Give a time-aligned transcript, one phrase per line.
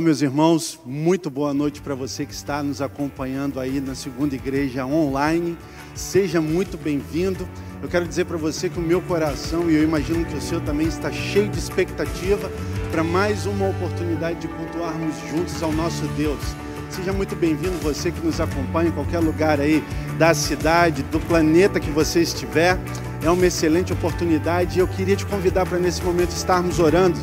[0.00, 4.34] Olá, meus irmãos, muito boa noite para você que está nos acompanhando aí na segunda
[4.34, 5.58] igreja online.
[5.94, 7.46] Seja muito bem-vindo.
[7.82, 10.58] Eu quero dizer para você que o meu coração, e eu imagino que o seu
[10.62, 12.50] também, está cheio de expectativa
[12.90, 16.40] para mais uma oportunidade de cultuarmos juntos ao nosso Deus.
[16.88, 19.84] Seja muito bem-vindo você que nos acompanha em qualquer lugar aí
[20.18, 22.78] da cidade, do planeta que você estiver.
[23.22, 27.18] é uma excelente oportunidade e eu queria te convidar para nesse momento estarmos orando,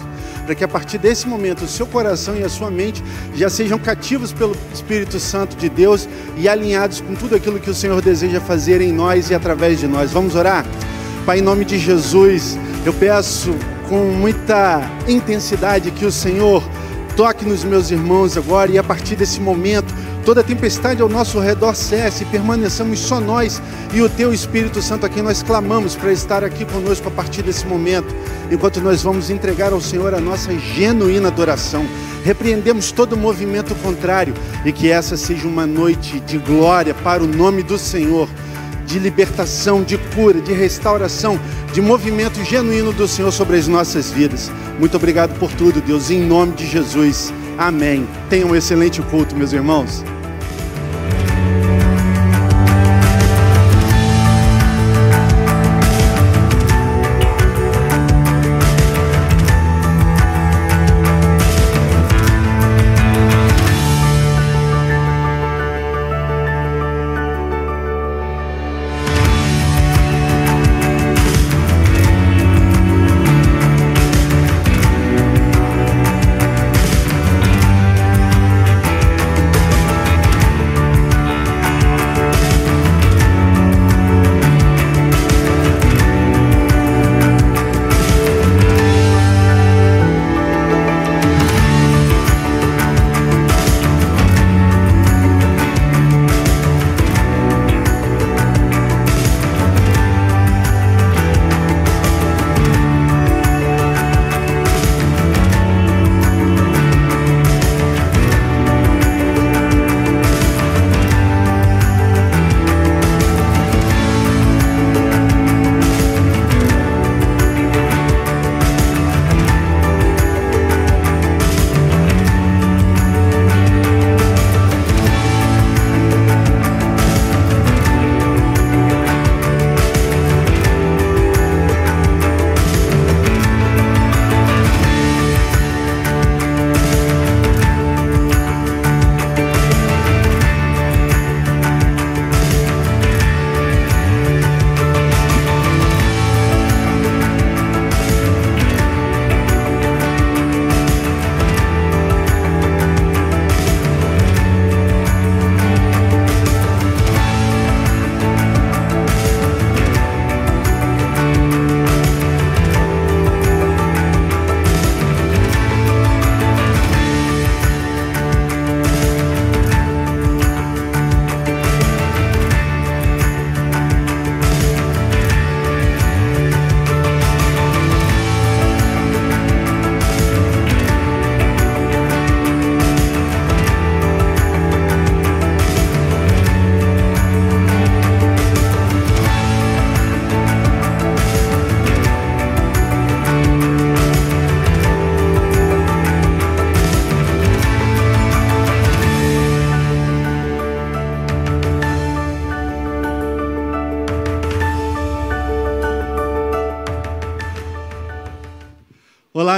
[0.47, 3.03] para que a partir desse momento o seu coração e a sua mente
[3.35, 6.07] já sejam cativos pelo Espírito Santo de Deus
[6.37, 9.87] e alinhados com tudo aquilo que o Senhor deseja fazer em nós e através de
[9.87, 10.09] nós.
[10.09, 10.65] Vamos orar?
[11.25, 13.53] Pai, em nome de Jesus, eu peço
[13.89, 16.63] com muita intensidade que o Senhor
[17.17, 19.93] toque nos meus irmãos agora e a partir desse momento
[20.27, 23.61] toda tempestade ao nosso redor cesse permaneçamos só nós
[23.93, 27.43] e o Teu Espírito Santo a quem nós clamamos para estar aqui conosco a partir
[27.43, 28.13] desse momento,
[28.51, 31.85] enquanto nós vamos entregar ao Senhor a nossa genuína adoração.
[32.25, 34.33] Repreendemos todo movimento contrário
[34.65, 38.27] e que essa seja uma noite de glória para o nome do Senhor
[38.85, 41.39] de libertação, de cura, de restauração,
[41.71, 44.51] de movimento genuíno do Senhor sobre as nossas vidas.
[44.77, 47.33] Muito obrigado por tudo, Deus, em nome de Jesus.
[47.57, 48.05] Amém.
[48.29, 50.03] Tenham um excelente culto, meus irmãos.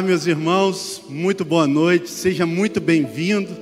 [0.10, 3.56] Meus irmãos, muito boa noite, seja muito bem-vindo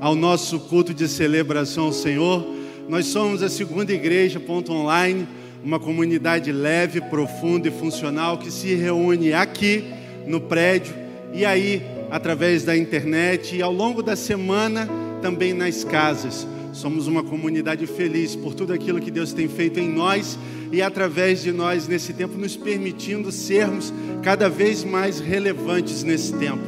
[0.00, 2.44] ao nosso culto de celebração ao Senhor.
[2.88, 5.28] Nós somos a segunda igreja, ponto online,
[5.62, 9.84] uma comunidade leve, profunda e funcional que se reúne aqui
[10.26, 10.92] no prédio
[11.32, 11.80] e aí
[12.10, 14.88] através da internet e ao longo da semana
[15.22, 16.48] também nas casas.
[16.72, 20.38] Somos uma comunidade feliz por tudo aquilo que Deus tem feito em nós
[20.72, 26.62] e através de nós nesse tempo, nos permitindo sermos cada vez mais relevantes nesse tempo.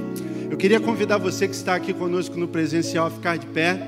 [0.51, 3.81] Eu queria convidar você que está aqui conosco no presencial a ficar de pé,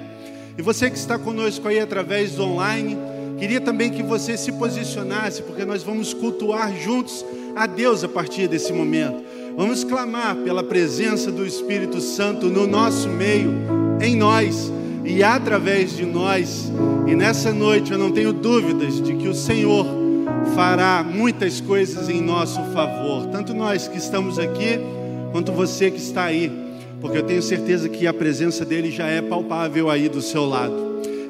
[0.56, 2.96] e você que está conosco aí através do online,
[3.38, 7.23] queria também que você se posicionasse, porque nós vamos cultuar juntos
[7.54, 9.23] a Deus a partir desse momento.
[9.54, 13.52] Vamos clamar pela presença do Espírito Santo no nosso meio,
[14.00, 14.73] em nós
[15.06, 16.70] e através de nós.
[17.06, 19.86] E nessa noite eu não tenho dúvidas de que o Senhor
[20.54, 24.80] fará muitas coisas em nosso favor, tanto nós que estamos aqui,
[25.30, 26.50] quanto você que está aí,
[27.00, 30.75] porque eu tenho certeza que a presença dele já é palpável aí do seu lado.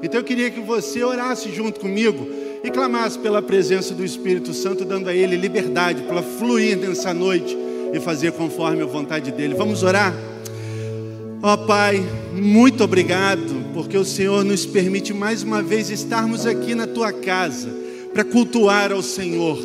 [0.03, 2.27] Então eu queria que você orasse junto comigo
[2.63, 7.57] e clamasse pela presença do Espírito Santo, dando a ele liberdade para fluir nessa noite
[7.93, 9.55] e fazer conforme a vontade dele.
[9.55, 10.15] Vamos orar?
[11.43, 12.03] Ó oh, Pai,
[12.33, 17.69] muito obrigado, porque o Senhor nos permite mais uma vez estarmos aqui na tua casa
[18.11, 19.59] para cultuar ao Senhor.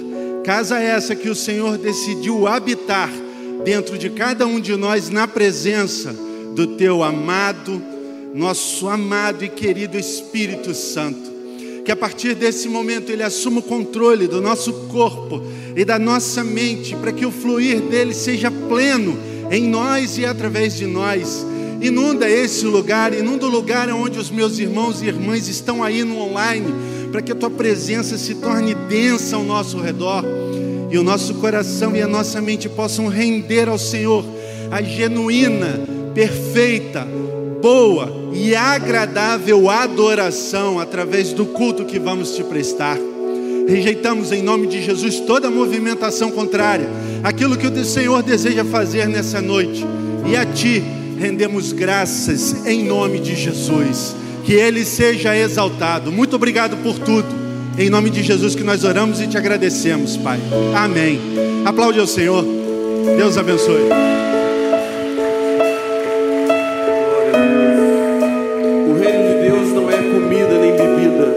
[0.44, 3.10] Casa essa que o Senhor decidiu habitar
[3.64, 6.14] dentro de cada um de nós na presença
[6.54, 7.82] do teu amado,
[8.36, 11.32] nosso amado e querido Espírito Santo.
[11.86, 15.42] Que a partir desse momento ele assuma o controle do nosso corpo
[15.74, 19.18] e da nossa mente, para que o fluir dele seja pleno
[19.50, 21.46] em nós e através de nós.
[21.82, 26.20] Inunda esse lugar, inunda o lugar onde os meus irmãos e irmãs estão aí no
[26.20, 26.72] online,
[27.12, 30.24] para que a tua presença se torne densa ao nosso redor
[30.92, 34.24] e o nosso coração e a nossa mente possam render ao Senhor
[34.70, 35.80] a genuína,
[36.14, 37.08] perfeita,
[37.60, 42.98] boa e agradável adoração através do culto que vamos te prestar.
[43.68, 46.88] Rejeitamos em nome de Jesus toda movimentação contrária,
[47.24, 49.84] aquilo que o Senhor deseja fazer nessa noite,
[50.30, 54.16] e a Ti rendemos graças em nome de Jesus.
[54.44, 56.12] Que Ele seja exaltado.
[56.12, 57.28] Muito obrigado por tudo.
[57.78, 60.40] Em nome de Jesus que nós oramos e te agradecemos, Pai.
[60.76, 61.22] Amém.
[61.64, 62.44] Aplaude ao Senhor.
[63.18, 63.84] Deus abençoe.
[68.90, 71.36] O reino de Deus não é comida nem bebida.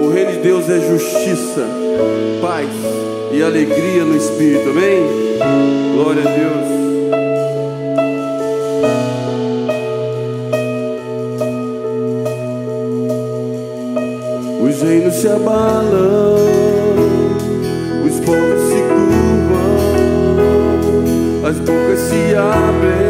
[0.00, 1.68] O reino de Deus é justiça,
[2.40, 2.68] paz
[3.32, 4.70] e alegria no Espírito.
[4.70, 5.02] Amém?
[5.94, 6.75] Glória a Deus.
[15.26, 16.36] Se abalam,
[18.06, 19.88] os povos se curvam,
[21.48, 23.05] as bocas se abrem,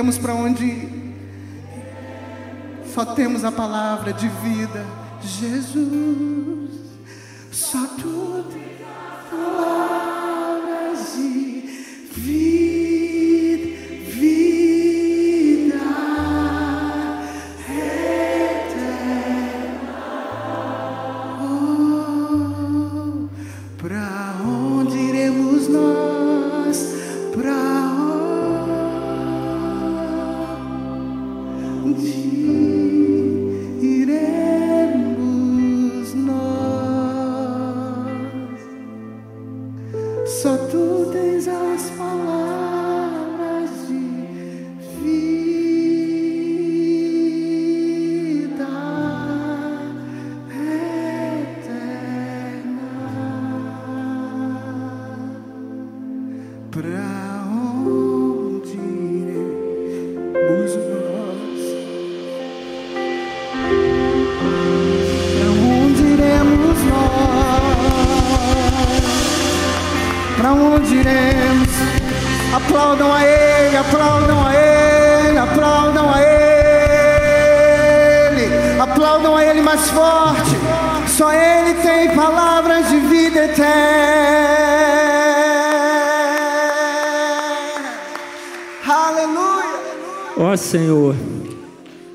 [0.00, 0.32] temos para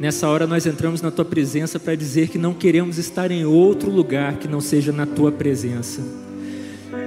[0.06, 3.89] nessa hora nós entramos na tua presença para dizer que não queremos estar em outro
[3.89, 5.99] lugar que não seja na tua presença.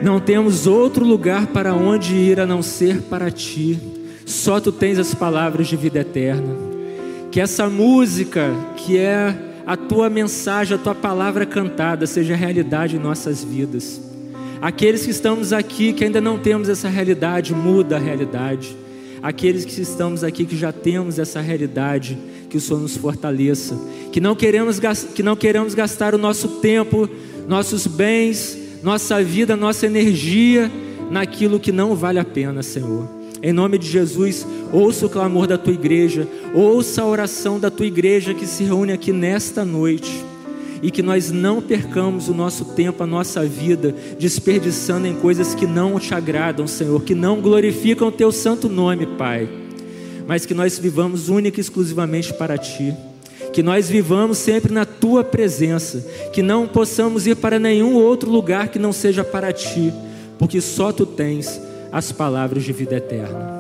[0.03, 3.79] Não temos outro lugar para onde ir a não ser para ti.
[4.27, 6.57] Só tu tens as palavras de vida eterna.
[7.31, 9.33] Que essa música, que é
[9.65, 14.01] a tua mensagem, a tua palavra cantada, seja realidade em nossas vidas.
[14.61, 18.77] Aqueles que estamos aqui que ainda não temos essa realidade, muda a realidade.
[19.23, 22.17] Aqueles que estamos aqui que já temos essa realidade,
[22.49, 23.79] que o Senhor nos fortaleça.
[24.13, 24.81] Que não queremos,
[25.15, 27.09] que não queremos gastar o nosso tempo,
[27.47, 30.71] nossos bens, nossa vida, nossa energia
[31.11, 33.09] naquilo que não vale a pena, Senhor.
[33.43, 37.87] Em nome de Jesus, ouça o clamor da tua igreja, ouça a oração da tua
[37.87, 40.28] igreja que se reúne aqui nesta noite
[40.83, 45.67] e que nós não percamos o nosso tempo, a nossa vida, desperdiçando em coisas que
[45.67, 49.49] não te agradam, Senhor, que não glorificam o teu santo nome, Pai,
[50.27, 52.95] mas que nós vivamos única e exclusivamente para ti.
[53.53, 58.69] Que nós vivamos sempre na tua presença, que não possamos ir para nenhum outro lugar
[58.69, 59.93] que não seja para ti,
[60.39, 61.61] porque só tu tens
[61.91, 63.59] as palavras de vida eterna.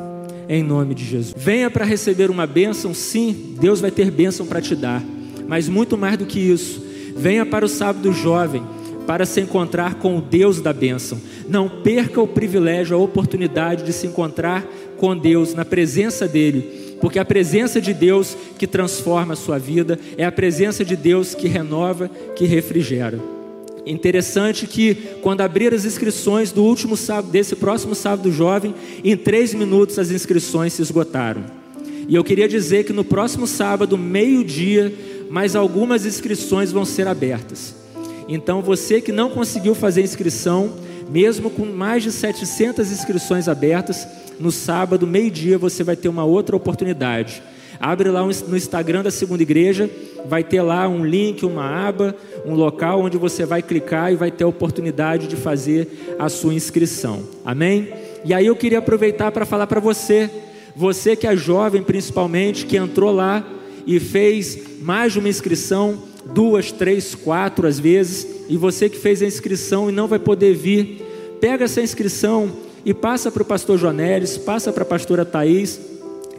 [0.48, 1.34] Em nome de Jesus.
[1.36, 5.02] Venha para receber uma bênção, sim, Deus vai ter bênção para te dar,
[5.46, 6.87] mas muito mais do que isso,
[7.18, 8.62] venha para o sábado jovem
[9.08, 11.18] para se encontrar com o Deus da bênção.
[11.48, 14.66] Não perca o privilégio, a oportunidade de se encontrar
[14.98, 19.98] com Deus, na presença dEle, porque a presença de Deus que transforma a sua vida
[20.18, 23.18] é a presença de Deus que renova, que refrigera.
[23.86, 29.54] Interessante que quando abrir as inscrições do último sábado, desse próximo sábado jovem, em três
[29.54, 31.44] minutos as inscrições se esgotaram.
[32.06, 34.94] E eu queria dizer que no próximo sábado, meio-dia,
[35.30, 37.74] mais algumas inscrições vão ser abertas.
[38.28, 40.72] Então você que não conseguiu fazer inscrição,
[41.08, 44.06] mesmo com mais de 700 inscrições abertas,
[44.38, 47.42] no sábado, meio-dia, você vai ter uma outra oportunidade.
[47.80, 49.88] Abre lá no Instagram da segunda igreja,
[50.26, 52.14] vai ter lá um link, uma aba,
[52.44, 56.54] um local onde você vai clicar e vai ter a oportunidade de fazer a sua
[56.54, 57.22] inscrição.
[57.44, 57.92] Amém?
[58.24, 60.28] E aí eu queria aproveitar para falar para você,
[60.74, 63.44] você que é jovem principalmente, que entrou lá
[63.88, 65.98] e fez mais de uma inscrição,
[66.34, 70.54] duas, três, quatro às vezes, e você que fez a inscrição e não vai poder
[70.54, 71.02] vir,
[71.40, 72.52] pega essa inscrição
[72.84, 75.80] e passa para o pastor Jonelis, passa para a pastora Thaís,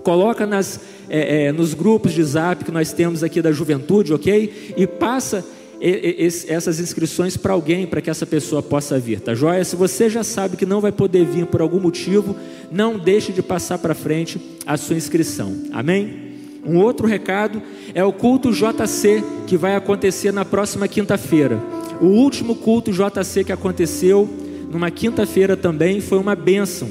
[0.03, 0.79] coloca nas,
[1.09, 4.73] é, é, nos grupos de zap que nós temos aqui da juventude, ok?
[4.77, 5.43] E passa
[5.81, 5.87] e-
[6.19, 9.63] e- esse- essas inscrições para alguém, para que essa pessoa possa vir, tá joia?
[9.63, 12.35] Se você já sabe que não vai poder vir por algum motivo,
[12.71, 16.28] não deixe de passar para frente a sua inscrição, amém?
[16.65, 17.61] Um outro recado
[17.93, 21.59] é o culto JC que vai acontecer na próxima quinta-feira.
[22.01, 24.29] O último culto JC que aconteceu
[24.71, 26.89] numa quinta-feira também foi uma bênção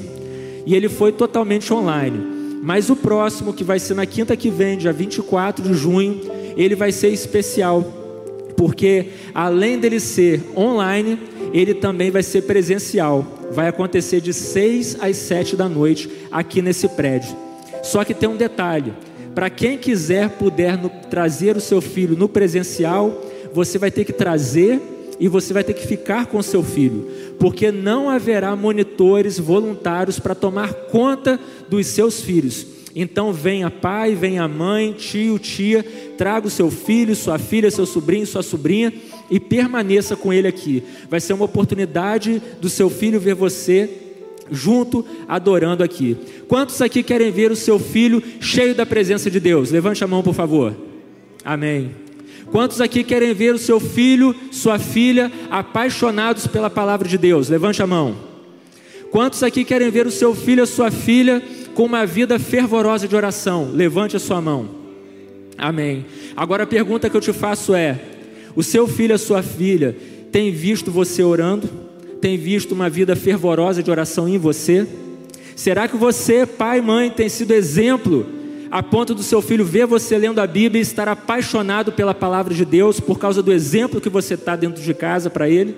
[0.65, 2.39] e ele foi totalmente online.
[2.61, 6.19] Mas o próximo, que vai ser na quinta que vem, dia 24 de junho,
[6.57, 7.81] ele vai ser especial,
[8.57, 11.17] porque além dele ser online,
[11.53, 13.25] ele também vai ser presencial.
[13.51, 17.35] Vai acontecer de 6 às 7 da noite aqui nesse prédio.
[17.81, 18.93] Só que tem um detalhe:
[19.39, 23.23] para quem quiser puder no- trazer o seu filho no presencial,
[23.53, 24.81] você vai ter que trazer
[25.17, 27.07] e você vai ter que ficar com seu filho,
[27.39, 32.67] porque não haverá monitores voluntários para tomar conta dos seus filhos.
[32.93, 35.85] Então venha pai, venha mãe, tio, tia,
[36.17, 38.91] traga o seu filho, sua filha, seu sobrinho, sua sobrinha
[39.31, 40.83] e permaneça com ele aqui.
[41.09, 44.08] Vai ser uma oportunidade do seu filho ver você
[44.51, 46.17] junto adorando aqui.
[46.47, 49.71] Quantos aqui querem ver o seu filho cheio da presença de Deus?
[49.71, 50.75] Levante a mão, por favor.
[51.43, 51.91] Amém.
[52.51, 57.49] Quantos aqui querem ver o seu filho, sua filha apaixonados pela palavra de Deus?
[57.49, 58.15] Levante a mão.
[59.11, 61.41] Quantos aqui querem ver o seu filho, a sua filha
[61.73, 63.71] com uma vida fervorosa de oração?
[63.73, 64.69] Levante a sua mão.
[65.57, 66.05] Amém.
[66.35, 67.99] Agora a pergunta que eu te faço é:
[68.55, 69.95] o seu filho, a sua filha,
[70.31, 71.88] tem visto você orando?
[72.21, 74.85] Tem visto uma vida fervorosa de oração em você?
[75.55, 78.25] Será que você, pai e mãe, tem sido exemplo
[78.71, 82.53] a ponto do seu filho ver você lendo a Bíblia e estar apaixonado pela palavra
[82.53, 85.75] de Deus por causa do exemplo que você está dentro de casa para ele?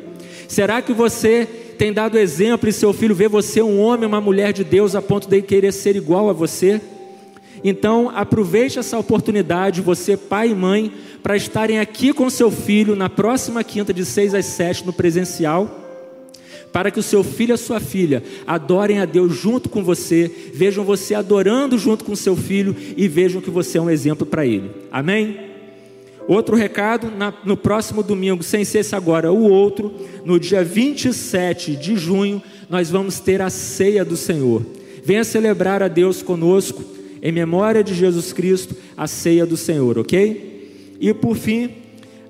[0.48, 4.52] Será que você tem dado exemplo e seu filho vê você um homem, uma mulher
[4.52, 6.82] de Deus a ponto de querer ser igual a você?
[7.64, 13.08] Então, aproveite essa oportunidade, você, pai e mãe, para estarem aqui com seu filho na
[13.08, 15.81] próxima quinta, de 6 às 7, no presencial,
[16.72, 20.32] para que o seu filho e a sua filha adorem a Deus junto com você,
[20.54, 24.46] vejam você adorando junto com seu filho e vejam que você é um exemplo para
[24.46, 24.72] ele.
[24.92, 25.38] Amém?
[26.28, 29.92] Outro recado, na- no próximo domingo, sem ser esse agora, o outro,
[30.24, 34.66] no dia 27 de junho, nós vamos ter a ceia do Senhor.
[35.04, 36.84] Venha celebrar a Deus conosco,
[37.22, 40.96] em memória de Jesus Cristo, a ceia do Senhor, ok?
[41.02, 41.70] E por fim,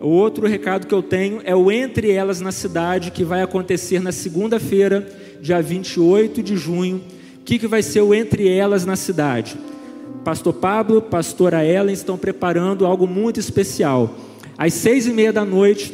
[0.01, 4.01] o outro recado que eu tenho é o Entre Elas na Cidade, que vai acontecer
[4.01, 5.07] na segunda-feira,
[5.39, 6.97] dia 28 de junho.
[7.39, 9.57] O que, que vai ser o Entre Elas na Cidade?
[10.23, 14.15] Pastor Pablo, pastora Ellen estão preparando algo muito especial.
[14.57, 15.93] Às seis e meia da noite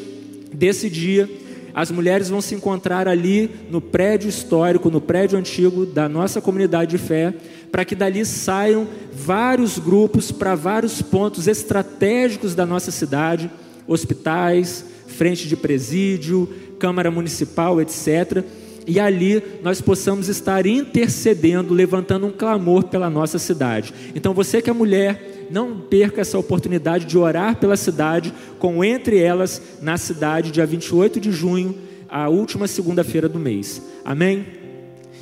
[0.53, 1.29] desse dia,
[1.73, 6.91] as mulheres vão se encontrar ali no prédio histórico, no prédio antigo da nossa comunidade
[6.91, 7.33] de fé,
[7.71, 13.49] para que dali saiam vários grupos para vários pontos estratégicos da nossa cidade,
[13.87, 18.43] hospitais, frente de presídio, Câmara Municipal, etc
[18.87, 23.93] e ali nós possamos estar intercedendo, levantando um clamor pela nossa cidade.
[24.15, 29.19] Então você que é mulher, não perca essa oportunidade de orar pela cidade, com entre
[29.19, 31.75] elas na cidade, dia 28 de junho,
[32.07, 33.81] a última segunda-feira do mês.
[34.05, 34.45] Amém?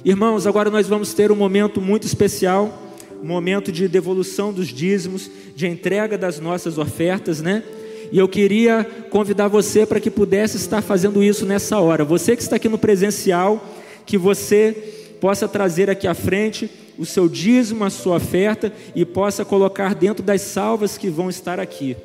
[0.04, 2.84] Irmãos, agora nós vamos ter um momento muito especial,
[3.24, 7.64] momento de devolução dos dízimos, de entrega das nossas ofertas, né?
[8.12, 12.04] E eu queria convidar você para que pudesse estar fazendo isso nessa hora.
[12.04, 13.64] Você que está aqui no presencial,
[14.06, 14.72] que você
[15.20, 20.24] possa trazer aqui à frente o seu dízimo, a sua oferta e possa colocar dentro
[20.24, 21.96] das salvas que vão estar aqui.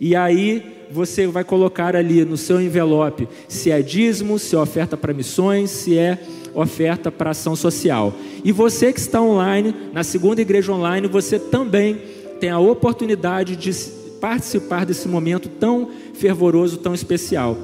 [0.00, 4.96] E aí você vai colocar ali no seu envelope se é dízimo, se é oferta
[4.96, 6.18] para missões, se é
[6.54, 8.14] oferta para ação social.
[8.44, 12.00] E você que está online, na segunda igreja online, você também
[12.40, 13.72] tem a oportunidade de
[14.20, 17.56] participar desse momento tão fervoroso, tão especial.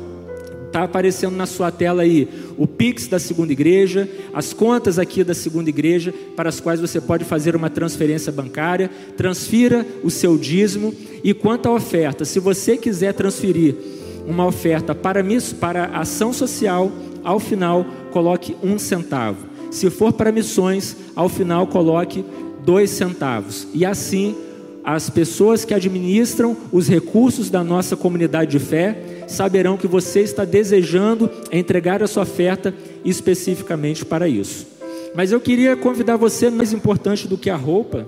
[0.72, 2.26] Está aparecendo na sua tela aí
[2.57, 6.98] o Pix da segunda igreja, as contas aqui da segunda igreja, para as quais você
[6.98, 8.90] pode fazer uma transferência bancária.
[9.14, 10.94] Transfira o seu dízimo.
[11.22, 13.76] E quanto à oferta, se você quiser transferir
[14.26, 15.22] uma oferta para,
[15.61, 16.90] para ação social,
[17.22, 19.46] ao final coloque um centavo.
[19.70, 22.24] Se for para missões, ao final coloque
[22.64, 23.66] dois centavos.
[23.74, 24.34] E assim
[24.85, 30.45] as pessoas que administram os recursos da nossa comunidade de fé saberão que você está
[30.45, 32.74] desejando entregar a sua oferta
[33.05, 34.66] especificamente para isso.
[35.14, 38.07] Mas eu queria convidar você, mais importante do que a roupa,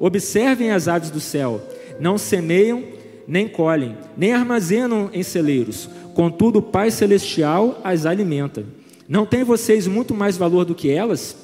[0.00, 1.60] observem as aves do céu,
[2.00, 2.82] não semeiam,
[3.26, 8.64] nem colhem, nem armazenam em celeiros, contudo o Pai Celestial as alimenta.
[9.08, 11.43] Não tem vocês muito mais valor do que elas?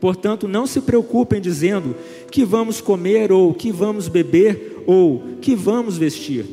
[0.00, 1.94] Portanto, não se preocupem dizendo
[2.30, 6.46] que vamos comer, ou que vamos beber, ou que vamos vestir.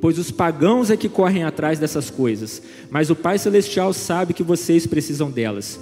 [0.00, 4.42] Pois os pagãos é que correm atrás dessas coisas, mas o Pai Celestial sabe que
[4.42, 5.80] vocês precisam delas.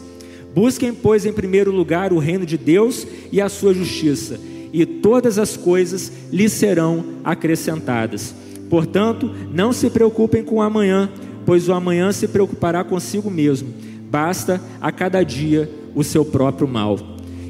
[0.54, 4.38] Busquem, pois, em primeiro lugar o reino de Deus e a sua justiça,
[4.72, 8.34] e todas as coisas lhes serão acrescentadas.
[8.70, 11.10] Portanto, não se preocupem com o amanhã,
[11.44, 13.68] pois o amanhã se preocupará consigo mesmo.
[14.10, 16.98] Basta a cada dia o seu próprio mal.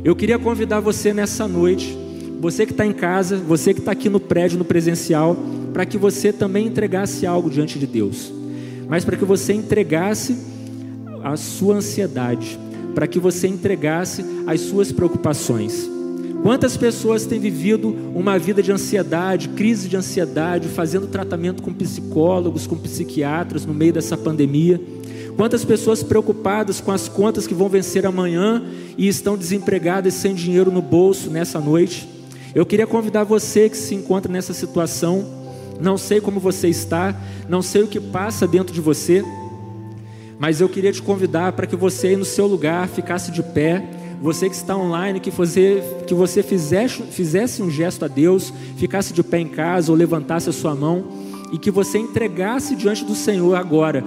[0.04, 1.96] Eu queria convidar você nessa noite,
[2.40, 5.36] você que está em casa, você que está aqui no prédio, no presencial,
[5.72, 8.32] para que você também entregasse algo diante de Deus,
[8.88, 10.36] mas para que você entregasse
[11.22, 12.58] a sua ansiedade,
[12.94, 15.90] para que você entregasse as suas preocupações.
[16.42, 22.66] Quantas pessoas têm vivido uma vida de ansiedade, crise de ansiedade, fazendo tratamento com psicólogos,
[22.66, 24.78] com psiquiatras no meio dessa pandemia?
[25.36, 28.62] Quantas pessoas preocupadas com as contas que vão vencer amanhã
[28.96, 32.08] e estão desempregadas sem dinheiro no bolso nessa noite?
[32.54, 35.26] Eu queria convidar você que se encontra nessa situação.
[35.80, 39.24] Não sei como você está, não sei o que passa dentro de você,
[40.38, 43.82] mas eu queria te convidar para que você aí no seu lugar ficasse de pé.
[44.22, 49.12] Você que está online, que você, que você fizesse, fizesse um gesto a Deus, ficasse
[49.12, 51.04] de pé em casa ou levantasse a sua mão
[51.52, 54.04] e que você entregasse diante do Senhor agora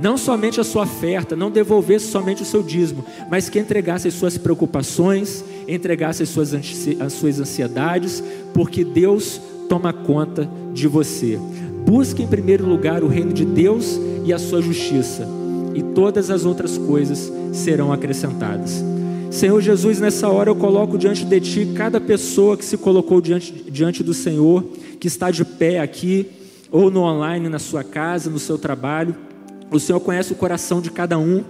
[0.00, 4.14] não somente a sua oferta, não devolvesse somente o seu dízimo, mas que entregasse as
[4.14, 8.22] suas preocupações, entregasse as suas, as suas ansiedades,
[8.54, 11.38] porque Deus toma conta de você.
[11.86, 15.26] Busque em primeiro lugar o reino de Deus e a sua justiça,
[15.74, 18.84] e todas as outras coisas serão acrescentadas.
[19.30, 23.52] Senhor Jesus, nessa hora eu coloco diante de Ti cada pessoa que se colocou diante,
[23.70, 24.64] diante do Senhor,
[24.98, 26.26] que está de pé aqui,
[26.70, 29.14] ou no online, na sua casa, no seu trabalho.
[29.70, 31.44] O Senhor conhece o coração de cada um.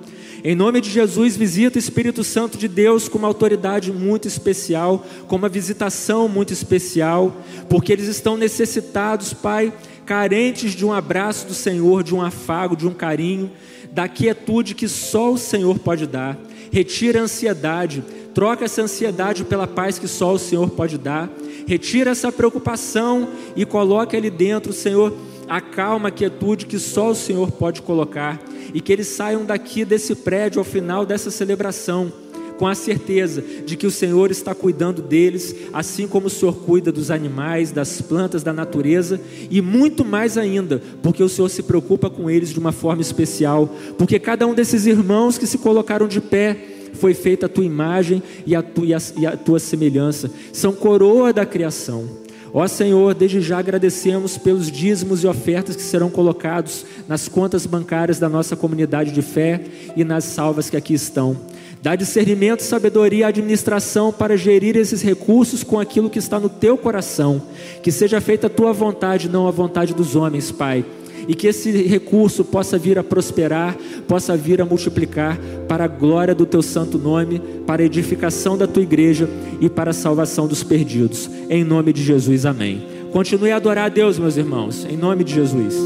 [0.44, 5.04] Em nome de Jesus, visita o Espírito Santo de Deus com uma autoridade muito especial,
[5.26, 7.34] com uma visitação muito especial,
[7.68, 9.72] porque eles estão necessitados, Pai,
[10.04, 13.50] carentes de um abraço do Senhor, de um afago, de um carinho,
[13.92, 16.38] da quietude que só o Senhor pode dar.
[16.70, 18.04] Retira a ansiedade,
[18.34, 21.30] troca essa ansiedade pela paz que só o Senhor pode dar.
[21.66, 25.14] Retira essa preocupação e coloca ali dentro, Senhor,
[25.50, 28.40] a calma, a quietude que só o Senhor pode colocar
[28.72, 32.12] e que eles saiam daqui desse prédio ao final dessa celebração
[32.56, 36.92] com a certeza de que o Senhor está cuidando deles, assim como o Senhor cuida
[36.92, 39.18] dos animais, das plantas, da natureza
[39.50, 43.74] e muito mais ainda, porque o Senhor se preocupa com eles de uma forma especial,
[43.96, 46.54] porque cada um desses irmãos que se colocaram de pé
[46.92, 50.72] foi feita a tua imagem e a tua, e a, e a tua semelhança, são
[50.74, 52.19] coroa da criação.
[52.52, 58.18] Ó Senhor, desde já agradecemos pelos dízimos e ofertas que serão colocados nas contas bancárias
[58.18, 59.60] da nossa comunidade de fé
[59.96, 61.36] e nas salvas que aqui estão.
[61.82, 66.76] Dá discernimento, sabedoria e administração para gerir esses recursos com aquilo que está no teu
[66.76, 67.40] coração.
[67.82, 70.84] Que seja feita a tua vontade, não a vontade dos homens, Pai
[71.30, 73.76] e que esse recurso possa vir a prosperar,
[74.08, 78.66] possa vir a multiplicar para a glória do teu santo nome, para a edificação da
[78.66, 81.30] tua igreja e para a salvação dos perdidos.
[81.48, 82.84] Em nome de Jesus, amém.
[83.12, 85.76] Continue a adorar a Deus, meus irmãos, em nome de Jesus.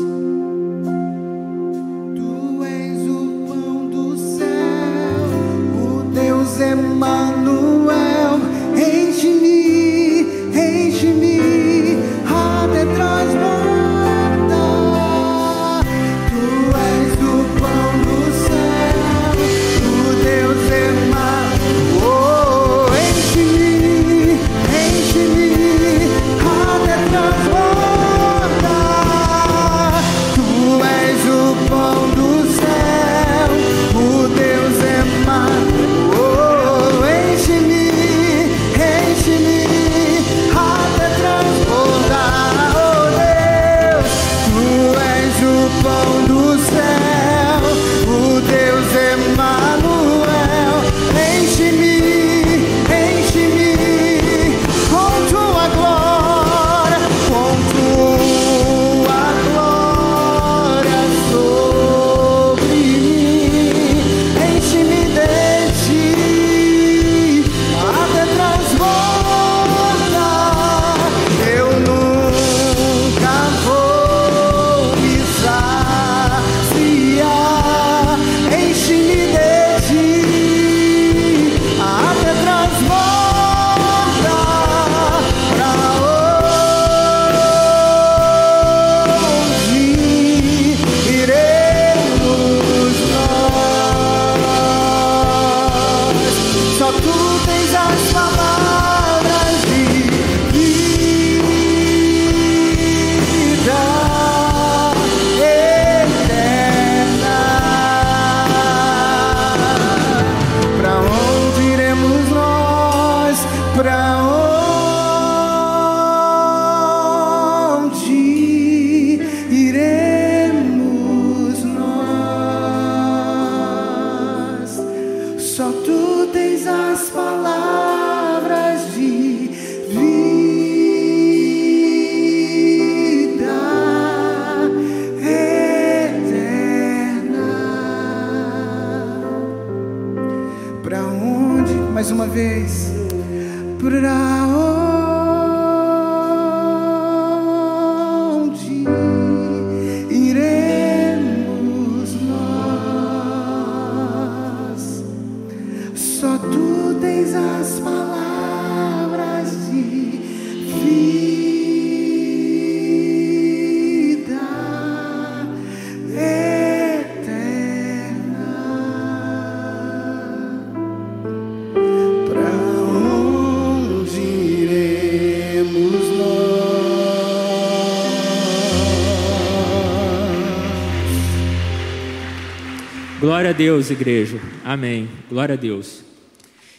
[183.45, 184.41] Glória a Deus, igreja.
[184.65, 185.07] Amém.
[185.29, 186.01] Glória a Deus.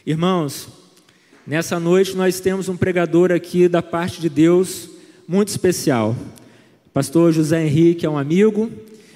[0.03, 0.68] Irmãos,
[1.45, 4.89] nessa noite nós temos um pregador aqui da parte de Deus
[5.28, 6.16] muito especial.
[6.91, 8.72] Pastor José Henrique é um amigo,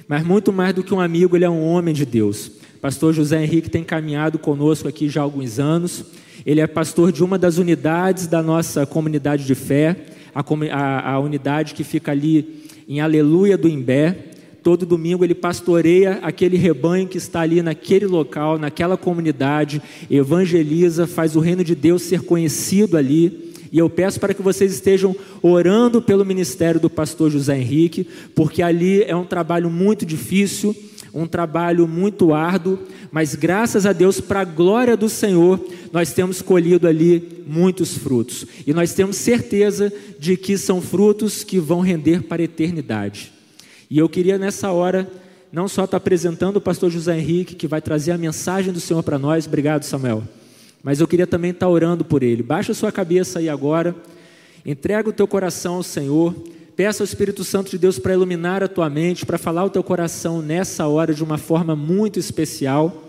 [0.07, 2.51] mas muito mais do que um amigo, ele é um homem de Deus.
[2.79, 6.05] Pastor José Henrique tem caminhado conosco aqui já há alguns anos.
[6.45, 9.95] Ele é pastor de uma das unidades da nossa comunidade de fé,
[10.35, 10.41] a,
[10.71, 14.28] a- a unidade que fica ali em Aleluia do Imbé.
[14.61, 21.35] Todo domingo ele pastoreia aquele rebanho que está ali naquele local, naquela comunidade, evangeliza, faz
[21.35, 23.49] o reino de Deus ser conhecido ali.
[23.71, 28.61] E eu peço para que vocês estejam orando pelo ministério do pastor José Henrique, porque
[28.61, 30.75] ali é um trabalho muito difícil,
[31.13, 32.79] um trabalho muito árduo,
[33.11, 35.59] mas graças a Deus, para a glória do Senhor,
[35.91, 38.45] nós temos colhido ali muitos frutos.
[38.65, 43.38] E nós temos certeza de que são frutos que vão render para a eternidade.
[43.89, 45.09] E eu queria nessa hora
[45.51, 49.01] não só estar apresentando o pastor José Henrique, que vai trazer a mensagem do Senhor
[49.01, 50.23] para nós, obrigado Samuel,
[50.83, 52.43] mas eu queria também estar orando por ele.
[52.43, 53.95] Baixa sua cabeça aí agora,
[54.63, 56.35] entrega o teu coração ao Senhor,
[56.75, 59.83] peça ao Espírito Santo de Deus para iluminar a tua mente, para falar o teu
[59.83, 63.05] coração nessa hora de uma forma muito especial.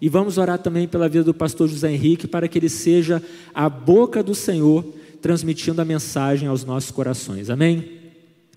[0.00, 3.22] E vamos orar também pela vida do pastor José Henrique, para que ele seja
[3.54, 4.84] a boca do Senhor,
[5.22, 7.48] transmitindo a mensagem aos nossos corações.
[7.48, 7.92] Amém?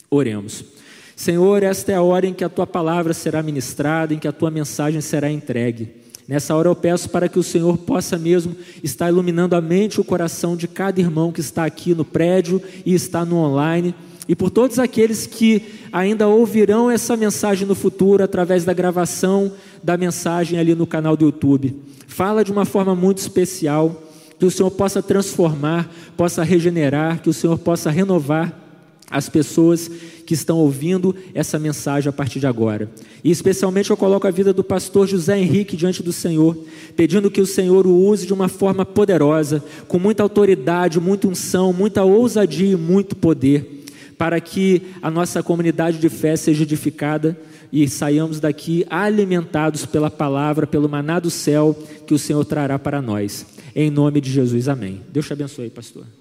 [0.10, 0.79] Oremos.
[1.20, 4.32] Senhor, esta é a hora em que a tua palavra será ministrada, em que a
[4.32, 5.90] tua mensagem será entregue.
[6.26, 10.00] Nessa hora eu peço para que o Senhor possa mesmo estar iluminando a mente e
[10.00, 13.94] o coração de cada irmão que está aqui no prédio e está no online,
[14.30, 15.62] e por todos aqueles que
[15.92, 19.52] ainda ouvirão essa mensagem no futuro através da gravação
[19.84, 21.76] da mensagem ali no canal do YouTube.
[22.08, 24.04] Fala de uma forma muito especial,
[24.40, 28.69] que o Senhor possa transformar, possa regenerar, que o Senhor possa renovar
[29.10, 29.90] as pessoas
[30.26, 32.90] que estão ouvindo essa mensagem a partir de agora.
[33.24, 36.56] E especialmente eu coloco a vida do pastor José Henrique diante do Senhor,
[36.96, 41.74] pedindo que o Senhor o use de uma forma poderosa, com muita autoridade, muita unção,
[41.74, 43.84] muita ousadia e muito poder,
[44.18, 47.38] para que a nossa comunidade de fé seja edificada
[47.72, 53.02] e saiamos daqui alimentados pela palavra, pelo maná do céu que o Senhor trará para
[53.02, 53.46] nós.
[53.76, 55.02] Em nome de Jesus, amém.
[55.12, 56.19] Deus te abençoe, pastor.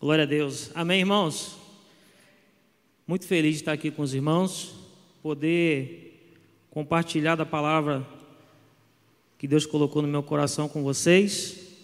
[0.00, 0.70] Glória a Deus.
[0.76, 1.58] Amém, irmãos?
[3.04, 4.76] Muito feliz de estar aqui com os irmãos,
[5.20, 6.38] poder
[6.70, 8.06] compartilhar da palavra
[9.36, 11.74] que Deus colocou no meu coração com vocês.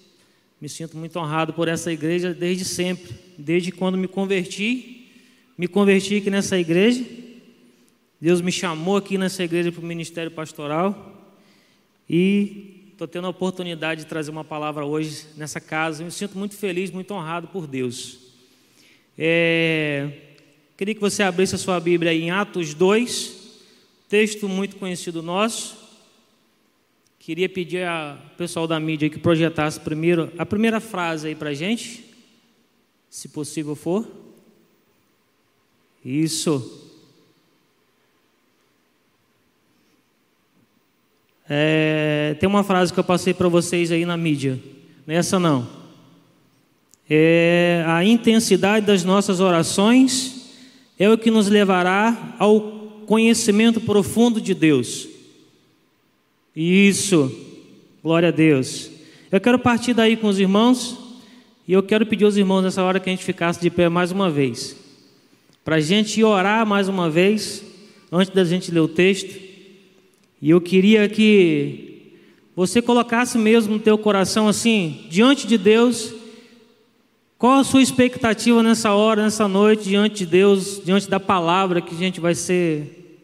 [0.60, 5.10] Me sinto muito honrado por essa igreja desde sempre, desde quando me converti.
[5.58, 7.04] Me converti aqui nessa igreja.
[8.20, 11.34] Deus me chamou aqui nessa igreja para o ministério pastoral
[12.08, 16.00] e estou tendo a oportunidade de trazer uma palavra hoje nessa casa.
[16.00, 18.18] Eu me sinto muito feliz, muito honrado por Deus.
[19.18, 20.10] É,
[20.76, 23.62] queria que você abrisse a sua Bíblia em Atos 2,
[24.08, 25.76] texto muito conhecido nosso.
[27.18, 31.54] Queria pedir ao pessoal da mídia que projetasse primeiro a primeira frase aí para a
[31.54, 32.04] gente,
[33.10, 34.06] se possível for.
[36.04, 36.93] Isso.
[41.48, 44.58] É, tem uma frase que eu passei para vocês aí na mídia.
[45.06, 45.66] Nessa não.
[47.08, 50.52] É, a intensidade das nossas orações
[50.98, 52.60] é o que nos levará ao
[53.06, 55.06] conhecimento profundo de Deus.
[56.56, 57.30] Isso.
[58.02, 58.90] Glória a Deus.
[59.30, 60.96] Eu quero partir daí com os irmãos
[61.66, 64.12] e eu quero pedir aos irmãos nessa hora que a gente ficasse de pé mais
[64.12, 64.76] uma vez.
[65.64, 67.62] Para a gente orar mais uma vez,
[68.12, 69.43] antes da gente ler o texto.
[70.44, 72.18] E eu queria que
[72.54, 76.12] você colocasse mesmo no teu coração assim, diante de Deus,
[77.38, 81.94] qual a sua expectativa nessa hora, nessa noite, diante de Deus, diante da palavra que
[81.94, 83.22] a gente vai ser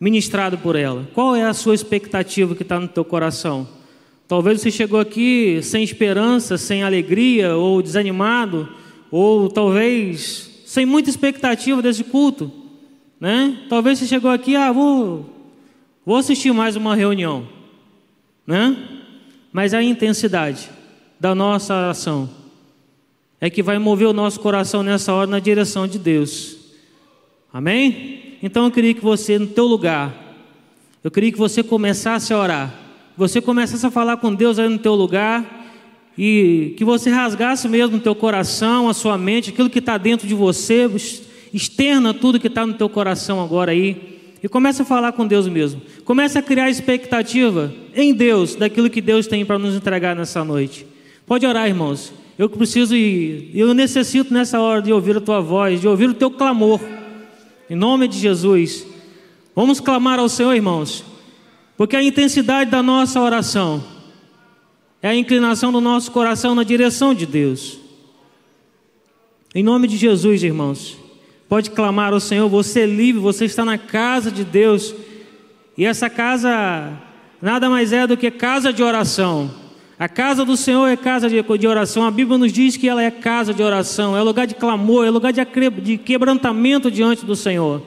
[0.00, 1.06] ministrado por ela?
[1.12, 3.68] Qual é a sua expectativa que está no teu coração?
[4.26, 8.66] Talvez você chegou aqui sem esperança, sem alegria, ou desanimado,
[9.10, 12.50] ou talvez sem muita expectativa desse culto,
[13.20, 13.58] né?
[13.68, 15.39] Talvez você chegou aqui, ah, vou
[16.10, 17.46] Vou assistir mais uma reunião,
[18.44, 18.76] né?
[19.52, 20.68] mas a intensidade
[21.20, 22.28] da nossa oração
[23.40, 26.56] é que vai mover o nosso coração nessa hora na direção de Deus.
[27.52, 28.38] Amém?
[28.42, 30.12] Então eu queria que você, no teu lugar,
[31.04, 32.74] eu queria que você começasse a orar.
[33.16, 35.64] Você começasse a falar com Deus aí no teu lugar
[36.18, 40.26] e que você rasgasse mesmo o teu coração, a sua mente, aquilo que está dentro
[40.26, 40.90] de você,
[41.54, 44.19] externa tudo que está no teu coração agora aí.
[44.42, 45.82] E comece a falar com Deus mesmo.
[46.04, 50.86] Comece a criar expectativa em Deus daquilo que Deus tem para nos entregar nessa noite.
[51.26, 52.12] Pode orar, irmãos.
[52.38, 56.14] Eu preciso e eu necessito nessa hora de ouvir a tua voz, de ouvir o
[56.14, 56.80] teu clamor.
[57.68, 58.86] Em nome de Jesus.
[59.54, 61.04] Vamos clamar ao Senhor, irmãos.
[61.76, 63.84] Porque a intensidade da nossa oração
[65.02, 67.78] é a inclinação do nosso coração na direção de Deus.
[69.54, 70.96] Em nome de Jesus, irmãos.
[71.50, 74.94] Pode clamar ao Senhor, você é livre, você está na casa de Deus.
[75.76, 76.92] E essa casa
[77.42, 79.50] nada mais é do que casa de oração.
[79.98, 82.06] A casa do Senhor é casa de, de oração.
[82.06, 85.10] A Bíblia nos diz que ela é casa de oração, é lugar de clamor, é
[85.10, 85.44] lugar de,
[85.82, 87.82] de quebrantamento diante do Senhor.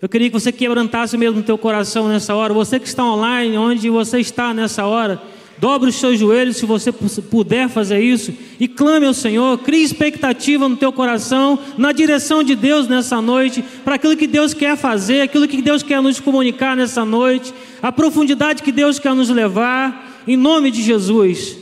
[0.00, 2.54] Eu queria que você quebrantasse mesmo o teu coração nessa hora.
[2.54, 5.20] Você que está online, onde você está nessa hora,
[5.62, 10.68] Dobre os seus joelhos se você puder fazer isso e clame ao Senhor, crie expectativa
[10.68, 15.20] no teu coração, na direção de Deus nessa noite, para aquilo que Deus quer fazer,
[15.20, 20.24] aquilo que Deus quer nos comunicar nessa noite, a profundidade que Deus quer nos levar,
[20.26, 21.56] em nome de Jesus.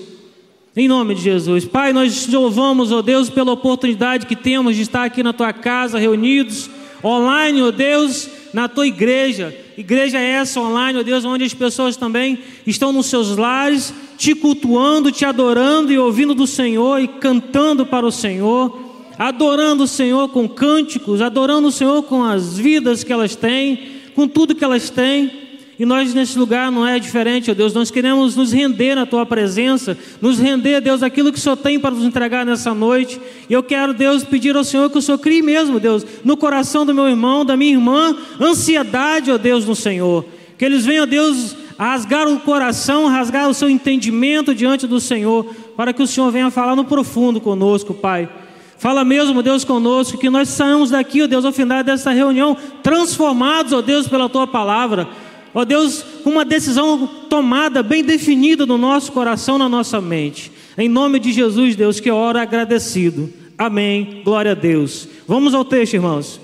[0.74, 1.66] Em nome de Jesus.
[1.66, 5.98] Pai, nós louvamos, ó Deus, pela oportunidade que temos de estar aqui na tua casa,
[5.98, 6.70] reunidos,
[7.05, 9.57] online, ó Deus, na tua igreja.
[9.76, 14.34] Igreja é essa online, ó Deus, onde as pessoas também estão nos seus lares, te
[14.34, 18.78] cultuando, te adorando e ouvindo do Senhor e cantando para o Senhor,
[19.18, 23.78] adorando o Senhor com cânticos, adorando o Senhor com as vidas que elas têm,
[24.14, 25.49] com tudo que elas têm.
[25.81, 27.72] E nós nesse lugar não é diferente, ó Deus.
[27.72, 31.81] Nós queremos nos render na tua presença, nos render, Deus, aquilo que o Senhor tem
[31.81, 33.18] para nos entregar nessa noite.
[33.49, 36.85] E eu quero, Deus, pedir ao Senhor que o Senhor crie mesmo, Deus, no coração
[36.85, 40.26] do meu irmão, da minha irmã, ansiedade, ó Deus, no Senhor.
[40.59, 45.47] Que eles venham, Deus, rasgar o coração, rasgar o seu entendimento diante do Senhor,
[45.78, 48.28] para que o Senhor venha falar no profundo conosco, Pai.
[48.76, 53.72] Fala mesmo, Deus, conosco, que nós saímos daqui, ó Deus, ao final dessa reunião, transformados,
[53.72, 55.09] ó Deus, pela tua palavra
[55.53, 60.53] Ó Deus, com uma decisão tomada, bem definida no nosso coração, na nossa mente.
[60.78, 63.32] Em nome de Jesus, Deus, que eu oro agradecido.
[63.59, 64.22] Amém.
[64.24, 65.09] Glória a Deus.
[65.26, 66.40] Vamos ao texto, irmãos.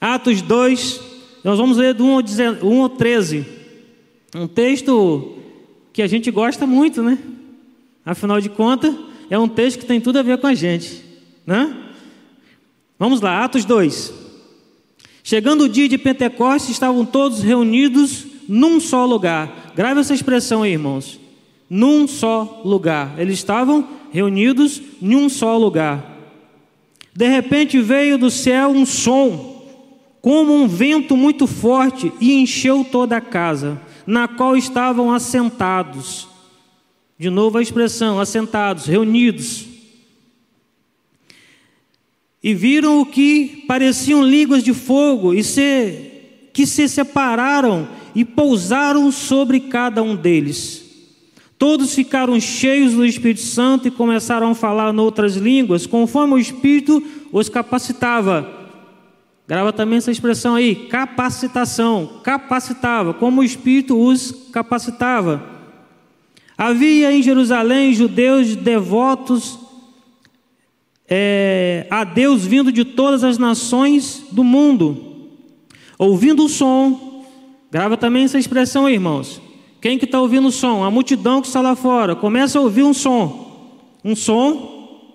[0.00, 1.00] Atos 2,
[1.42, 3.46] nós vamos ler do 1 ao 13.
[4.34, 5.38] Um texto
[5.92, 7.18] que a gente gosta muito, né?
[8.04, 8.94] Afinal de contas,
[9.30, 11.04] é um texto que tem tudo a ver com a gente,
[11.46, 11.74] né?
[12.98, 14.21] Vamos lá, Atos 2.
[15.22, 19.72] Chegando o dia de Pentecostes, estavam todos reunidos num só lugar.
[19.74, 21.20] Grave essa expressão aí, irmãos.
[21.70, 23.14] Num só lugar.
[23.18, 26.10] Eles estavam reunidos em um só lugar.
[27.14, 29.64] De repente veio do céu um som,
[30.20, 36.26] como um vento muito forte, e encheu toda a casa, na qual estavam assentados.
[37.18, 39.71] De novo a expressão, assentados, reunidos
[42.42, 46.10] e viram o que pareciam línguas de fogo e se,
[46.52, 50.82] que se separaram e pousaram sobre cada um deles.
[51.56, 57.00] Todos ficaram cheios do Espírito Santo e começaram a falar noutras línguas, conforme o Espírito
[57.30, 58.60] os capacitava.
[59.46, 65.50] Grava também essa expressão aí, capacitação, capacitava, como o Espírito os capacitava.
[66.58, 69.58] Havia em Jerusalém judeus devotos
[71.14, 75.28] é, a Deus vindo de todas as nações do mundo,
[75.98, 77.26] ouvindo o som.
[77.70, 79.38] Grava também essa expressão aí, irmãos.
[79.78, 80.82] Quem que está ouvindo o som?
[80.82, 82.16] A multidão que está lá fora.
[82.16, 83.76] Começa a ouvir um som.
[84.02, 85.10] Um som.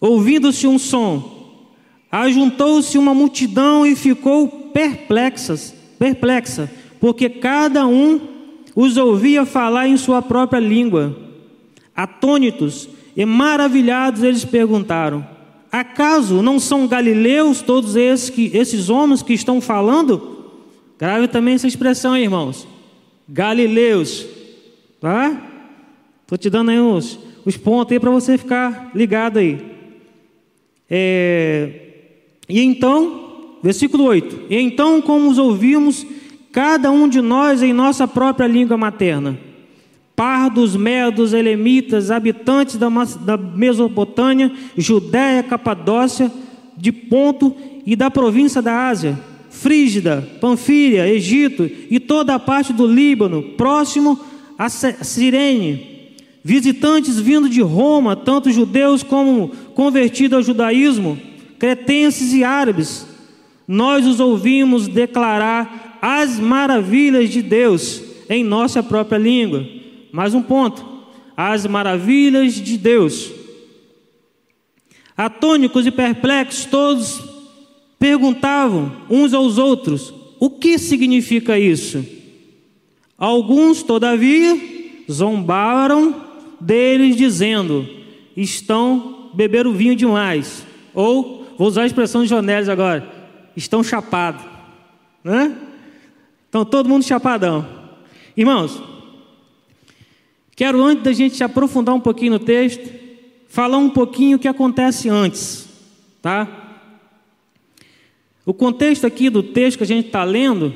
[0.00, 1.54] Ouvindo-se um som.
[2.10, 8.20] Ajuntou-se uma multidão e ficou perplexas, perplexa, porque cada um
[8.74, 11.16] os ouvia falar em sua própria língua.
[11.94, 12.88] Atônitos,
[13.18, 15.26] e maravilhados eles perguntaram:
[15.72, 20.52] Acaso não são galileus todos esses, que, esses homens que estão falando?
[20.96, 22.64] Grave também essa expressão aí, irmãos.
[23.28, 24.24] Galileus.
[25.00, 25.36] Tá?
[26.22, 29.66] Estou te dando aí os, os pontos aí para você ficar ligado aí.
[30.88, 31.72] É,
[32.48, 36.06] e então, versículo 8: E então, como os ouvimos,
[36.52, 39.47] cada um de nós em nossa própria língua materna
[40.18, 42.88] pardos, medos, elemitas, habitantes da,
[43.20, 46.28] da Mesopotâmia, Judéia, Capadócia,
[46.76, 47.54] de Ponto
[47.86, 49.16] e da província da Ásia,
[49.48, 54.18] Frígida, Panfíria, Egito e toda a parte do Líbano, próximo
[54.58, 61.16] a Cirene, visitantes vindo de Roma, tanto judeus como convertidos ao judaísmo,
[61.60, 63.06] cretenses e árabes,
[63.68, 69.77] nós os ouvimos declarar as maravilhas de Deus em nossa própria língua.
[70.12, 70.84] Mais um ponto:
[71.36, 73.30] as maravilhas de Deus.
[75.16, 77.22] Atônicos e perplexos, todos
[77.98, 82.04] perguntavam uns aos outros: o que significa isso?
[83.16, 84.56] Alguns, todavia,
[85.10, 86.14] zombaram
[86.60, 87.88] deles, dizendo:
[88.36, 90.66] estão beberam vinho demais.
[90.94, 93.08] Ou, vou usar a expressão de Jonélis agora:
[93.56, 94.44] estão chapados.
[95.22, 95.56] Né?
[96.46, 97.66] Estão todo mundo chapadão.
[98.36, 98.80] Irmãos,
[100.58, 102.90] quero antes da gente aprofundar um pouquinho no texto,
[103.46, 105.68] falar um pouquinho o que acontece antes,
[106.20, 106.80] tá?
[108.44, 110.74] O contexto aqui do texto que a gente está lendo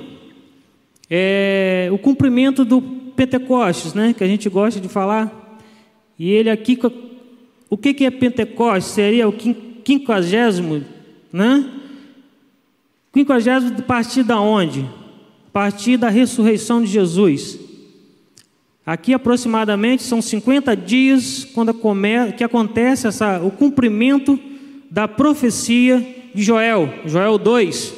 [1.10, 4.14] é o cumprimento do Pentecostes, né?
[4.16, 5.58] Que a gente gosta de falar.
[6.16, 6.78] E ele aqui,
[7.68, 8.92] o que que é Pentecostes?
[8.92, 10.84] Seria o quin- quinquagésimo,
[11.32, 11.68] né?
[13.12, 14.82] Quinquagésimo a partir da onde?
[15.48, 17.71] A partir da ressurreição de Jesus.
[18.84, 21.72] Aqui aproximadamente são 50 dias quando
[22.36, 24.38] que acontece essa, o cumprimento
[24.90, 26.04] da profecia
[26.34, 27.94] de Joel, Joel 2,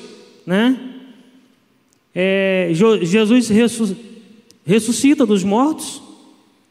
[0.47, 0.79] né?
[2.15, 3.97] É, Jesus ressu-
[4.65, 6.03] ressuscita dos mortos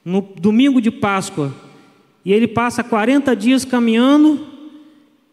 [0.06, 1.54] no domingo de Páscoa
[2.24, 4.48] e ele passa 40 dias caminhando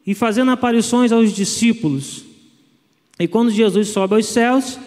[0.07, 2.25] e fazendo aparições aos discípulos.
[3.19, 4.79] E quando Jesus sobe aos céus,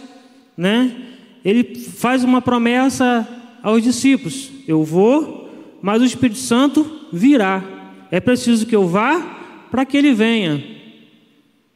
[0.58, 1.10] né?
[1.46, 3.28] Ele faz uma promessa
[3.64, 5.50] aos discípulos: Eu vou,
[5.82, 7.64] mas o Espírito Santo virá.
[8.12, 10.64] É preciso que eu vá para que ele venha.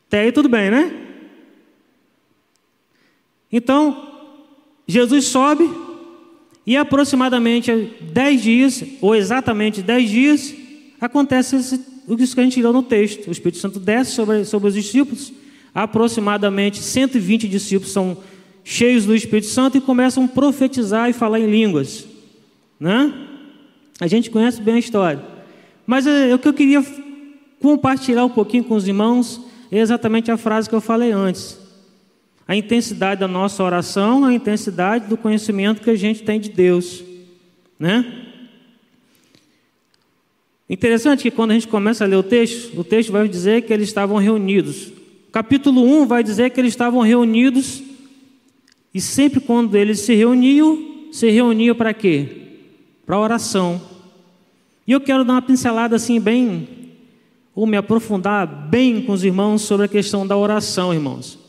[0.08, 0.92] Até aí tudo bem, né?
[3.52, 4.36] Então,
[4.88, 5.70] Jesus sobe
[6.66, 7.72] e aproximadamente
[8.02, 10.56] 10 dias, ou exatamente 10 dias,
[11.00, 13.30] acontece isso que a gente leu no texto.
[13.30, 15.32] O Espírito Santo desce sobre, sobre os discípulos,
[15.74, 18.18] aproximadamente 120 discípulos são
[18.70, 22.06] cheios do Espírito Santo e começam a profetizar e falar em línguas.
[22.78, 23.14] Né?
[23.98, 25.24] A gente conhece bem a história.
[25.86, 26.86] Mas é, o que eu queria
[27.62, 29.40] compartilhar um pouquinho com os irmãos
[29.72, 31.58] é exatamente a frase que eu falei antes.
[32.46, 37.02] A intensidade da nossa oração, a intensidade do conhecimento que a gente tem de Deus,
[37.80, 38.26] né?
[40.70, 43.72] Interessante que quando a gente começa a ler o texto, o texto vai dizer que
[43.72, 44.92] eles estavam reunidos.
[45.32, 47.87] Capítulo 1 vai dizer que eles estavam reunidos
[48.94, 52.28] e sempre quando eles se reuniam, se reuniam para quê?
[53.06, 53.82] Para oração.
[54.88, 56.68] E eu quero dar uma pincelada assim bem
[57.54, 61.40] ou me aprofundar bem com os irmãos sobre a questão da oração, irmãos.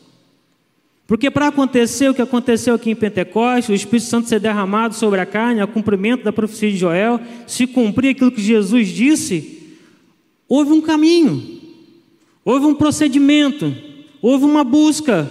[1.06, 5.20] Porque para acontecer o que aconteceu aqui em Pentecostes, o Espírito Santo ser derramado sobre
[5.20, 9.78] a carne, o cumprimento da profecia de Joel, se cumprir aquilo que Jesus disse,
[10.46, 11.60] houve um caminho,
[12.44, 13.74] houve um procedimento,
[14.20, 15.30] houve uma busca.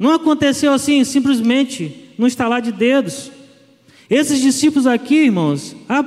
[0.00, 3.30] Não aconteceu assim, simplesmente no estalar de dedos.
[4.08, 6.02] Esses discípulos aqui, irmãos, há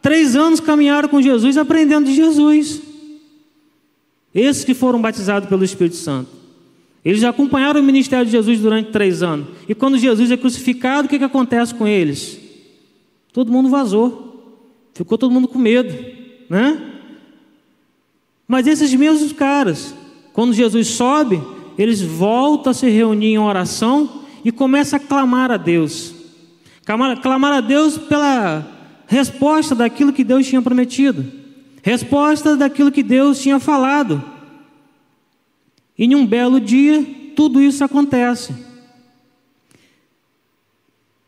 [0.00, 2.80] três anos caminharam com Jesus aprendendo de Jesus.
[4.32, 6.30] Esses que foram batizados pelo Espírito Santo.
[7.04, 9.48] Eles acompanharam o ministério de Jesus durante três anos.
[9.68, 12.38] E quando Jesus é crucificado, o que, que acontece com eles?
[13.32, 14.62] Todo mundo vazou.
[14.94, 15.92] Ficou todo mundo com medo.
[16.48, 17.00] Né?
[18.46, 19.92] Mas esses mesmos caras,
[20.32, 21.42] quando Jesus sobe,
[21.78, 26.14] eles voltam a se reunir em oração e começam a clamar a Deus.
[26.84, 28.66] Clamar, clamar a Deus pela
[29.06, 31.24] resposta daquilo que Deus tinha prometido.
[31.82, 34.22] Resposta daquilo que Deus tinha falado.
[35.98, 37.04] E em um belo dia,
[37.34, 38.54] tudo isso acontece.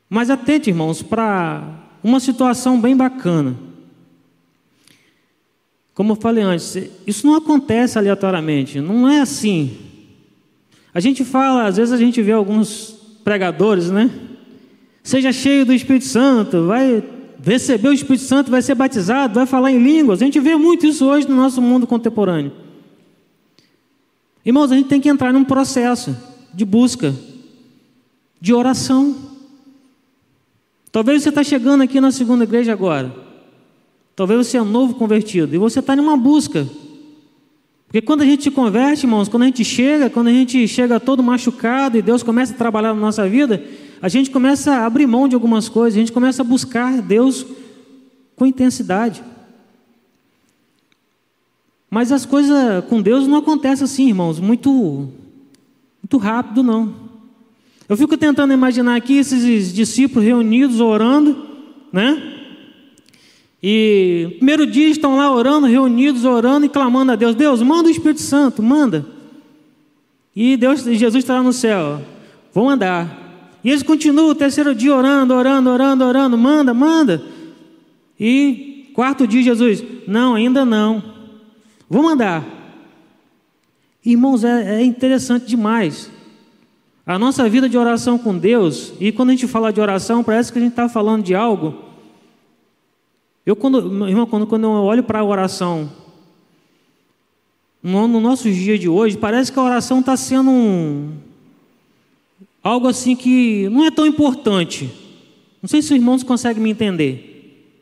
[0.08, 1.62] Mas atente, irmãos, para
[2.02, 3.56] uma situação bem bacana.
[5.92, 6.76] Como eu falei antes,
[7.06, 9.87] isso não acontece aleatoriamente, não é assim.
[10.92, 14.10] A gente fala, às vezes a gente vê alguns pregadores, né?
[15.02, 17.02] Seja cheio do Espírito Santo, vai
[17.42, 20.20] receber o Espírito Santo, vai ser batizado, vai falar em línguas.
[20.20, 22.52] A gente vê muito isso hoje no nosso mundo contemporâneo.
[24.44, 26.16] Irmãos, a gente tem que entrar num processo
[26.54, 27.14] de busca,
[28.40, 29.14] de oração.
[30.90, 33.14] Talvez você está chegando aqui na segunda igreja agora.
[34.16, 36.66] Talvez você é um novo convertido e você está numa busca.
[37.88, 41.00] Porque quando a gente se converte, irmãos, quando a gente chega, quando a gente chega
[41.00, 43.64] todo machucado e Deus começa a trabalhar na nossa vida,
[44.02, 47.46] a gente começa a abrir mão de algumas coisas, a gente começa a buscar Deus
[48.36, 49.24] com intensidade.
[51.90, 55.08] Mas as coisas com Deus não acontecem assim, irmãos, muito,
[56.02, 56.94] muito rápido, não.
[57.88, 61.48] Eu fico tentando imaginar aqui esses discípulos reunidos, orando,
[61.90, 62.37] né?
[63.62, 67.88] E no primeiro dia estão lá orando, reunidos, orando e clamando a Deus: Deus, manda
[67.88, 69.04] o Espírito Santo, manda.
[70.34, 72.00] E Deus, Jesus está lá no céu,
[72.54, 73.58] vão andar.
[73.64, 77.22] E eles continuam o terceiro dia orando, orando, orando, orando, manda, manda.
[78.18, 81.02] E quarto dia, Jesus, não, ainda não.
[81.90, 82.44] Vou mandar.
[84.04, 86.10] Irmãos, é, é interessante demais.
[87.04, 90.52] A nossa vida de oração com Deus, e quando a gente fala de oração, parece
[90.52, 91.87] que a gente está falando de algo.
[93.48, 95.90] Eu, quando, irmão, quando, quando eu olho para a oração,
[97.82, 101.14] no, no nosso dia de hoje, parece que a oração está sendo um,
[102.62, 104.92] algo assim que não é tão importante.
[105.62, 107.72] Não sei se os irmãos conseguem me entender.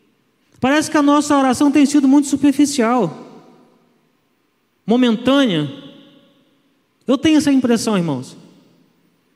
[0.61, 3.43] Parece que a nossa oração tem sido muito superficial,
[4.87, 5.69] momentânea.
[7.09, 8.37] Eu tenho essa impressão, irmãos.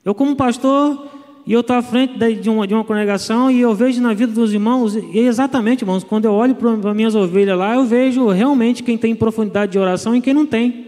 [0.04, 1.10] Eu, como pastor,
[1.46, 4.32] e eu estou à frente de uma, de uma congregação e eu vejo na vida
[4.32, 8.82] dos irmãos, é exatamente, irmãos, quando eu olho para minhas ovelhas lá, eu vejo realmente
[8.82, 10.86] quem tem profundidade de oração e quem não tem.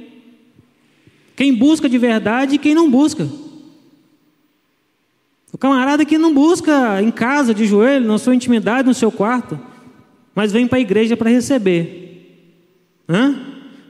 [1.34, 3.28] Quem busca de verdade e quem não busca.
[5.52, 9.58] O camarada que não busca em casa, de joelho, na sua intimidade, no seu quarto,
[10.34, 12.02] mas vem para a igreja para receber.
[13.08, 13.34] Hã?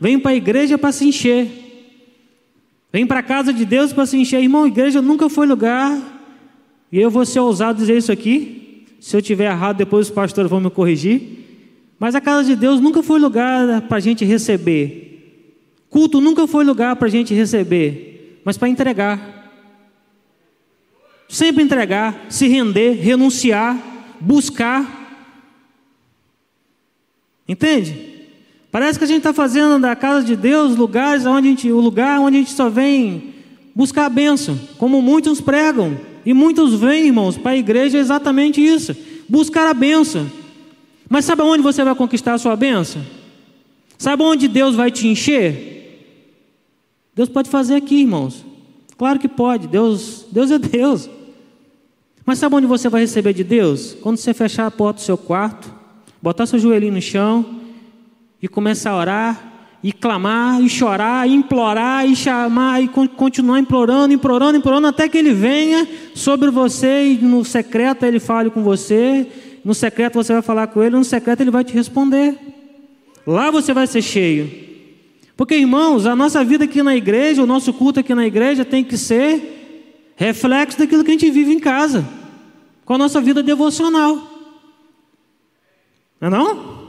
[0.00, 1.48] Vem para a igreja para se encher.
[2.92, 4.42] Vem para a casa de Deus para se encher.
[4.42, 6.11] Irmão, igreja nunca foi lugar.
[6.92, 8.86] E eu vou ser ousado dizer isso aqui.
[9.00, 11.42] Se eu tiver errado, depois os pastores vão me corrigir.
[11.98, 15.08] Mas a casa de Deus nunca foi lugar para a gente receber.
[15.88, 19.42] Culto nunca foi lugar para a gente receber, mas para entregar.
[21.28, 23.78] Sempre entregar, se render, renunciar,
[24.20, 25.30] buscar.
[27.48, 28.12] Entende?
[28.70, 31.80] Parece que a gente está fazendo da casa de Deus lugares onde a gente, o
[31.80, 33.34] lugar onde a gente só vem
[33.74, 36.11] buscar a bênção, como muitos pregam.
[36.24, 38.94] E muitos vêm, irmãos, para a igreja exatamente isso:
[39.28, 40.30] buscar a bênção.
[41.08, 43.02] Mas sabe onde você vai conquistar a sua bênção?
[43.98, 45.72] Sabe onde Deus vai te encher?
[47.14, 48.44] Deus pode fazer aqui, irmãos.
[48.96, 49.66] Claro que pode.
[49.66, 51.10] Deus, Deus é Deus.
[52.24, 53.96] Mas sabe onde você vai receber de Deus?
[54.00, 55.72] Quando você fechar a porta do seu quarto,
[56.20, 57.60] botar seu joelhinho no chão
[58.40, 59.51] e começar a orar,
[59.82, 65.18] e clamar, e chorar, e implorar, e chamar, e continuar implorando, implorando, implorando, até que
[65.18, 69.26] ele venha sobre você e no secreto ele fale com você,
[69.64, 72.38] no secreto você vai falar com ele, no secreto ele vai te responder.
[73.26, 74.50] Lá você vai ser cheio.
[75.36, 78.84] Porque, irmãos, a nossa vida aqui na igreja, o nosso culto aqui na igreja tem
[78.84, 82.06] que ser reflexo daquilo que a gente vive em casa,
[82.84, 84.30] com a nossa vida devocional.
[86.20, 86.82] Não é não?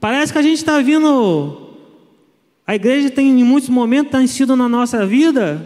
[0.00, 1.65] Parece que a gente está vindo.
[2.66, 5.64] A igreja tem, em muitos momentos, tem sido na nossa vida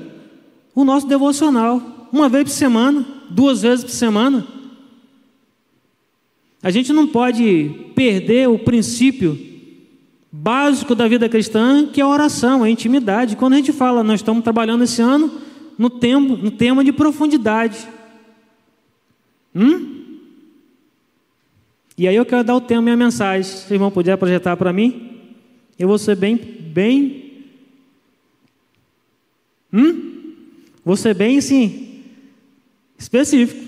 [0.74, 2.08] o nosso devocional.
[2.12, 4.46] Uma vez por semana, duas vezes por semana.
[6.62, 9.38] A gente não pode perder o princípio
[10.30, 13.36] básico da vida cristã, que é a oração, a intimidade.
[13.36, 15.30] Quando a gente fala, nós estamos trabalhando esse ano
[15.78, 17.88] no tema, no tema de profundidade.
[19.54, 20.18] Hum?
[21.96, 23.42] E aí eu quero dar o tema minha mensagem.
[23.42, 25.19] Se o irmão puder projetar para mim,
[25.80, 27.46] eu vou ser bem, bem.
[29.72, 30.34] Hum?
[30.84, 32.02] Vou ser bem, sim,
[32.98, 33.64] específico.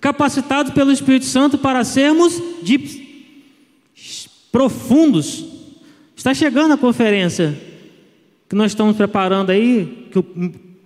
[0.00, 3.06] Capacitados pelo Espírito Santo para sermos de
[4.50, 5.44] profundos.
[6.16, 7.56] Está chegando a conferência
[8.48, 10.18] que nós estamos preparando aí, que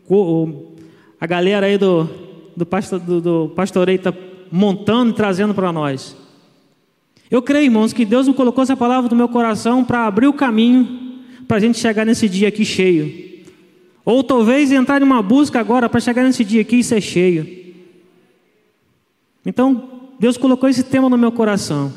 [0.07, 0.74] o,
[1.19, 2.11] a galera aí do,
[2.55, 4.12] do, pastor, do, do pastoreio está
[4.51, 6.15] montando e trazendo para nós.
[7.33, 10.35] Eu creio, irmãos, que Deus me colocou essa palavra no meu coração para abrir o
[10.35, 13.41] caminho para a gente chegar nesse dia aqui cheio.
[14.05, 17.73] Ou talvez entrar em uma busca agora para chegar nesse dia aqui e ser cheio.
[19.47, 21.91] Então, Deus colocou esse tema no meu coração.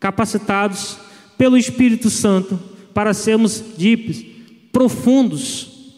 [0.00, 0.98] Capacitados
[1.38, 2.58] pelo Espírito Santo
[2.92, 4.26] para sermos deeps,
[4.72, 5.94] profundos.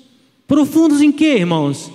[0.47, 1.91] Profundos em quê, irmãos?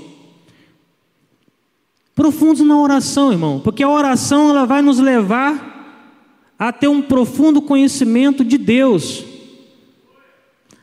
[2.16, 5.69] Profundos na oração, irmão, porque a oração ela vai nos levar
[6.60, 9.24] a ter um profundo conhecimento de Deus.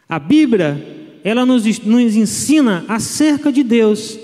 [0.09, 4.19] A Bíblia, ela nos, nos ensina acerca de Deus,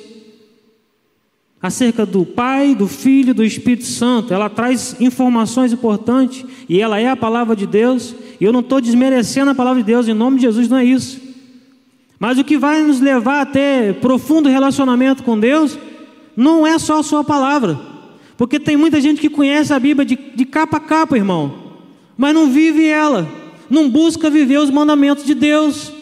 [1.60, 4.32] acerca do Pai, do Filho, do Espírito Santo.
[4.32, 8.14] Ela traz informações importantes e ela é a palavra de Deus.
[8.40, 10.84] E eu não estou desmerecendo a palavra de Deus, em nome de Jesus, não é
[10.84, 11.20] isso.
[12.18, 15.78] Mas o que vai nos levar a ter profundo relacionamento com Deus
[16.34, 17.91] não é só a Sua palavra.
[18.42, 21.78] Porque tem muita gente que conhece a Bíblia de, de capa a capa, irmão,
[22.16, 23.30] mas não vive ela,
[23.70, 25.92] não busca viver os mandamentos de Deus,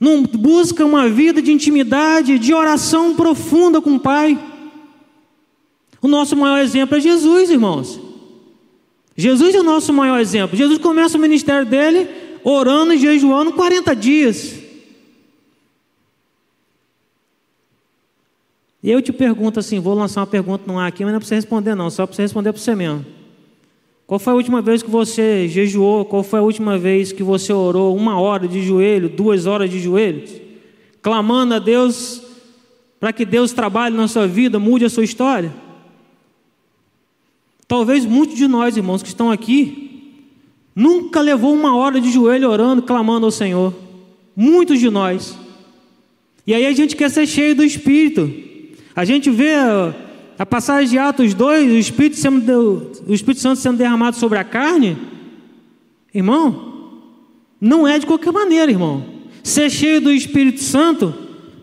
[0.00, 4.36] não busca uma vida de intimidade, de oração profunda com o Pai.
[6.02, 8.00] O nosso maior exemplo é Jesus, irmãos.
[9.16, 10.56] Jesus é o nosso maior exemplo.
[10.58, 12.08] Jesus começa o ministério dele
[12.42, 14.57] orando e jejuando 40 dias.
[18.82, 21.20] E eu te pergunto assim, vou lançar uma pergunta no ar aqui, mas não é
[21.20, 23.04] para você responder não, só para você responder para você mesmo.
[24.06, 26.04] Qual foi a última vez que você jejuou?
[26.04, 29.78] Qual foi a última vez que você orou uma hora de joelho, duas horas de
[29.78, 30.30] joelhos?
[31.02, 32.22] Clamando a Deus
[32.98, 35.52] para que Deus trabalhe na sua vida, mude a sua história?
[37.66, 40.24] Talvez muitos de nós, irmãos, que estão aqui,
[40.74, 43.74] nunca levou uma hora de joelho orando, clamando ao Senhor.
[44.34, 45.36] Muitos de nós.
[46.46, 48.47] E aí a gente quer ser cheio do Espírito.
[48.98, 49.54] A gente vê
[50.36, 54.42] a passagem de Atos 2, o Espírito, sendo, o Espírito Santo sendo derramado sobre a
[54.42, 54.98] carne.
[56.12, 56.90] Irmão,
[57.60, 59.04] não é de qualquer maneira, irmão.
[59.44, 61.14] Ser cheio do Espírito Santo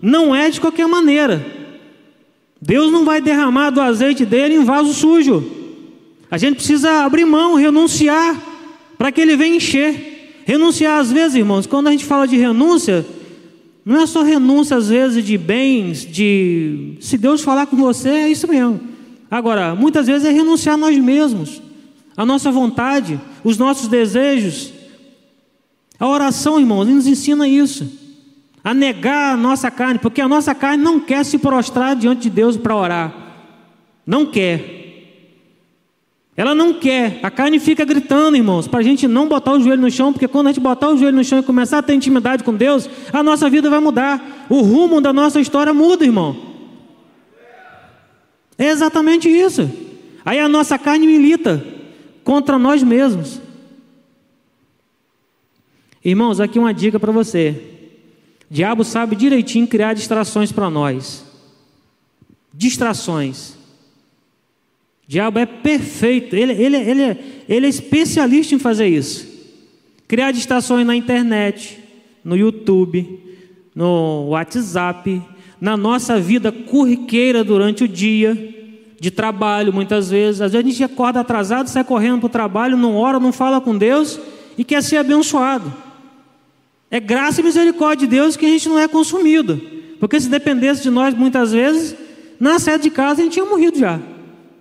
[0.02, 1.45] não é de qualquer maneira.
[2.62, 5.44] Deus não vai derramar do azeite dele em vaso sujo.
[6.32, 8.41] A gente precisa abrir mão, renunciar,
[8.98, 10.44] para que ele venha encher.
[10.45, 13.06] Renunciar, às vezes, irmãos, quando a gente fala de renúncia,
[13.86, 16.98] não é só renúncia, às vezes, de bens, de.
[16.99, 18.82] Se Deus falar com você, é isso mesmo.
[19.30, 21.62] Agora, muitas vezes é renunciar a nós mesmos,
[22.18, 24.74] a nossa vontade, os nossos desejos.
[25.99, 27.88] A oração, irmãos, nos ensina isso.
[28.64, 32.32] A negar a nossa carne, porque a nossa carne não quer se prostrar diante de
[32.32, 33.14] Deus para orar.
[34.06, 34.85] Não quer.
[36.38, 37.20] Ela não quer.
[37.24, 40.28] A carne fica gritando, irmãos, para a gente não botar o joelho no chão, porque
[40.28, 42.90] quando a gente botar o joelho no chão e começar a ter intimidade com Deus,
[43.14, 44.45] a nossa vida vai mudar.
[44.49, 46.36] O rumo da nossa história muda, irmão.
[48.57, 49.70] É exatamente isso.
[50.26, 51.66] Aí a nossa carne milita
[52.24, 53.40] contra nós mesmos.
[56.03, 57.62] Irmãos, aqui uma dica para você.
[58.49, 61.26] O diabo sabe direitinho criar distrações para nós.
[62.53, 63.55] Distrações.
[65.07, 67.18] O diabo é perfeito, ele, ele, ele, é,
[67.48, 69.27] ele é especialista em fazer isso.
[70.07, 71.80] Criar distrações na internet,
[72.23, 73.19] no YouTube,
[73.76, 75.22] no WhatsApp,
[75.61, 78.53] na nossa vida corriqueira durante o dia,
[78.99, 80.41] de trabalho, muitas vezes.
[80.41, 83.61] Às vezes a gente acorda atrasado, sai correndo para o trabalho, não ora, não fala
[83.61, 84.19] com Deus
[84.57, 85.72] e quer ser abençoado.
[86.90, 89.61] É graça e misericórdia de Deus que a gente não é consumido.
[89.99, 91.95] Porque se dependesse de nós, muitas vezes,
[92.40, 94.15] na sede de casa a gente tinha morrido já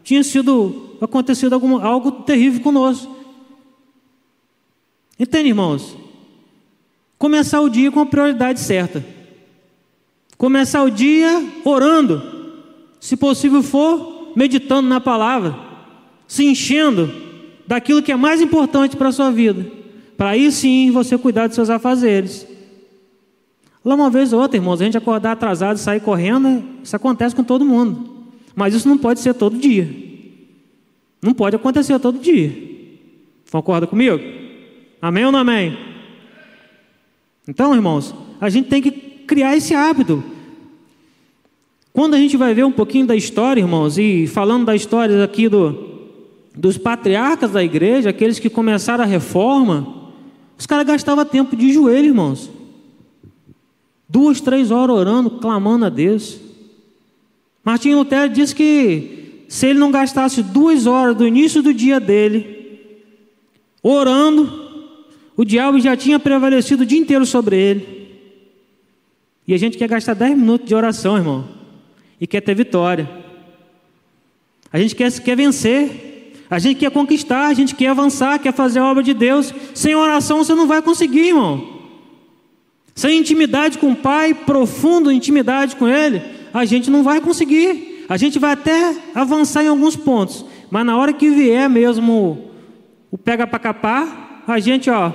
[0.04, 3.12] tinha sido acontecido algum, algo terrível conosco.
[5.18, 5.96] Entende, irmãos?
[7.18, 9.04] Começar o dia com a prioridade certa.
[10.36, 12.22] Começar o dia orando,
[13.00, 15.56] se possível for, meditando na palavra,
[16.28, 17.10] se enchendo
[17.66, 19.64] daquilo que é mais importante para a sua vida.
[20.18, 22.46] Para aí sim você cuidar dos seus afazeres.
[23.82, 27.34] Lá uma vez ou outra, irmãos, a gente acordar atrasado e sair correndo, isso acontece
[27.34, 28.13] com todo mundo.
[28.54, 29.88] Mas isso não pode ser todo dia.
[31.20, 32.52] Não pode acontecer todo dia.
[33.50, 34.20] Concorda comigo?
[35.00, 35.76] Amém ou não amém?
[37.46, 40.22] Então, irmãos, a gente tem que criar esse hábito.
[41.92, 45.48] Quando a gente vai ver um pouquinho da história, irmãos, e falando da história aqui
[45.48, 46.10] do,
[46.54, 50.12] dos patriarcas da igreja, aqueles que começaram a reforma,
[50.58, 52.50] os caras gastavam tempo de joelho, irmãos.
[54.08, 56.38] Duas, três horas orando, clamando a Deus.
[57.64, 62.54] Martinho Lutero disse que se ele não gastasse duas horas do início do dia dele
[63.82, 64.64] orando,
[65.36, 68.04] o diabo já tinha prevalecido o dia inteiro sobre ele.
[69.46, 71.48] E a gente quer gastar dez minutos de oração, irmão,
[72.20, 73.08] e quer ter vitória.
[74.72, 78.78] A gente quer, quer vencer, a gente quer conquistar, a gente quer avançar, quer fazer
[78.78, 79.52] a obra de Deus.
[79.74, 81.82] Sem oração você não vai conseguir, irmão.
[82.94, 86.22] Sem intimidade com o Pai, profunda intimidade com Ele,
[86.54, 88.06] a gente não vai conseguir.
[88.08, 92.50] A gente vai até avançar em alguns pontos, mas na hora que vier mesmo
[93.10, 95.10] o pega para capar, a gente, ó,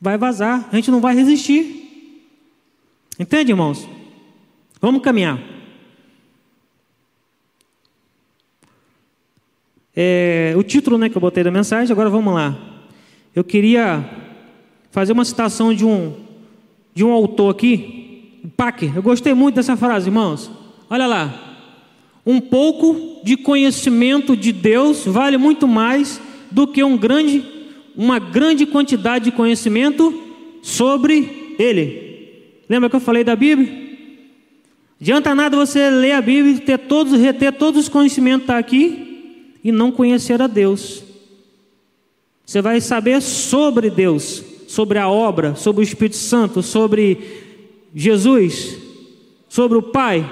[0.00, 2.20] vai vazar, a gente não vai resistir.
[3.18, 3.88] Entende, irmãos?
[4.80, 5.40] Vamos caminhar.
[9.96, 12.56] É, o título né, que eu botei da mensagem, agora vamos lá.
[13.34, 14.08] Eu queria
[14.90, 16.14] fazer uma citação de um,
[16.94, 18.07] de um autor aqui,
[18.58, 20.50] Packer, eu gostei muito dessa frase, irmãos.
[20.90, 21.32] Olha lá.
[22.26, 26.20] Um pouco de conhecimento de Deus vale muito mais
[26.50, 27.44] do que um grande,
[27.96, 30.12] uma grande quantidade de conhecimento
[30.60, 32.64] sobre Ele.
[32.68, 33.96] Lembra que eu falei da Bíblia?
[35.00, 39.52] Adianta nada você ler a Bíblia e ter todos, reter todos os conhecimentos tá aqui
[39.62, 41.04] e não conhecer a Deus.
[42.44, 47.46] Você vai saber sobre Deus, sobre a obra, sobre o Espírito Santo, sobre
[47.94, 48.76] Jesus,
[49.48, 50.28] sobre o Pai,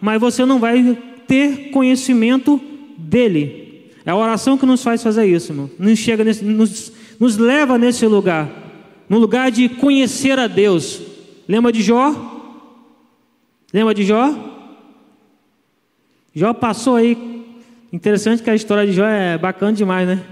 [0.00, 2.60] mas você não vai ter conhecimento
[2.96, 3.90] dele.
[4.04, 5.70] É a oração que nos faz fazer isso, irmão.
[5.78, 8.50] Nos, chega nesse, nos, nos leva nesse lugar,
[9.08, 11.02] no lugar de conhecer a Deus.
[11.46, 12.14] Lembra de Jó?
[13.72, 14.34] Lembra de Jó?
[16.34, 17.44] Jó passou aí.
[17.92, 20.24] Interessante que a história de Jó é bacana demais, né?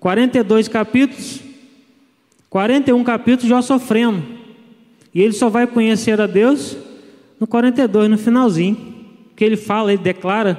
[0.00, 1.40] 42 capítulos,
[2.50, 4.41] 41 capítulos, Jó sofrendo.
[5.14, 6.76] E ele só vai conhecer a Deus
[7.38, 8.92] no 42, no finalzinho.
[9.36, 10.58] Que ele fala, ele declara: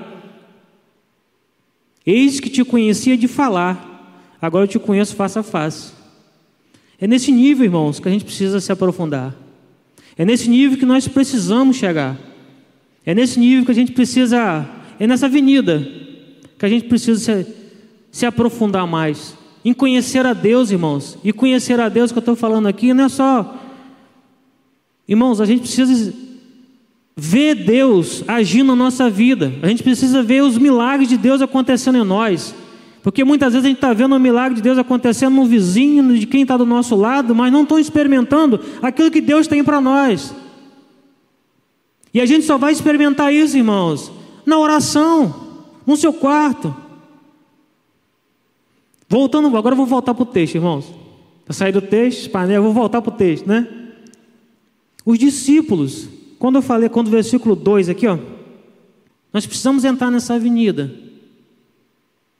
[2.05, 5.93] Eis que te conhecia de falar, agora eu te conheço face a face.
[6.99, 9.35] É nesse nível, irmãos, que a gente precisa se aprofundar.
[10.17, 12.17] É nesse nível que nós precisamos chegar.
[13.05, 14.65] É nesse nível que a gente precisa,
[14.99, 15.85] é nessa avenida
[16.57, 17.53] que a gente precisa se,
[18.11, 19.35] se aprofundar mais.
[19.65, 21.17] Em conhecer a Deus, irmãos.
[21.23, 23.62] E conhecer a Deus que eu estou falando aqui não é só.
[25.07, 26.13] Irmãos, a gente precisa
[27.15, 29.53] ver Deus agindo na nossa vida.
[29.61, 32.55] A gente precisa ver os milagres de Deus acontecendo em nós.
[33.01, 36.25] Porque muitas vezes a gente está vendo o milagre de Deus acontecendo no vizinho, de
[36.25, 40.33] quem está do nosso lado, mas não estão experimentando aquilo que Deus tem para nós.
[42.13, 44.09] E a gente só vai experimentar isso, irmãos,
[44.45, 45.35] na oração,
[45.85, 46.73] no seu quarto.
[49.09, 50.85] Voltando, agora eu vou voltar para o texto, irmãos.
[51.43, 53.67] Para sair do texto, painel, vou voltar para o texto, né?
[55.05, 56.07] Os discípulos,
[56.39, 58.17] quando eu falei, quando o versículo 2 aqui, ó,
[59.31, 60.93] nós precisamos entrar nessa avenida.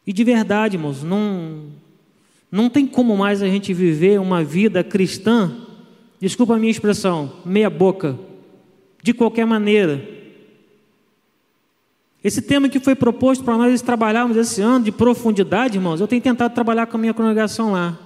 [0.06, 1.66] E de verdade, irmãos, não,
[2.52, 5.52] não tem como mais a gente viver uma vida cristã,
[6.20, 8.18] desculpa a minha expressão, meia boca,
[9.02, 10.08] de qualquer maneira.
[12.24, 16.22] Esse tema que foi proposto para nós trabalharmos esse ano de profundidade, irmãos, eu tenho
[16.22, 18.00] tentado trabalhar com a minha congregação lá,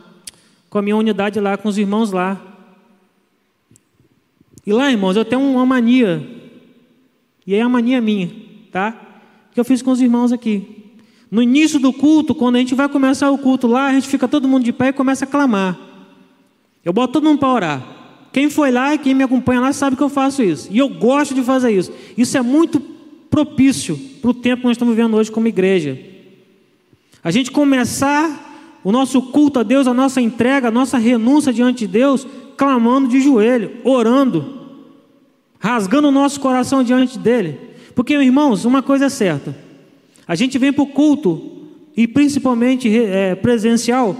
[0.69, 2.56] com a minha unidade lá, com os irmãos lá.
[4.67, 6.27] E lá, irmãos, eu tenho uma mania,
[7.45, 8.29] e é a mania minha,
[8.69, 8.93] tá?
[9.53, 10.91] Que eu fiz com os irmãos aqui.
[11.31, 14.27] No início do culto, quando a gente vai começar o culto lá, a gente fica
[14.27, 15.79] todo mundo de pé e começa a clamar.
[16.83, 17.97] Eu boto todo mundo para orar.
[18.33, 20.67] Quem foi lá e quem me acompanha lá sabe que eu faço isso.
[20.69, 21.93] E eu gosto de fazer isso.
[22.17, 22.81] Isso é muito
[23.29, 25.97] propício para o tempo que nós estamos vivendo hoje como igreja.
[27.23, 31.79] A gente começar o nosso culto a Deus, a nossa entrega, a nossa renúncia diante
[31.79, 32.27] de Deus,
[32.57, 34.56] clamando de joelho, orando,
[35.59, 37.59] rasgando o nosso coração diante dele.
[37.95, 39.55] Porque, irmãos, uma coisa é certa:
[40.27, 41.57] a gente vem para o culto,
[41.95, 44.15] e principalmente é, presencial,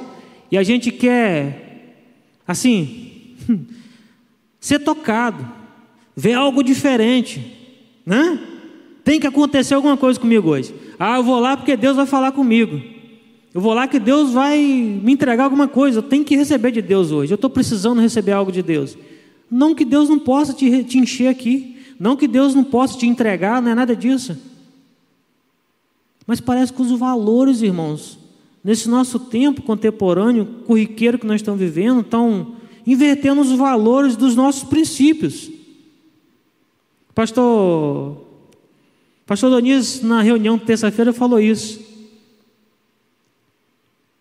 [0.52, 1.96] e a gente quer,
[2.48, 3.36] assim,
[4.60, 5.48] ser tocado,
[6.16, 7.56] ver algo diferente,
[8.06, 8.40] né?
[9.04, 10.74] Tem que acontecer alguma coisa comigo hoje.
[11.00, 12.82] Ah, eu vou lá porque Deus vai falar comigo.
[13.54, 16.00] Eu vou lá que Deus vai me entregar alguma coisa.
[16.00, 17.32] Eu tenho que receber de Deus hoje.
[17.32, 18.98] Eu estou precisando receber algo de Deus.
[19.50, 21.78] Não que Deus não possa te, te encher aqui.
[22.00, 24.38] Não que Deus não possa te entregar, não é nada disso.
[26.26, 28.20] Mas parece que os valores, irmãos,
[28.64, 32.56] nesse nosso tempo contemporâneo, corriqueiro que nós estamos vivendo, estão
[32.86, 35.50] invertendo os valores dos nossos princípios.
[37.16, 38.22] Pastor,
[39.26, 41.80] Pastor Doniz, na reunião de terça-feira, falou isso.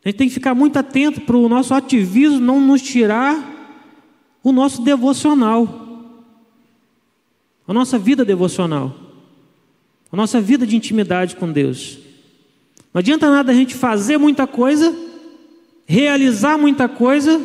[0.04, 3.55] A gente tem que ficar muito atento para o nosso ativismo não nos tirar
[4.46, 5.68] o nosso devocional,
[7.66, 8.94] a nossa vida devocional,
[10.12, 11.98] a nossa vida de intimidade com Deus.
[12.94, 14.94] Não adianta nada a gente fazer muita coisa,
[15.84, 17.44] realizar muita coisa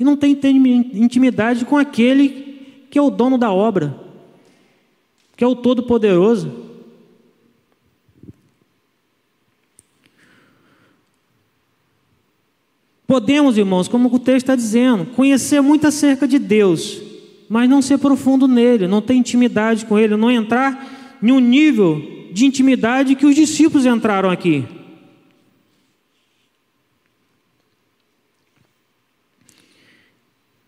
[0.00, 3.94] e não ter intimidade com aquele que é o dono da obra,
[5.36, 6.50] que é o Todo-Poderoso.
[13.08, 17.00] Podemos, irmãos, como o texto está dizendo, conhecer muito acerca de Deus,
[17.48, 22.28] mas não ser profundo nele, não ter intimidade com ele, não entrar em um nível
[22.30, 24.62] de intimidade que os discípulos entraram aqui.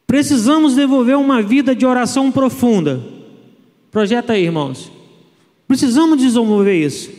[0.06, 3.04] Precisamos desenvolver uma vida de oração profunda.
[3.90, 4.90] Projeta aí, irmãos.
[5.68, 7.10] Precisamos desenvolver isso.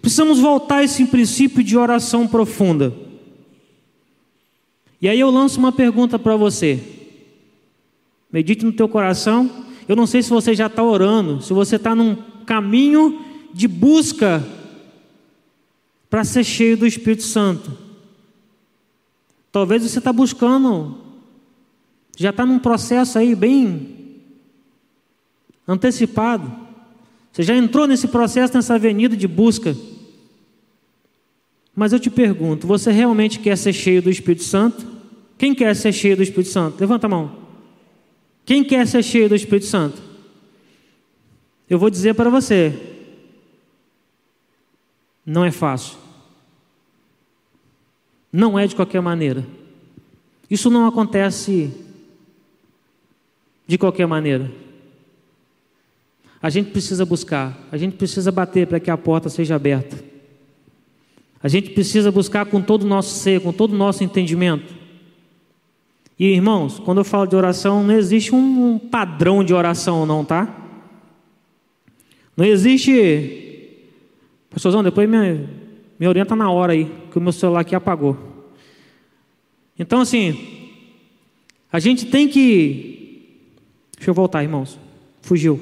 [0.00, 3.11] Precisamos voltar a esse princípio de oração profunda.
[5.02, 6.80] E aí eu lanço uma pergunta para você.
[8.30, 9.50] Medite no teu coração.
[9.88, 12.14] Eu não sei se você já está orando, se você está num
[12.46, 13.20] caminho
[13.52, 14.46] de busca
[16.08, 17.76] para ser cheio do Espírito Santo.
[19.50, 20.98] Talvez você está buscando,
[22.16, 24.20] já está num processo aí bem
[25.66, 26.50] antecipado.
[27.32, 29.76] Você já entrou nesse processo, nessa avenida de busca.
[31.74, 34.86] Mas eu te pergunto: você realmente quer ser cheio do Espírito Santo?
[35.38, 36.80] Quem quer ser cheio do Espírito Santo?
[36.80, 37.36] Levanta a mão.
[38.44, 40.00] Quem quer ser cheio do Espírito Santo?
[41.68, 42.78] Eu vou dizer para você.
[45.24, 45.96] Não é fácil.
[48.32, 49.46] Não é de qualquer maneira.
[50.50, 51.72] Isso não acontece
[53.66, 54.50] de qualquer maneira.
[56.42, 60.11] A gente precisa buscar, a gente precisa bater para que a porta seja aberta.
[61.42, 64.74] A gente precisa buscar com todo o nosso ser, com todo o nosso entendimento.
[66.18, 70.56] E irmãos, quando eu falo de oração, não existe um padrão de oração, não, tá?
[72.36, 73.58] Não existe.
[74.50, 75.48] Pastorzão, depois me,
[75.98, 78.16] me orienta na hora aí, que o meu celular aqui apagou.
[79.76, 80.38] Então, assim,
[81.72, 83.38] a gente tem que.
[83.96, 84.78] Deixa eu voltar, irmãos.
[85.22, 85.60] Fugiu.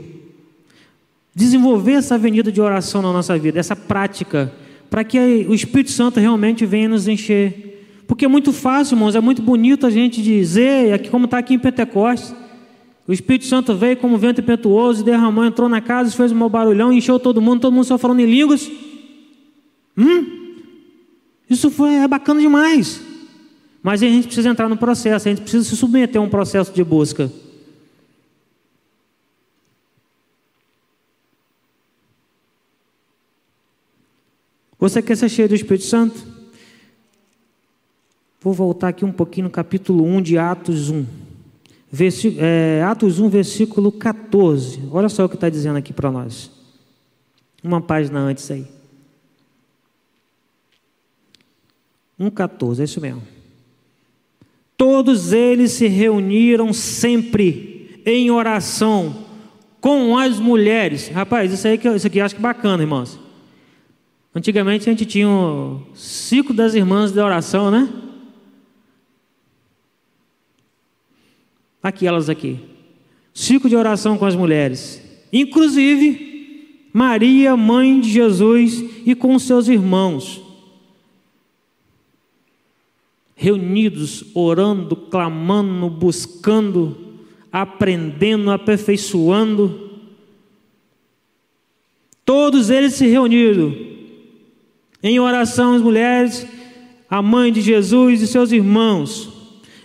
[1.34, 4.52] Desenvolver essa avenida de oração na nossa vida, essa prática,
[4.90, 5.18] para que
[5.48, 8.04] o Espírito Santo realmente venha nos encher.
[8.08, 11.54] Porque é muito fácil, irmãos, é muito bonito a gente dizer, aqui como está aqui
[11.54, 12.34] em Pentecostes.
[13.06, 17.20] O Espírito Santo veio como vento impetuoso, derramou, entrou na casa, fez um barulhão, encheu
[17.20, 18.70] todo mundo, todo mundo só falando em línguas.
[19.96, 20.54] Hum?
[21.48, 23.00] Isso foi, é bacana demais.
[23.82, 26.72] Mas a gente precisa entrar no processo, a gente precisa se submeter a um processo
[26.72, 27.30] de busca.
[34.80, 36.18] Você quer ser cheio do Espírito Santo?
[38.40, 41.04] Vou voltar aqui um pouquinho no capítulo 1 de Atos 1.
[41.92, 44.88] Versi, é, Atos 1, versículo 14.
[44.90, 46.50] Olha só o que está dizendo aqui para nós.
[47.62, 48.66] Uma página antes aí.
[52.18, 53.22] 1,14, é isso mesmo.
[54.78, 59.26] Todos eles se reuniram sempre em oração
[59.78, 61.08] com as mulheres.
[61.08, 63.29] Rapaz, isso, aí, isso aqui acho que é bacana, irmãos.
[64.34, 67.92] Antigamente a gente tinha o ciclo das irmãs de oração, né?
[71.82, 72.60] Aqui, elas aqui.
[73.34, 75.02] Ciclo de oração com as mulheres.
[75.32, 80.40] Inclusive, Maria, mãe de Jesus, e com seus irmãos.
[83.34, 87.16] Reunidos, orando, clamando, buscando,
[87.50, 89.90] aprendendo, aperfeiçoando.
[92.24, 93.89] Todos eles se reuniram
[95.02, 96.46] em oração as mulheres,
[97.08, 99.28] a mãe de Jesus e seus irmãos,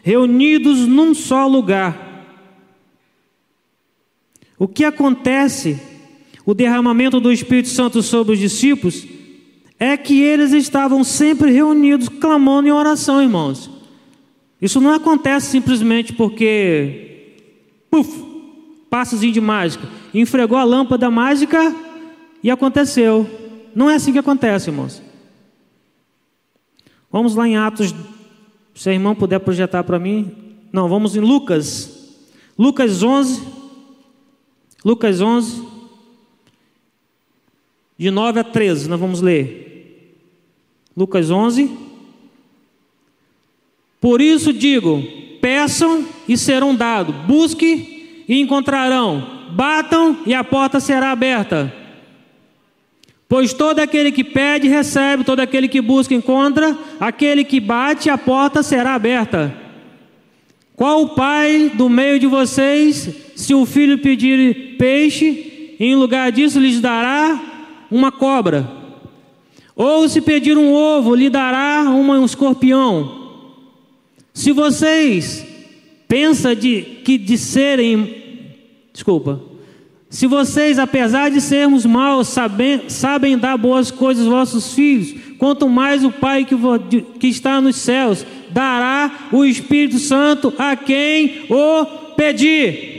[0.03, 2.05] reunidos num só lugar.
[4.57, 5.79] O que acontece,
[6.45, 9.05] o derramamento do Espírito Santo sobre os discípulos,
[9.79, 13.69] é que eles estavam sempre reunidos, clamando em oração, irmãos.
[14.61, 17.33] Isso não acontece simplesmente porque,
[17.89, 18.23] puf,
[18.89, 21.75] passozinho de mágica, enfregou a lâmpada mágica
[22.41, 23.29] e aconteceu.
[23.75, 25.05] Não é assim que acontece, irmãos.
[27.15, 27.95] Vamos lá em Atos,
[28.73, 30.35] se a irmã puder projetar para mim.
[30.69, 32.13] Não, vamos em Lucas.
[32.59, 33.41] Lucas 11.
[34.83, 35.65] Lucas 11.
[37.97, 40.19] De 9 a 13, nós vamos ler.
[40.93, 41.71] Lucas 11.
[44.01, 45.01] Por isso digo:
[45.39, 51.73] peçam e serão dados, busque e encontrarão, batam e a porta será aberta.
[53.27, 58.18] Pois todo aquele que pede, recebe, todo aquele que busca, encontra, aquele que bate, a
[58.18, 59.53] porta será aberta.
[60.76, 66.60] Qual o pai do meio de vocês, se o filho pedir peixe, em lugar disso
[66.60, 67.41] lhes dará
[67.89, 68.69] uma cobra?
[69.76, 73.23] Ou se pedir um ovo, lhe dará um escorpião?
[74.34, 75.45] Se vocês
[76.07, 78.23] pensam de, que de serem,
[78.93, 79.41] desculpa,
[80.10, 85.68] se vocês, apesar de sermos maus, sabem, sabem dar boas coisas aos vossos filhos, quanto
[85.68, 86.56] mais o Pai que,
[87.19, 92.95] que está nos céus dará o Espírito Santo a quem o pedir.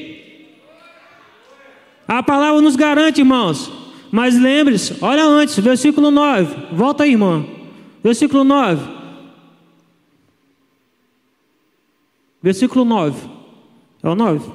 [2.06, 3.72] A palavra nos garante, irmãos.
[4.10, 6.74] Mas lembre-se, olha antes, versículo 9.
[6.74, 7.48] Volta aí, irmão.
[8.02, 8.86] Versículo 9.
[12.42, 13.28] Versículo 9.
[14.02, 14.52] É o 9?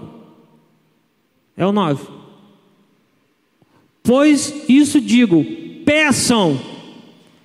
[1.57, 2.20] É o 9.
[4.03, 5.45] Pois isso digo,
[5.85, 6.59] peçam.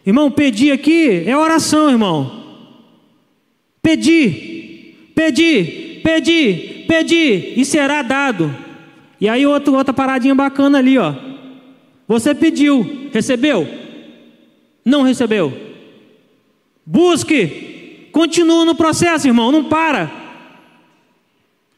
[0.04, 2.44] Irmão, pedir aqui é oração, irmão.
[3.82, 8.54] Pedir, pedir, pedir, pedir, e será dado.
[9.20, 11.14] E aí outro, outra paradinha bacana ali, ó.
[12.08, 13.66] Você pediu, recebeu?
[14.84, 15.52] Não recebeu.
[16.84, 20.25] Busque, continua no processo, irmão, não para.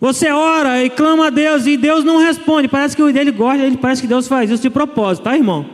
[0.01, 2.69] Você ora e clama a Deus e Deus não responde.
[2.69, 5.66] Parece que ele gosta, ele parece que Deus faz isso de propósito, tá, irmão?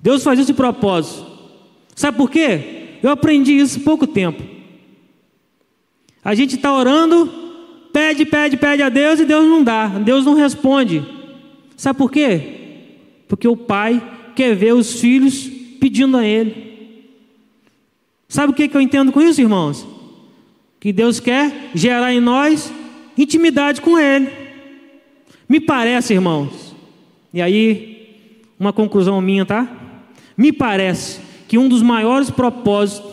[0.00, 1.26] Deus faz isso de propósito.
[1.94, 2.96] Sabe por quê?
[3.02, 4.42] Eu aprendi isso há pouco tempo.
[6.24, 7.30] A gente está orando,
[7.92, 11.04] pede, pede, pede a Deus e Deus não dá, Deus não responde.
[11.76, 12.40] Sabe por quê?
[13.28, 14.02] Porque o pai
[14.34, 15.48] quer ver os filhos
[15.78, 16.68] pedindo a Ele.
[18.28, 19.86] Sabe o que eu entendo com isso, irmãos?
[20.80, 22.72] Que Deus quer gerar em nós
[23.22, 24.28] intimidade com Ele.
[25.48, 26.74] Me parece, irmãos,
[27.32, 28.16] e aí,
[28.58, 29.66] uma conclusão minha, tá?
[30.36, 33.10] Me parece que um dos maiores propósitos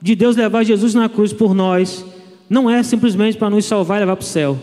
[0.00, 2.04] de Deus levar Jesus na cruz por nós
[2.48, 4.58] não é simplesmente para nos salvar e levar para o céu.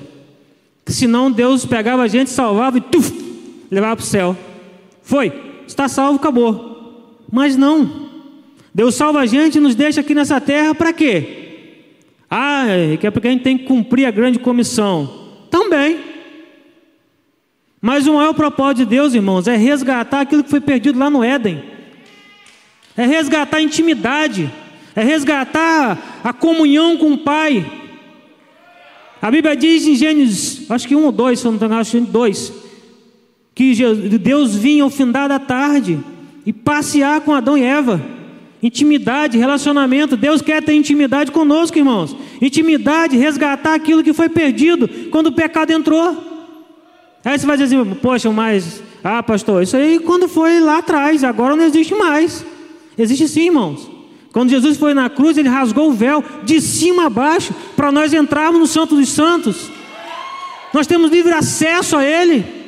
[0.85, 3.13] Senão Deus pegava a gente, salvava e tuf,
[3.69, 4.37] levava para o céu.
[5.01, 5.31] Foi,
[5.67, 7.19] está salvo, acabou.
[7.31, 8.09] Mas não.
[8.73, 11.48] Deus salva a gente e nos deixa aqui nessa terra para quê?
[12.29, 15.29] Ah, é que é porque a gente tem que cumprir a grande comissão.
[15.49, 15.99] Também.
[17.81, 21.23] Mas o maior propósito de Deus, irmãos, é resgatar aquilo que foi perdido lá no
[21.23, 21.63] Éden.
[22.95, 24.51] É resgatar a intimidade.
[24.95, 27.65] É resgatar a comunhão com o Pai.
[29.21, 31.91] A Bíblia diz em Gênesis, acho que um ou dois, se eu não estou acho
[31.91, 32.53] que dois,
[33.53, 33.73] que
[34.17, 35.99] Deus vinha ao fim da tarde
[36.45, 38.01] e passear com Adão e Eva.
[38.61, 40.17] Intimidade, relacionamento.
[40.17, 42.15] Deus quer ter intimidade conosco, irmãos.
[42.41, 46.29] Intimidade, resgatar aquilo que foi perdido quando o pecado entrou.
[47.23, 51.23] Aí você vai dizer assim, poxa, mas, ah, pastor, isso aí quando foi lá atrás,
[51.23, 52.45] agora não existe mais.
[52.97, 53.89] Existe sim, irmãos.
[54.31, 58.13] Quando Jesus foi na cruz, ele rasgou o véu de cima a baixo para nós
[58.13, 59.71] entrarmos no Santo dos Santos.
[60.73, 62.58] Nós temos livre acesso a Ele.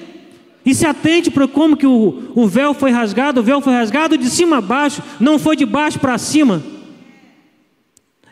[0.66, 3.40] E se atente para como que o, o véu foi rasgado.
[3.40, 6.62] O véu foi rasgado de cima a baixo, não foi de baixo para cima.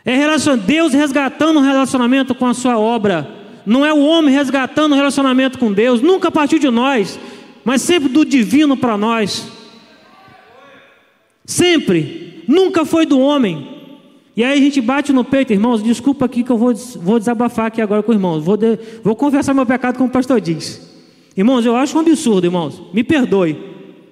[0.04, 0.16] É.
[0.64, 3.28] Deus resgatando um relacionamento com a sua obra.
[3.66, 6.00] Não é o homem resgatando o relacionamento com Deus.
[6.00, 7.18] Nunca partiu de nós,
[7.64, 9.46] mas sempre do divino para nós.
[11.44, 12.44] Sempre.
[12.48, 13.78] Nunca foi do homem.
[14.36, 15.82] E aí a gente bate no peito, irmãos.
[15.82, 18.40] Desculpa aqui que eu vou, vou desabafar aqui agora com o irmão.
[18.40, 20.89] Vou, de, vou confessar meu pecado como o pastor diz.
[21.36, 22.80] Irmãos, eu acho um absurdo, irmãos.
[22.92, 23.56] Me perdoe.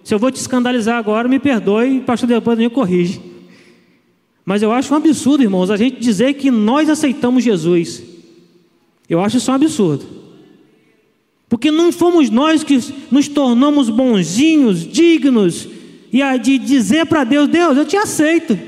[0.05, 3.21] Se eu vou te escandalizar agora, me perdoe, o pastor depois me corrige.
[4.45, 8.03] Mas eu acho um absurdo, irmãos, a gente dizer que nós aceitamos Jesus.
[9.09, 10.07] Eu acho isso um absurdo.
[11.49, 12.79] Porque não fomos nós que
[13.11, 15.69] nos tornamos bonzinhos, dignos,
[16.13, 18.59] e a de dizer para Deus: Deus, eu te aceito.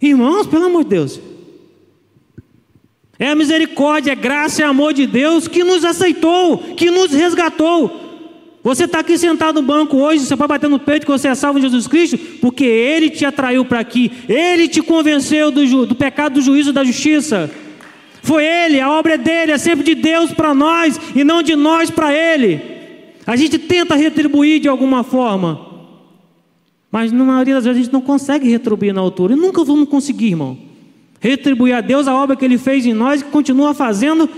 [0.00, 1.20] Irmãos, pelo amor de Deus.
[3.22, 8.18] É a misericórdia, a graça e amor de Deus que nos aceitou, que nos resgatou.
[8.64, 11.34] Você está aqui sentado no banco hoje, você pode bater no peito que você é
[11.36, 15.94] salvo em Jesus Cristo, porque Ele te atraiu para aqui, Ele te convenceu do, do
[15.94, 17.48] pecado, do juízo da justiça.
[18.22, 21.54] Foi Ele, a obra é dele, é sempre de Deus para nós e não de
[21.54, 22.60] nós para Ele.
[23.24, 25.64] A gente tenta retribuir de alguma forma,
[26.90, 29.88] mas na maioria das vezes a gente não consegue retribuir na altura, e nunca vamos
[29.88, 30.71] conseguir, irmão.
[31.22, 34.28] Retribuir a Deus a obra que Ele fez em nós e que continua fazendo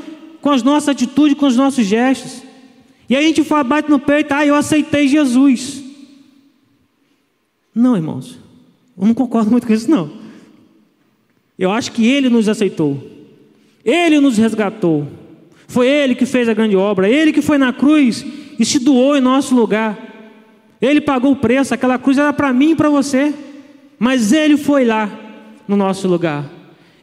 [0.43, 2.43] com as nossas atitudes, com os nossos gestos.
[3.09, 5.83] E aí a gente fala, bate no peito, ah, eu aceitei Jesus.
[7.75, 8.39] Não, irmãos,
[9.01, 10.13] eu não concordo muito com isso, não.
[11.59, 13.03] Eu acho que Ele nos aceitou.
[13.83, 15.09] Ele nos resgatou.
[15.67, 17.09] Foi Ele que fez a grande obra.
[17.09, 18.27] Ele que foi na cruz
[18.59, 19.99] e se doou em nosso lugar.
[20.83, 21.73] Ele pagou o preço.
[21.73, 23.33] Aquela cruz era para mim e para você.
[23.99, 25.11] Mas Ele foi lá
[25.67, 26.45] no nosso lugar.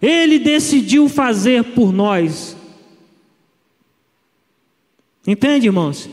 [0.01, 2.57] Ele decidiu fazer por nós.
[5.25, 6.09] Entende, irmãos?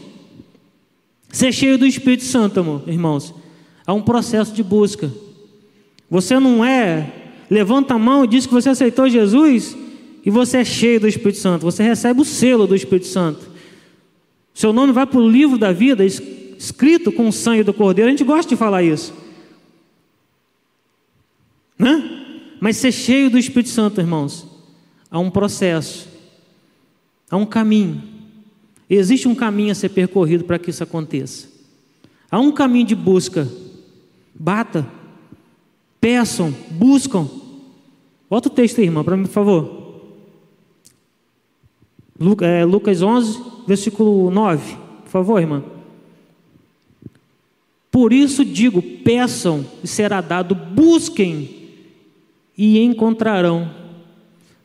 [1.31, 3.35] Ser cheio do Espírito Santo, irmãos,
[3.87, 5.11] é um processo de busca.
[6.11, 7.11] Você não é,
[7.51, 9.77] levanta a mão e diz que você aceitou Jesus
[10.25, 13.49] e você é cheio do Espírito Santo, você recebe o selo do Espírito Santo.
[14.53, 18.09] Seu nome vai para o livro da vida, escrito com o sangue do Cordeiro.
[18.09, 19.15] A gente gosta de falar isso.
[21.79, 22.18] Né?
[22.61, 24.47] Mas ser cheio do Espírito Santo, irmãos,
[25.11, 26.09] há um processo,
[27.31, 28.03] há um caminho.
[28.91, 31.49] Existe um caminho a ser percorrido para que isso aconteça.
[32.31, 33.49] Há um caminho de busca.
[34.35, 34.87] Bata,
[36.01, 37.29] peçam, buscam.
[38.29, 39.79] Bota o texto aí, irmão, para mim, por favor.
[42.67, 44.77] Lucas 11, versículo 9.
[45.05, 45.63] Por favor, irmã.
[47.91, 51.58] Por isso digo: peçam e será dado, busquem
[52.59, 53.71] e encontrarão,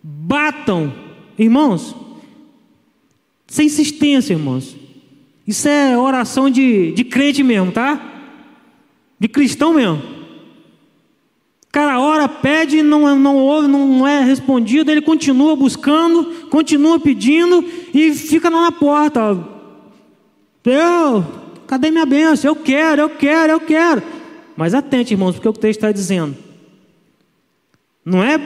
[0.02, 0.91] batam,
[1.38, 1.95] irmãos.
[3.45, 4.76] Sem insistência, irmãos.
[5.45, 8.02] Isso é oração de, de crente mesmo, tá?
[9.20, 10.02] De cristão mesmo.
[11.72, 17.64] cara ora, pede, não, não ouve, não é respondido, ele continua buscando, continua pedindo
[17.94, 19.38] e fica lá na porta.
[20.65, 21.24] Eu,
[21.68, 22.49] cadê minha bênção?
[22.49, 24.02] Eu quero, eu quero, eu quero.
[24.56, 26.43] Mas atente, irmãos, porque o texto está dizendo.
[28.05, 28.38] Não é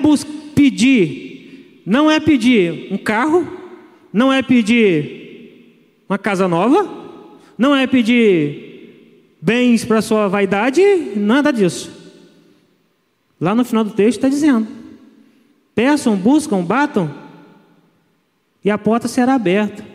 [0.54, 3.48] pedir, não é pedir um carro,
[4.14, 6.88] não é pedir uma casa nova,
[7.58, 10.82] não é pedir bens para sua vaidade,
[11.16, 11.92] nada disso.
[13.40, 14.68] Lá no final do texto está dizendo:
[15.76, 17.14] peçam, buscam, batam,
[18.64, 19.86] e a porta será aberta.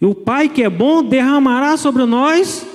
[0.00, 2.66] E o Pai que é bom derramará sobre nós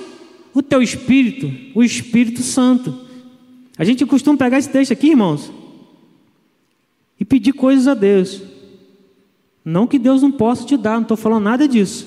[0.52, 2.94] o teu Espírito, o Espírito Santo.
[3.78, 5.50] A gente costuma pegar esse texto aqui, irmãos,
[7.22, 8.42] e pedir coisas a Deus.
[9.64, 12.04] Não que Deus não possa te dar, não estou falando nada disso.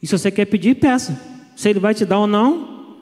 [0.00, 1.20] E se você quer pedir, peça.
[1.54, 2.96] Se Ele vai te dar ou não.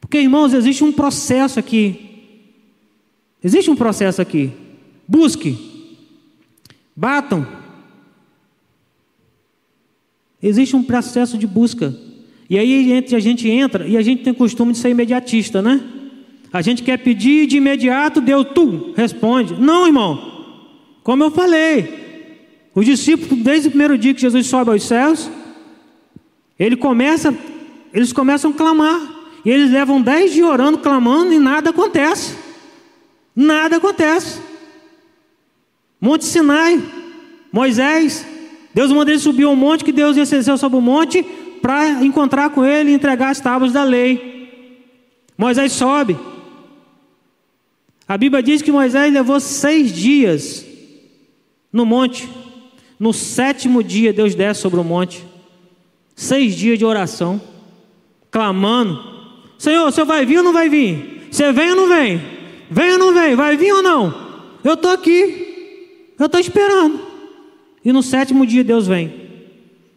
[0.00, 2.40] Porque, irmãos, existe um processo aqui.
[3.40, 4.50] Existe um processo aqui.
[5.06, 5.96] Busque.
[6.96, 7.46] Batam.
[10.42, 11.96] Existe um processo de busca.
[12.50, 15.80] E aí a gente entra e a gente tem costume de ser imediatista, né?
[16.54, 19.60] A gente quer pedir de imediato, Deus, tu, responde.
[19.60, 20.54] Não, irmão.
[21.02, 22.30] Como eu falei,
[22.72, 25.28] os discípulos, desde o primeiro dia que Jesus sobe aos céus,
[26.56, 27.36] ele começa,
[27.92, 29.00] eles começam a clamar.
[29.44, 32.36] E eles levam dez dias orando, clamando, e nada acontece.
[33.34, 34.40] Nada acontece.
[36.00, 36.80] Monte Sinai,
[37.50, 38.24] Moisés,
[38.72, 41.20] Deus manda ele subir ao monte, que Deus ia descer sobre o monte
[41.60, 44.78] para encontrar com ele e entregar as tábuas da lei.
[45.36, 46.16] Moisés sobe.
[48.06, 50.64] A Bíblia diz que Moisés levou seis dias
[51.72, 52.28] no monte.
[53.00, 55.24] No sétimo dia, Deus desce sobre o monte.
[56.14, 57.40] Seis dias de oração,
[58.30, 59.02] clamando:
[59.58, 61.28] Senhor, você vai vir ou não vai vir?
[61.30, 62.22] Você vem ou não vem?
[62.70, 63.34] Vem ou não vem?
[63.34, 64.14] Vai vir ou não?
[64.62, 67.00] Eu estou aqui, eu estou esperando.
[67.84, 69.24] E no sétimo dia, Deus vem.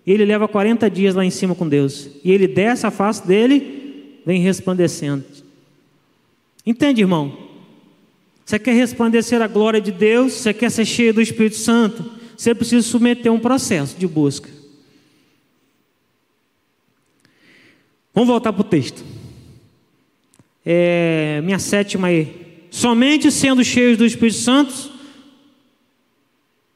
[0.05, 2.09] Ele leva 40 dias lá em cima com Deus.
[2.23, 5.23] E ele desce a face dele, vem resplandecendo.
[6.65, 7.46] Entende, irmão?
[8.47, 10.31] Você quer resplandecer a glória de Deus?
[10.31, 12.09] Você quer ser cheio do Espírito Santo?
[12.37, 14.49] Você precisa submeter um processo de busca.
[18.13, 19.03] Vamos voltar para o texto.
[20.65, 22.63] É, minha sétima aí.
[22.71, 24.91] Somente sendo cheios do Espírito Santo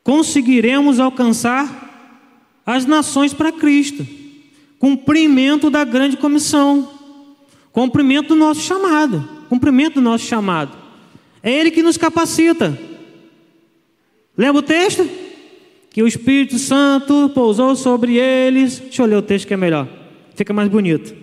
[0.03, 4.05] conseguiremos alcançar as nações para Cristo.
[4.77, 6.91] Cumprimento da grande comissão.
[7.71, 9.45] Cumprimento do nosso chamado.
[9.47, 10.80] Cumprimento do nosso chamado.
[11.43, 12.77] É Ele que nos capacita.
[14.37, 15.07] Lembra o texto?
[15.89, 18.79] Que o Espírito Santo pousou sobre eles.
[18.79, 19.87] Deixa eu ler o texto que é melhor.
[20.35, 21.13] Fica mais bonito.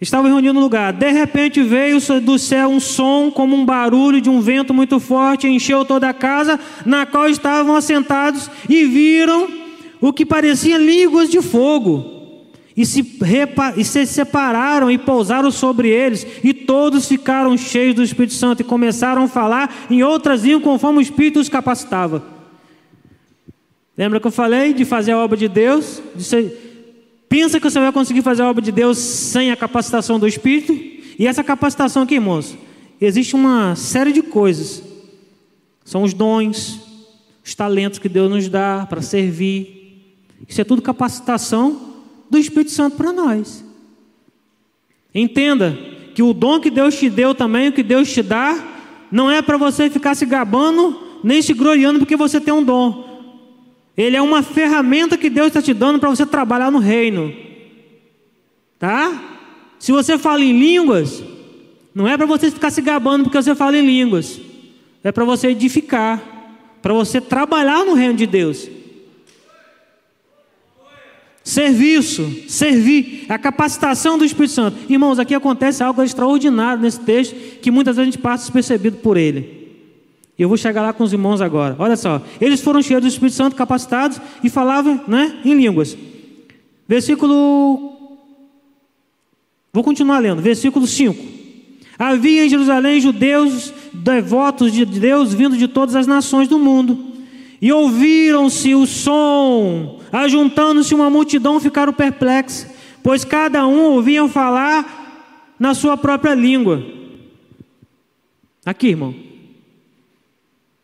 [0.00, 0.92] Estavam reunidos no lugar.
[0.92, 5.46] De repente veio do céu um som, como um barulho de um vento muito forte,
[5.46, 9.48] encheu toda a casa na qual estavam assentados e viram
[10.00, 12.12] o que parecia línguas de fogo.
[12.76, 13.18] E se,
[13.76, 18.64] e se separaram e pousaram sobre eles, e todos ficaram cheios do Espírito Santo e
[18.64, 22.24] começaram a falar em outras línguas conforme o Espírito os capacitava.
[23.96, 26.02] Lembra que eu falei de fazer a obra de Deus?
[26.14, 26.72] De ser,
[27.32, 30.74] Pensa que você vai conseguir fazer a obra de Deus sem a capacitação do Espírito?
[31.18, 32.54] E essa capacitação aqui, irmãos,
[33.00, 34.82] existe uma série de coisas.
[35.82, 36.78] São os dons,
[37.42, 40.14] os talentos que Deus nos dá para servir.
[40.46, 41.94] Isso é tudo capacitação
[42.28, 43.64] do Espírito Santo para nós.
[45.14, 45.78] Entenda
[46.14, 48.62] que o dom que Deus te deu também, o que Deus te dá,
[49.10, 53.12] não é para você ficar se gabando, nem se gloriando porque você tem um dom.
[53.96, 57.32] Ele é uma ferramenta que Deus está te dando para você trabalhar no reino.
[58.78, 59.22] Tá?
[59.78, 61.22] Se você fala em línguas,
[61.94, 64.40] não é para você ficar se gabando porque você fala em línguas.
[65.04, 66.22] É para você edificar,
[66.80, 68.68] para você trabalhar no reino de Deus.
[71.44, 74.78] Serviço, servir, a capacitação do Espírito Santo.
[74.88, 79.16] Irmãos, aqui acontece algo extraordinário nesse texto que muitas vezes a gente passa despercebido por
[79.16, 79.62] ele.
[80.38, 81.76] Eu vou chegar lá com os irmãos agora.
[81.78, 82.22] Olha só.
[82.40, 85.96] Eles foram cheios do Espírito Santo, capacitados e falavam né, em línguas.
[86.88, 87.92] Versículo.
[89.72, 90.40] Vou continuar lendo.
[90.40, 91.42] Versículo 5.
[91.98, 97.11] Havia em Jerusalém judeus devotos de Deus vindo de todas as nações do mundo.
[97.62, 102.66] E ouviram-se o som, ajuntando-se uma multidão, ficaram perplexos,
[103.04, 106.84] pois cada um ouvia falar na sua própria língua.
[108.66, 109.14] Aqui, irmão.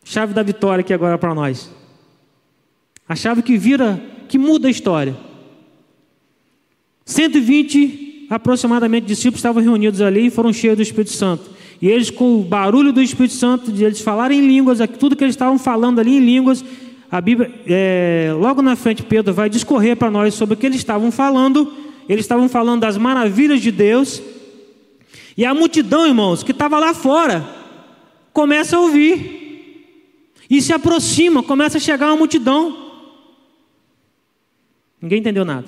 [0.04, 1.68] Chave da vitória aqui agora para nós.
[3.08, 5.16] A chave que vira, que muda a história.
[7.04, 11.57] 120 aproximadamente discípulos estavam reunidos ali e foram cheios do Espírito Santo.
[11.80, 15.22] E eles, com o barulho do Espírito Santo, de eles falarem em línguas, tudo que
[15.22, 16.64] eles estavam falando ali em línguas,
[17.10, 20.76] a Bíblia, é, logo na frente, Pedro vai discorrer para nós sobre o que eles
[20.76, 21.72] estavam falando.
[22.08, 24.20] Eles estavam falando das maravilhas de Deus.
[25.36, 27.46] E a multidão, irmãos, que estava lá fora,
[28.32, 29.38] começa a ouvir.
[30.50, 32.90] E se aproxima, começa a chegar uma multidão.
[35.00, 35.66] Ninguém entendeu nada.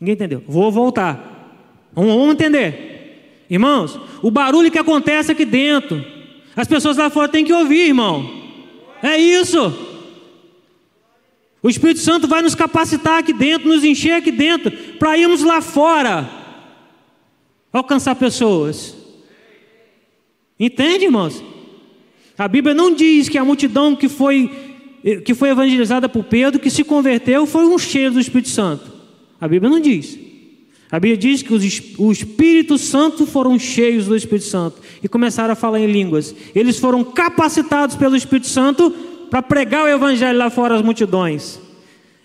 [0.00, 0.42] Ninguém entendeu.
[0.48, 1.90] Vou voltar.
[1.92, 2.95] Vamos, entender.
[3.48, 6.04] Irmãos, o barulho que acontece aqui dentro,
[6.54, 8.28] as pessoas lá fora têm que ouvir, irmão.
[9.02, 9.72] É isso.
[11.62, 15.60] O Espírito Santo vai nos capacitar aqui dentro, nos encher aqui dentro, para irmos lá
[15.60, 16.28] fora
[17.72, 18.96] alcançar pessoas.
[20.58, 21.42] Entende, irmãos?
[22.38, 24.50] A Bíblia não diz que a multidão que foi,
[25.24, 28.90] que foi evangelizada por Pedro, que se converteu, foi um cheiro do Espírito Santo.
[29.40, 30.25] A Bíblia não diz.
[30.90, 35.52] A Bíblia diz que os, o Espírito Santo foram cheios do Espírito Santo e começaram
[35.52, 36.34] a falar em línguas.
[36.54, 38.90] Eles foram capacitados pelo Espírito Santo
[39.30, 41.58] para pregar o Evangelho lá fora às multidões.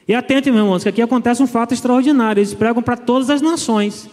[0.08, 2.40] E atentem, meus irmãos, que aqui acontece um fato extraordinário.
[2.40, 4.08] Eles pregam para todas as nações.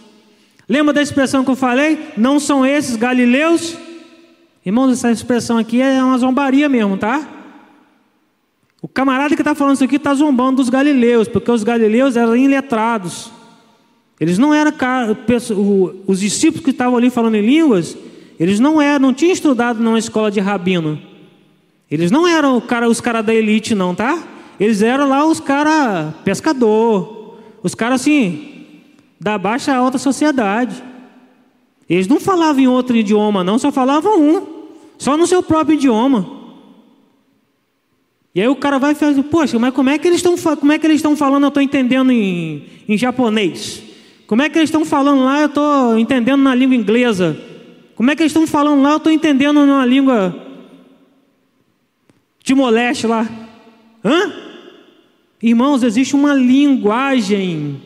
[0.67, 1.99] Lembra da expressão que eu falei?
[2.17, 3.75] Não são esses galileus?
[4.65, 7.27] Irmãos, essa expressão aqui é uma zombaria mesmo, tá?
[8.81, 12.35] O camarada que está falando isso aqui está zombando dos galileus, porque os galileus eram
[12.35, 13.31] iletrados.
[14.19, 14.73] Eles não eram
[16.05, 17.97] os discípulos que estavam ali falando em línguas,
[18.39, 20.99] eles não eram, não tinham estudado numa escola de rabino.
[21.89, 24.21] Eles não eram cara, os caras da elite, não, tá?
[24.59, 28.65] Eles eram lá os caras pescador, os caras assim,
[29.19, 30.83] da baixa alta sociedade.
[31.89, 34.47] Eles não falavam em outro idioma, não, só falavam um,
[34.97, 36.39] só no seu próprio idioma.
[38.35, 40.71] E aí o cara vai e fala, poxa, mas como é que eles estão, como
[40.71, 41.43] é que eles estão falando?
[41.43, 43.88] Eu estou entendendo em, em japonês.
[44.29, 45.41] Como é que eles estão falando lá?
[45.41, 47.35] Eu estou entendendo na língua inglesa.
[47.95, 48.91] Como é que eles estão falando lá?
[48.91, 50.35] Eu estou entendendo numa língua
[52.43, 53.27] Timor-Leste lá.
[54.05, 54.31] Hã?
[55.41, 57.81] Irmãos, existe uma linguagem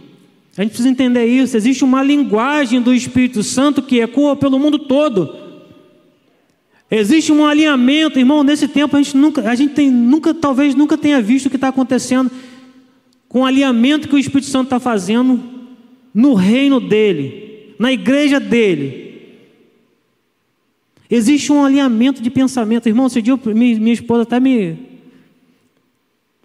[0.57, 1.57] a gente precisa entender isso.
[1.57, 5.35] Existe uma linguagem do Espírito Santo que ecoa pelo mundo todo.
[6.91, 8.43] Existe um alinhamento, irmão.
[8.43, 11.55] Nesse tempo a gente nunca, a gente tem, nunca, talvez nunca tenha visto o que
[11.55, 12.29] está acontecendo
[13.27, 15.52] com o alinhamento que o Espírito Santo está fazendo
[16.13, 19.03] no reino dele, na igreja dele.
[21.09, 23.07] Existe um alinhamento de pensamento, irmão.
[23.07, 24.77] Esse dia minha, minha esposa até me,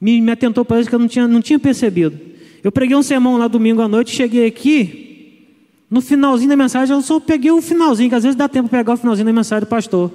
[0.00, 2.18] me, me atentou para isso que eu não tinha, não tinha percebido.
[2.62, 5.08] Eu preguei um sermão lá domingo à noite, cheguei aqui,
[5.90, 8.80] no finalzinho da mensagem, eu só peguei o finalzinho, que às vezes dá tempo para
[8.80, 10.12] pegar o finalzinho da mensagem do pastor.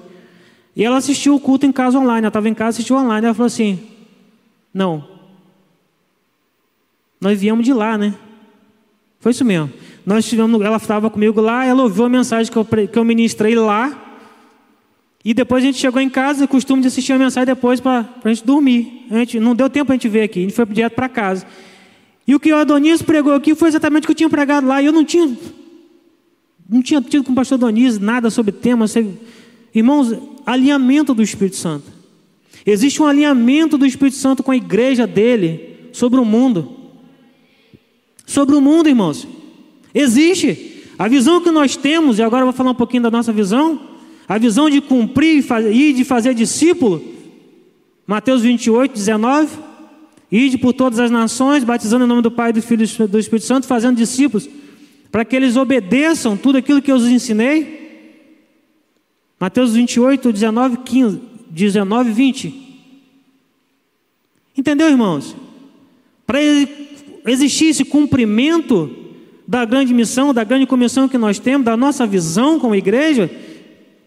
[0.75, 3.33] E ela assistiu o culto em casa online, ela estava em casa, assistiu online, ela
[3.33, 3.79] falou assim:
[4.73, 5.07] Não,
[7.19, 8.13] nós viemos de lá, né?
[9.23, 9.71] Foi isso mesmo.
[10.05, 13.55] Nós tivemos, ela estava comigo lá, ela ouviu a mensagem que eu, que eu ministrei
[13.55, 14.17] lá.
[15.23, 18.27] E depois a gente chegou em casa, costume de assistir a mensagem depois para a
[18.27, 19.05] gente dormir.
[19.09, 21.07] A gente, não deu tempo para a gente ver aqui, a gente foi direto para
[21.07, 21.47] casa.
[22.27, 24.81] E o que o Adonias pregou aqui foi exatamente o que eu tinha pregado lá.
[24.81, 25.37] E eu não tinha,
[26.69, 28.89] não tinha tido com o pastor Adonias nada sobre tema.
[28.89, 29.17] Sobre...
[29.73, 30.13] Irmãos,
[30.45, 31.85] alinhamento do Espírito Santo.
[32.65, 36.82] Existe um alinhamento do Espírito Santo com a igreja dele sobre o mundo.
[38.25, 39.27] Sobre o mundo, irmãos.
[39.93, 40.71] Existe.
[40.97, 43.79] A visão que nós temos, e agora eu vou falar um pouquinho da nossa visão,
[44.27, 47.03] a visão de cumprir e de fazer discípulo,
[48.05, 49.57] Mateus 28, 19.
[50.31, 53.45] Ide por todas as nações, batizando em nome do Pai, do Filho e do Espírito
[53.45, 54.49] Santo, fazendo discípulos,
[55.11, 57.83] para que eles obedeçam tudo aquilo que eu os ensinei.
[59.39, 62.63] Mateus 28, 19, 15, 19, 20.
[64.57, 65.35] Entendeu, irmãos?
[66.25, 66.39] Para
[67.25, 68.89] existir esse cumprimento
[69.47, 73.29] da grande missão, da grande comissão que nós temos, da nossa visão como igreja,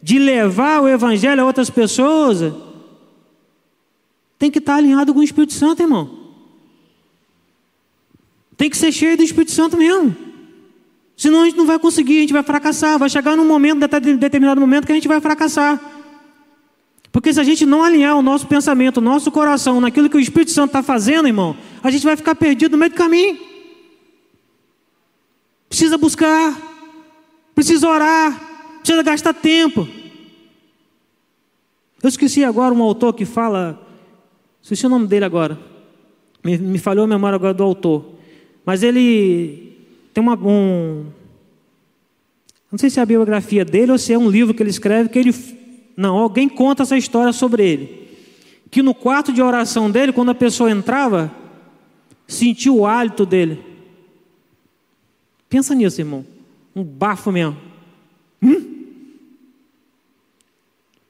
[0.03, 2.53] de levar o Evangelho a outras pessoas,
[4.39, 6.27] tem que estar alinhado com o Espírito Santo, irmão.
[8.57, 10.15] Tem que ser cheio do Espírito Santo mesmo.
[11.17, 12.99] Senão a gente não vai conseguir, a gente vai fracassar.
[12.99, 13.87] Vai chegar num momento,
[14.19, 15.81] determinado momento, que a gente vai fracassar.
[17.17, 20.21] Porque se a gente não alinhar o nosso pensamento, o nosso coração naquilo que o
[20.21, 23.39] Espírito Santo está fazendo, irmão, a gente vai ficar perdido no meio do caminho.
[25.67, 26.55] Precisa buscar,
[27.55, 29.89] precisa orar, precisa gastar tempo.
[32.03, 33.81] Eu esqueci agora um autor que fala,
[34.61, 35.59] esqueci o nome dele agora,
[36.45, 38.13] me, me falhou a memória agora do autor.
[38.63, 39.75] Mas ele
[40.13, 41.07] tem uma, um.
[42.71, 45.09] Não sei se é a biografia dele ou se é um livro que ele escreve,
[45.09, 45.65] que ele.
[45.97, 48.09] Não, alguém conta essa história sobre ele.
[48.71, 51.33] Que no quarto de oração dele, quando a pessoa entrava,
[52.27, 53.65] sentiu o hálito dele.
[55.49, 56.27] Pensa nisso, irmão.
[56.75, 57.57] Um bafo mesmo.
[58.43, 58.77] Hum?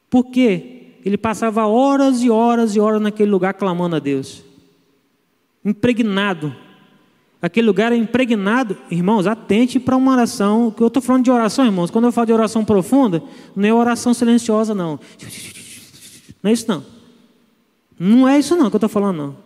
[0.08, 4.44] Porque ele passava horas e horas e horas naquele lugar clamando a Deus.
[5.64, 6.54] Impregnado
[7.40, 10.70] Aquele lugar é impregnado, irmãos, atente para uma oração.
[10.70, 11.90] Que eu estou falando de oração, irmãos.
[11.90, 13.22] Quando eu falo de oração profunda,
[13.54, 14.98] não é oração silenciosa, não.
[16.42, 16.84] Não é isso, não.
[17.98, 19.36] Não é isso, não, que eu estou falando, não.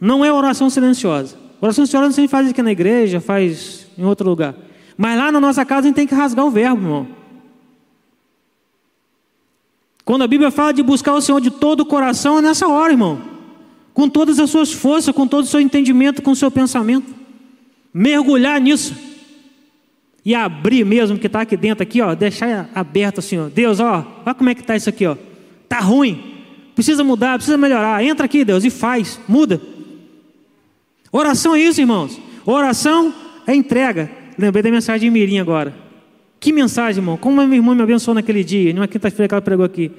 [0.00, 1.36] Não é oração silenciosa.
[1.60, 4.54] Oração silenciosa não se faz aqui na igreja, faz em outro lugar.
[4.96, 7.08] Mas lá na nossa casa a gente tem que rasgar o verbo, irmão.
[10.04, 12.92] Quando a Bíblia fala de buscar o Senhor de todo o coração, é nessa hora,
[12.92, 13.33] irmão.
[13.94, 17.14] Com todas as suas forças, com todo o seu entendimento, com o seu pensamento.
[17.92, 18.94] Mergulhar nisso.
[20.24, 23.48] E abrir mesmo, que está aqui dentro, aqui, ó, deixar aberto assim, ó.
[23.48, 25.16] Deus, ó, olha como é que está isso aqui, ó.
[25.68, 26.34] Tá ruim.
[26.74, 28.02] Precisa mudar, precisa melhorar.
[28.02, 29.60] Entra aqui, Deus, e faz, muda.
[31.12, 32.20] Oração é isso, irmãos.
[32.44, 33.14] Oração
[33.46, 34.10] é entrega.
[34.36, 35.74] Lembrei da mensagem de Mirim agora.
[36.40, 37.16] Que mensagem, irmão?
[37.16, 39.92] Como a minha irmã me abençoou naquele dia, numa quinta-feira que ela pregou aqui.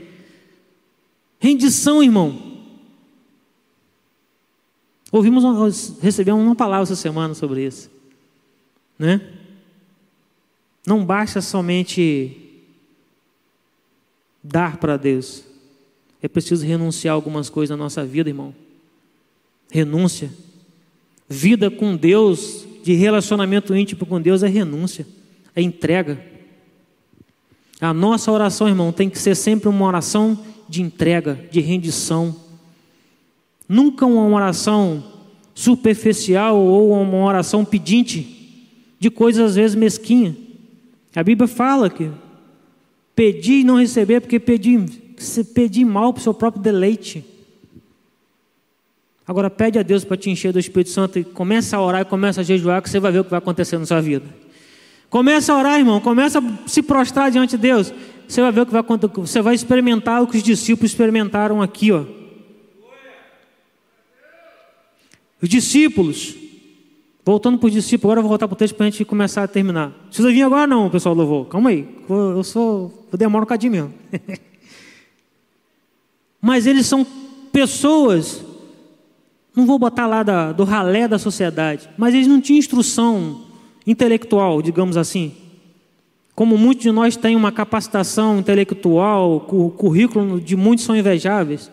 [1.39, 2.54] Rendição, irmão.
[5.15, 7.89] Ouvimos, recebemos uma palavra essa semana sobre isso.
[8.99, 9.21] Né?
[10.85, 12.35] Não basta somente
[14.43, 15.45] dar para Deus.
[16.21, 18.53] É preciso renunciar algumas coisas na nossa vida, irmão.
[19.71, 20.29] Renúncia.
[21.29, 25.07] Vida com Deus, de relacionamento íntimo com Deus, é renúncia,
[25.55, 26.21] é entrega.
[27.79, 30.37] A nossa oração, irmão, tem que ser sempre uma oração
[30.67, 32.35] de entrega, de rendição.
[33.67, 35.03] Nunca uma oração
[35.53, 38.35] superficial ou uma oração pedinte
[38.99, 40.35] de coisas às vezes mesquinhas.
[41.15, 42.11] A Bíblia fala que
[43.15, 44.85] pedir e não receber, porque pedir,
[45.53, 47.23] pedir mal para o seu próprio deleite.
[49.27, 52.05] Agora pede a Deus para te encher do Espírito Santo e começa a orar e
[52.05, 54.25] começa a jejuar, que você vai ver o que vai acontecer na sua vida.
[55.09, 57.93] Começa a orar, irmão, começa a se prostrar diante de Deus.
[58.27, 59.13] Você vai ver o que vai acontecer.
[59.15, 62.03] Você vai experimentar o que os discípulos experimentaram aqui, ó.
[65.41, 66.35] Os discípulos,
[67.25, 69.43] voltando para os discípulos, agora eu vou voltar para o texto para a gente começar
[69.43, 69.91] a terminar.
[70.07, 71.47] Precisa vir agora não, pessoal do louvor.
[71.47, 73.93] Calma aí, eu sou, eu demoro um cadinho mesmo.
[76.41, 77.05] Mas eles são
[77.51, 78.45] pessoas,
[79.55, 83.45] não vou botar lá da, do ralé da sociedade, mas eles não tinham instrução
[83.87, 85.33] intelectual, digamos assim.
[86.35, 91.71] Como muitos de nós têm uma capacitação intelectual, o currículo de muitos são invejáveis.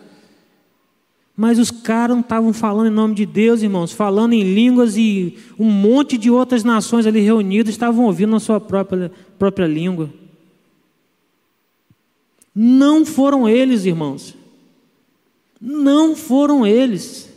[1.35, 5.37] Mas os caras não estavam falando em nome de Deus, irmãos, falando em línguas e
[5.57, 10.09] um monte de outras nações ali reunidas estavam ouvindo a sua própria, própria língua.
[12.53, 14.35] Não foram eles, irmãos.
[15.59, 17.29] Não foram eles.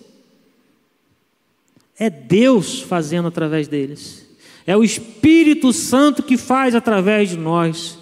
[1.98, 4.28] É Deus fazendo através deles.
[4.66, 7.98] É o Espírito Santo que faz através de nós.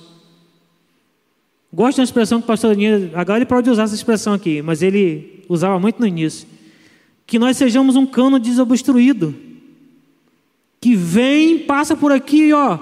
[1.72, 4.82] Gosto da expressão que o pastor Daniel, agora ele pode usar essa expressão aqui, mas
[4.82, 6.46] ele usava muito no início.
[7.26, 9.34] Que nós sejamos um cano desobstruído.
[10.80, 12.78] Que vem, passa por aqui, ó.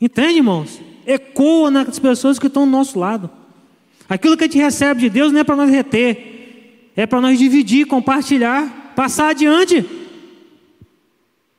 [0.00, 0.80] Entende, irmãos?
[1.06, 3.30] Ecoa nas pessoas que estão do nosso lado.
[4.08, 7.38] Aquilo que a gente recebe de Deus não é para nós reter, é para nós
[7.38, 9.84] dividir, compartilhar, passar adiante.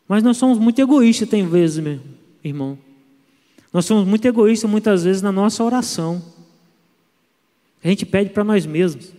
[0.08, 2.00] Mas nós somos muito egoístas, tem vezes, meu
[2.44, 2.78] irmão.
[3.72, 6.22] Nós somos muito egoístas muitas vezes na nossa oração.
[7.84, 9.12] A gente pede para nós mesmos.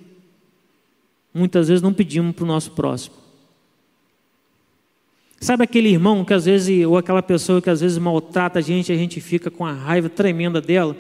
[1.34, 3.16] Muitas vezes não pedimos para o nosso próximo.
[5.40, 8.92] Sabe aquele irmão que às vezes, ou aquela pessoa que às vezes maltrata a gente,
[8.92, 10.96] a gente fica com a raiva tremenda dela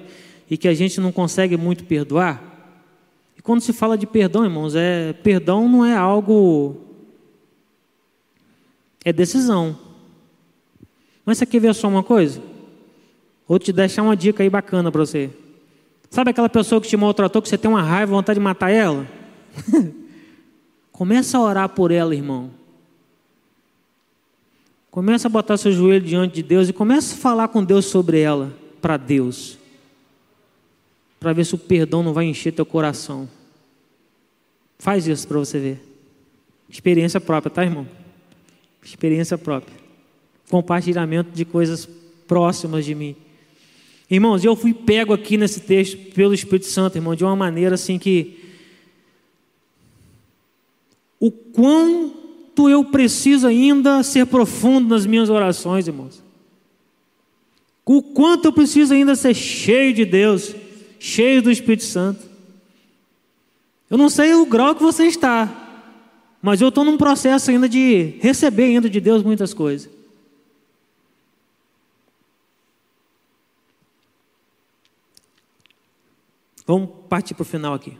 [0.50, 2.42] e que a gente não consegue muito perdoar?
[3.38, 6.76] E quando se fala de perdão, irmãos, é perdão não é algo
[9.04, 9.78] é decisão.
[11.24, 12.42] Mas você quer ver só uma coisa?
[13.48, 15.30] Vou te deixar uma dica aí bacana para você.
[16.10, 19.06] Sabe aquela pessoa que te maltratou, que você tem uma raiva, vontade de matar ela?
[20.94, 22.52] Começa a orar por ela, irmão.
[24.92, 28.20] Começa a botar seu joelho diante de Deus e começa a falar com Deus sobre
[28.20, 29.58] ela, para Deus.
[31.18, 33.28] Para ver se o perdão não vai encher teu coração.
[34.78, 35.84] Faz isso para você ver.
[36.70, 37.88] Experiência própria, tá, irmão?
[38.80, 39.76] Experiência própria.
[40.48, 41.88] Compartilhamento de coisas
[42.28, 43.16] próximas de mim.
[44.08, 47.98] Irmãos, eu fui pego aqui nesse texto pelo Espírito Santo, irmão, de uma maneira assim
[47.98, 48.43] que.
[51.20, 56.22] O quanto eu preciso ainda ser profundo nas minhas orações, irmãos.
[57.84, 60.54] O quanto eu preciso ainda ser cheio de Deus,
[60.98, 62.24] cheio do Espírito Santo.
[63.90, 65.64] Eu não sei o grau que você está,
[66.40, 69.90] mas eu estou num processo ainda de receber ainda de Deus muitas coisas.
[76.66, 77.96] Vamos partir para o final aqui.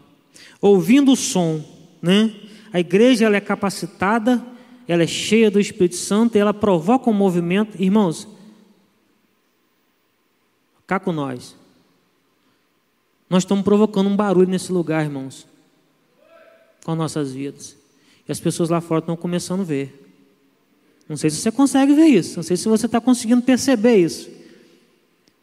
[0.61, 1.63] Ouvindo o som,
[2.01, 2.35] né?
[2.75, 4.45] A igreja ela é capacitada,
[4.89, 7.81] ela é cheia do Espírito Santo, ela provoca um movimento.
[7.81, 8.27] Irmãos,
[10.85, 11.55] cá com nós.
[13.31, 15.47] Nós estamos provocando um barulho nesse lugar, irmãos,
[16.85, 17.77] com nossas vidas.
[18.29, 20.13] E as pessoas lá fora estão começando a ver.
[21.09, 24.29] Não sei se você consegue ver isso, não sei se você está conseguindo perceber isso.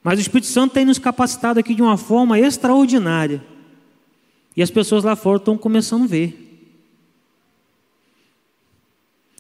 [0.04, 3.42] Mas o Espírito Santo tem nos capacitado aqui de uma forma extraordinária.
[4.54, 6.51] E as pessoas lá fora estão começando a ver.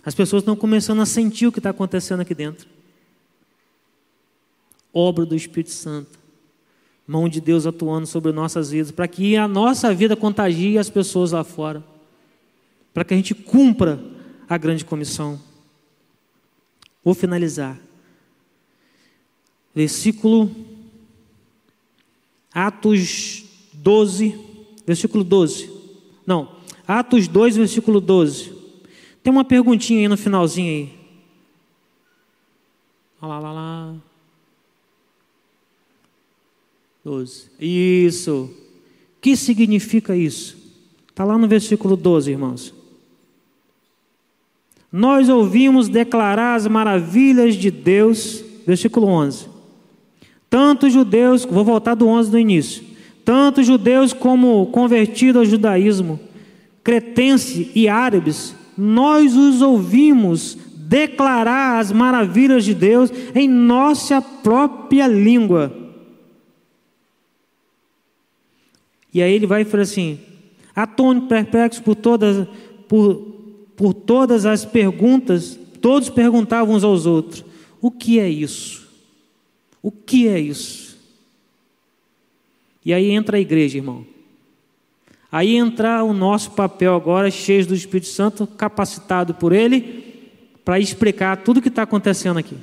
[0.03, 2.67] As pessoas estão começando a sentir o que está acontecendo aqui dentro.
[4.93, 6.19] Obra do Espírito Santo.
[7.07, 11.31] Mão de Deus atuando sobre nossas vidas, para que a nossa vida contagie as pessoas
[11.31, 11.83] lá fora.
[12.93, 13.99] Para que a gente cumpra
[14.47, 15.39] a grande comissão.
[17.03, 17.79] Vou finalizar.
[19.73, 20.53] Versículo
[22.53, 24.37] Atos 12,
[24.85, 25.71] versículo 12.
[26.25, 26.55] Não,
[26.87, 28.50] Atos 2, versículo 12.
[29.23, 31.01] Tem uma perguntinha aí no finalzinho aí.
[33.21, 33.95] Lá, lá, lá.
[37.03, 37.49] 12.
[37.59, 38.49] Isso.
[39.17, 40.57] O que significa isso?
[41.09, 42.73] Está lá no versículo 12, irmãos.
[44.91, 49.47] Nós ouvimos declarar as maravilhas de Deus, versículo 11.
[50.49, 52.83] Tanto judeus, vou voltar do 11 do início.
[53.23, 56.19] Tanto judeus como convertidos ao judaísmo,
[56.83, 65.71] cretense e árabes, nós os ouvimos declarar as maravilhas de Deus em nossa própria língua.
[69.13, 70.19] E aí ele vai e fala assim:
[70.75, 72.47] atônito, perplexo por todas,
[72.87, 73.17] por,
[73.75, 77.45] por todas as perguntas, todos perguntavam uns aos outros:
[77.79, 78.89] o que é isso?
[79.79, 80.97] O que é isso?
[82.83, 84.10] E aí entra a igreja, irmão.
[85.31, 90.03] Aí entra o nosso papel agora, cheio do Espírito Santo, capacitado por Ele,
[90.65, 92.57] para explicar tudo o que está acontecendo aqui.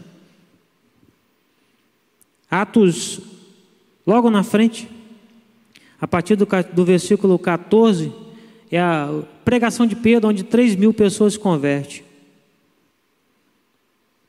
[2.50, 3.20] Atos,
[4.06, 4.88] logo na frente,
[5.98, 8.12] a partir do, do versículo 14,
[8.70, 12.02] é a pregação de Pedro, onde 3 mil pessoas se convertem.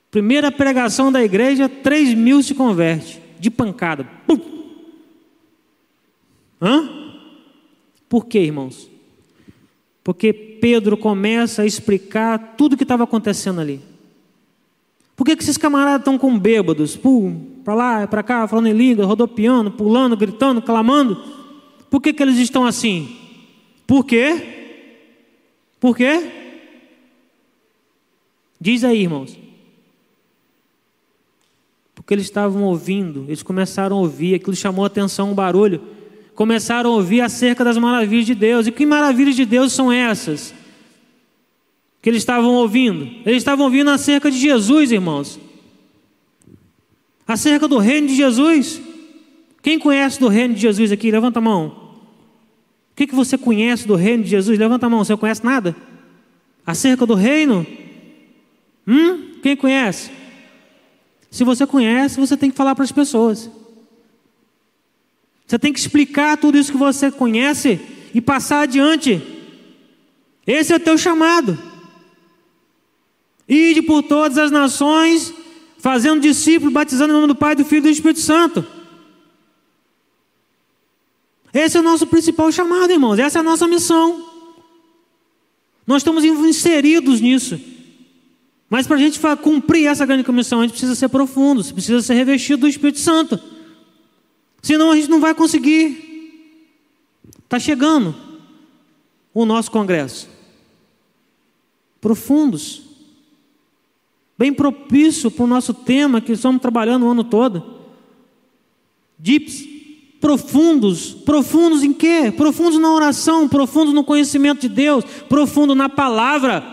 [0.10, 4.06] Primeira pregação da igreja, 3 mil se converte, de pancada.
[4.26, 4.40] Pum!
[6.62, 7.09] Hã?
[8.10, 8.90] Por quê, irmãos?
[10.04, 13.80] Porque Pedro começa a explicar tudo o que estava acontecendo ali.
[15.16, 16.98] Por que, que esses camaradas estão com bêbados?
[17.64, 21.22] Para lá, para cá, falando em língua, rodopiando, pulando, gritando, clamando.
[21.90, 23.16] Por que, que eles estão assim?
[23.86, 24.42] Por quê?
[25.80, 26.32] Por quê?
[28.60, 29.38] Diz aí, irmãos.
[31.94, 35.99] Porque eles estavam ouvindo, eles começaram a ouvir, aquilo chamou a atenção, um barulho.
[36.40, 38.66] Começaram a ouvir acerca das maravilhas de Deus.
[38.66, 40.54] E que maravilhas de Deus são essas?
[42.02, 43.04] Que eles estavam ouvindo?
[43.26, 45.38] Eles estavam ouvindo acerca de Jesus, irmãos.
[47.28, 48.80] Acerca do reino de Jesus.
[49.62, 51.12] Quem conhece do reino de Jesus aqui?
[51.12, 51.68] Levanta a mão.
[52.94, 54.58] O que, que você conhece do reino de Jesus?
[54.58, 55.04] Levanta a mão.
[55.04, 55.76] Você não conhece nada?
[56.66, 57.68] Acerca do reino?
[58.88, 59.34] Hum?
[59.44, 60.10] Quem conhece?
[61.30, 63.52] Se você conhece, você tem que falar para as pessoas.
[65.50, 67.82] Você tem que explicar tudo isso que você conhece
[68.14, 69.20] e passar adiante.
[70.46, 71.58] Esse é o teu chamado.
[73.48, 75.34] Ide por todas as nações,
[75.80, 78.64] fazendo discípulos, batizando em nome do Pai, do Filho e do Espírito Santo.
[81.52, 83.18] Esse é o nosso principal chamado, irmãos.
[83.18, 84.24] Essa é a nossa missão.
[85.88, 87.60] Nós estamos inseridos nisso.
[88.70, 92.14] Mas para a gente cumprir essa grande comissão, a gente precisa ser profundo, precisa ser
[92.14, 93.58] revestido do Espírito Santo.
[94.62, 96.08] Senão a gente não vai conseguir.
[97.44, 98.16] Está chegando
[99.34, 100.30] o nosso congresso.
[102.00, 102.84] Profundos.
[104.38, 107.80] Bem propício para o nosso tema que estamos trabalhando o ano todo.
[109.18, 109.68] Deeps.
[110.20, 111.14] Profundos.
[111.14, 112.32] Profundos em quê?
[112.36, 116.64] Profundos na oração, profundos no conhecimento de Deus, profundo na palavra.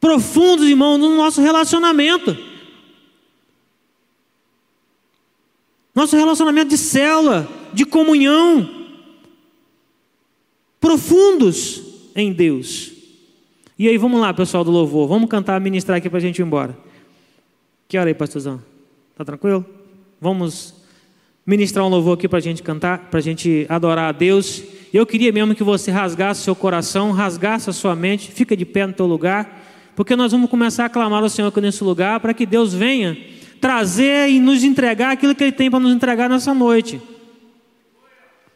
[0.00, 2.53] Profundos, irmão, no nosso relacionamento.
[5.94, 8.68] Nosso relacionamento de célula, de comunhão,
[10.80, 11.82] profundos
[12.16, 12.92] em Deus.
[13.78, 16.42] E aí, vamos lá, pessoal do louvor, vamos cantar, ministrar aqui para a gente ir
[16.42, 16.76] embora.
[17.86, 18.60] Que hora aí, pastorzão?
[19.16, 19.64] Tá tranquilo?
[20.20, 20.74] Vamos
[21.46, 24.62] ministrar um louvor aqui para a gente cantar, para a gente adorar a Deus.
[24.92, 28.86] Eu queria mesmo que você rasgasse seu coração, rasgasse a sua mente, fica de pé
[28.86, 29.62] no teu lugar,
[29.94, 33.16] porque nós vamos começar a clamar ao Senhor aqui nesse lugar, para que Deus venha
[33.64, 37.00] trazer e nos entregar aquilo que Ele tem para nos entregar nessa noite.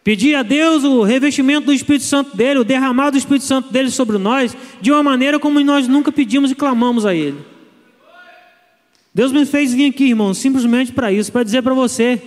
[0.04, 3.90] Pedir a Deus o revestimento do Espírito Santo dele, o derramado do Espírito Santo dele
[3.90, 7.38] sobre nós, de uma maneira como nós nunca pedimos e clamamos a Ele.
[9.14, 12.20] Deus me fez vir aqui, irmão, simplesmente para isso, para dizer para você: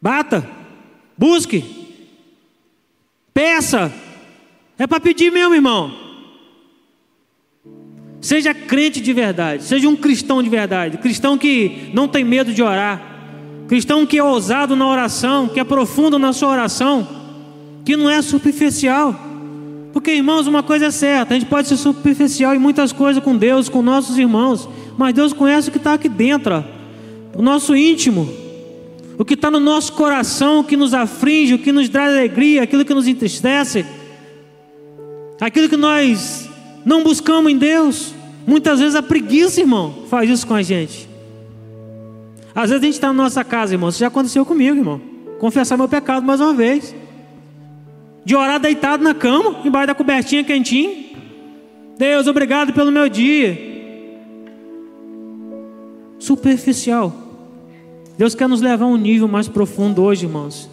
[0.00, 0.48] bata,
[1.18, 1.62] busque,
[3.34, 3.92] peça,
[4.78, 6.05] é para pedir mesmo, irmão.
[8.26, 12.60] Seja crente de verdade, seja um cristão de verdade, cristão que não tem medo de
[12.60, 13.00] orar,
[13.68, 17.06] cristão que é ousado na oração, que é profundo na sua oração,
[17.84, 19.14] que não é superficial.
[19.92, 23.36] Porque, irmãos, uma coisa é certa: a gente pode ser superficial em muitas coisas com
[23.36, 27.76] Deus, com nossos irmãos, mas Deus conhece o que está aqui dentro, ó, o nosso
[27.76, 28.28] íntimo,
[29.16, 32.64] o que está no nosso coração, o que nos aflige, o que nos dá alegria,
[32.64, 33.86] aquilo que nos entristece,
[35.40, 36.50] aquilo que nós
[36.84, 38.15] não buscamos em Deus.
[38.46, 41.08] Muitas vezes a preguiça, irmão, faz isso com a gente.
[42.54, 43.88] Às vezes a gente está na nossa casa, irmão.
[43.88, 45.00] Isso já aconteceu comigo, irmão.
[45.40, 46.94] Confessar meu pecado mais uma vez.
[48.24, 51.06] De orar deitado na cama, embaixo da cobertinha quentinho.
[51.98, 53.58] Deus, obrigado pelo meu dia.
[56.18, 57.12] Superficial.
[58.16, 60.70] Deus quer nos levar a um nível mais profundo hoje, irmãos.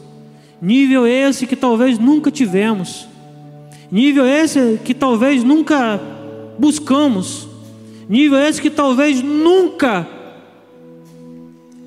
[0.62, 3.08] Nível esse que talvez nunca tivemos.
[3.92, 6.00] Nível esse que talvez nunca
[6.58, 7.53] buscamos.
[8.14, 10.08] Nível esse que talvez nunca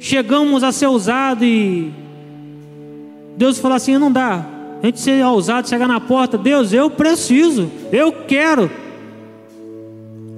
[0.01, 1.93] chegamos a ser ousado e
[3.36, 4.44] Deus fala assim: não dá.
[4.82, 8.69] A gente ser ousado, chegar na porta, Deus, eu preciso, eu quero.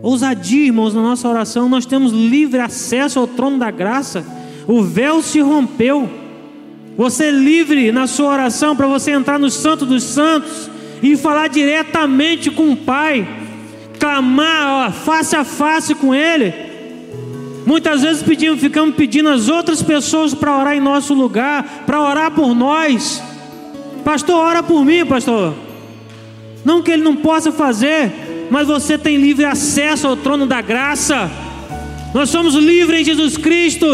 [0.02, 4.26] Ousadia, irmãos, na nossa oração, nós temos livre acesso ao trono da graça.
[4.66, 6.06] O véu se rompeu.
[6.98, 10.68] Você é livre na sua oração para você entrar no Santo dos Santos
[11.02, 13.47] e falar diretamente com o Pai
[13.98, 16.54] clamar ó, face a face com Ele.
[17.66, 22.30] Muitas vezes pedimos, ficamos pedindo às outras pessoas para orar em nosso lugar, para orar
[22.30, 23.22] por nós.
[24.02, 25.52] Pastor, ora por mim, pastor.
[26.64, 28.10] Não que ele não possa fazer,
[28.50, 31.30] mas você tem livre acesso ao trono da graça.
[32.14, 33.86] Nós somos livres em Jesus Cristo.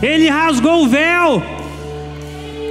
[0.00, 1.42] Ele rasgou o véu.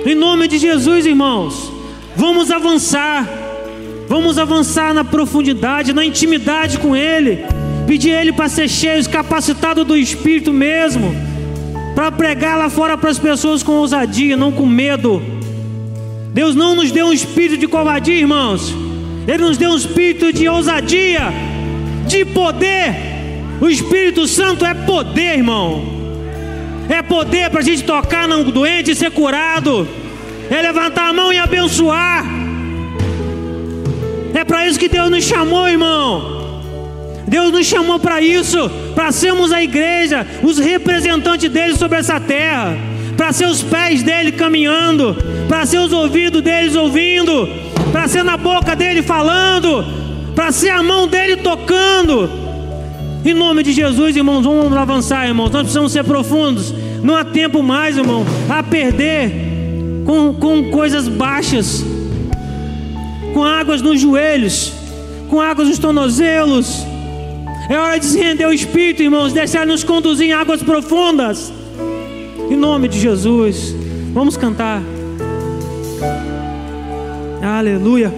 [0.05, 1.71] Em nome de Jesus, irmãos,
[2.15, 3.27] vamos avançar.
[4.07, 7.45] Vamos avançar na profundidade, na intimidade com Ele.
[7.85, 11.13] Pedir Ele para ser cheio, capacitado do Espírito mesmo.
[11.93, 15.21] Para pregar lá fora para as pessoas com ousadia, não com medo.
[16.33, 18.73] Deus não nos deu um espírito de covardia, irmãos.
[19.27, 21.33] Ele nos deu um espírito de ousadia,
[22.07, 22.95] de poder.
[23.59, 25.83] O Espírito Santo é poder, irmão.
[26.87, 29.87] É poder para a gente tocar no doente e ser curado.
[30.49, 32.46] É levantar a mão e abençoar.
[34.37, 36.61] É para isso que Deus nos chamou, irmão.
[37.27, 42.77] Deus nos chamou para isso, para sermos a igreja, os representantes dele sobre essa terra,
[43.17, 45.17] para ser os pés dele caminhando,
[45.49, 47.49] para ser os ouvidos deles ouvindo,
[47.91, 49.83] para ser na boca dele falando,
[50.35, 52.29] para ser a mão dele tocando.
[53.25, 55.49] Em nome de Jesus, irmãos, vamos avançar, irmãos.
[55.49, 56.71] Nós precisamos ser profundos.
[57.01, 59.31] Não há tempo mais, irmão, a perder
[60.05, 61.83] com, com coisas baixas
[63.33, 64.73] com águas nos joelhos,
[65.29, 66.85] com águas nos tornozelos.
[67.69, 71.51] É hora de se render ao Espírito, irmãos, deixar nos conduzir em águas profundas.
[72.49, 73.75] Em nome de Jesus,
[74.13, 74.81] vamos cantar.
[77.41, 78.13] Aleluia.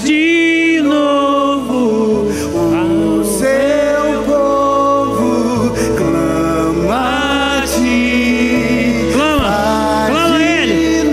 [0.00, 2.26] De novo.
[2.54, 9.10] O seu povo clama a ti.
[9.12, 11.10] Clama, clama a Ele.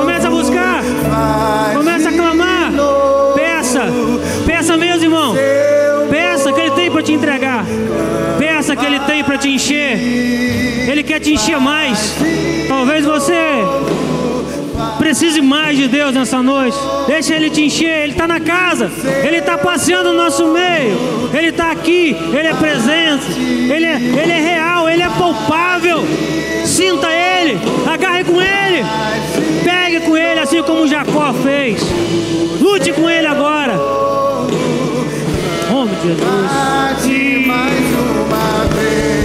[0.00, 0.82] Começa a buscar.
[1.74, 2.72] Começa a clamar.
[3.34, 3.80] Peça.
[4.46, 5.34] Peça mesmo, irmão.
[6.08, 7.64] Peça que Ele tem para te entregar.
[8.38, 9.98] Peça que Ele tem para te encher.
[10.88, 11.83] Ele quer te encher mais.
[15.34, 16.76] Precise mais de Deus nessa noite.
[17.06, 18.02] Deixa Ele te encher.
[18.02, 18.90] Ele está na casa.
[19.24, 21.30] Ele está passeando no nosso meio.
[21.32, 22.16] Ele está aqui.
[22.32, 23.40] Ele é presente.
[23.40, 24.88] Ele é, ele é real.
[24.88, 26.04] Ele é palpável.
[26.64, 27.58] Sinta Ele.
[27.86, 28.84] Agarre com Ele.
[29.64, 31.80] Pegue com Ele assim como Jacó fez.
[32.60, 33.74] Lute com Ele agora.
[35.70, 37.46] Nome de Jesus.
[37.46, 37.84] Mais
[38.26, 39.23] uma vez.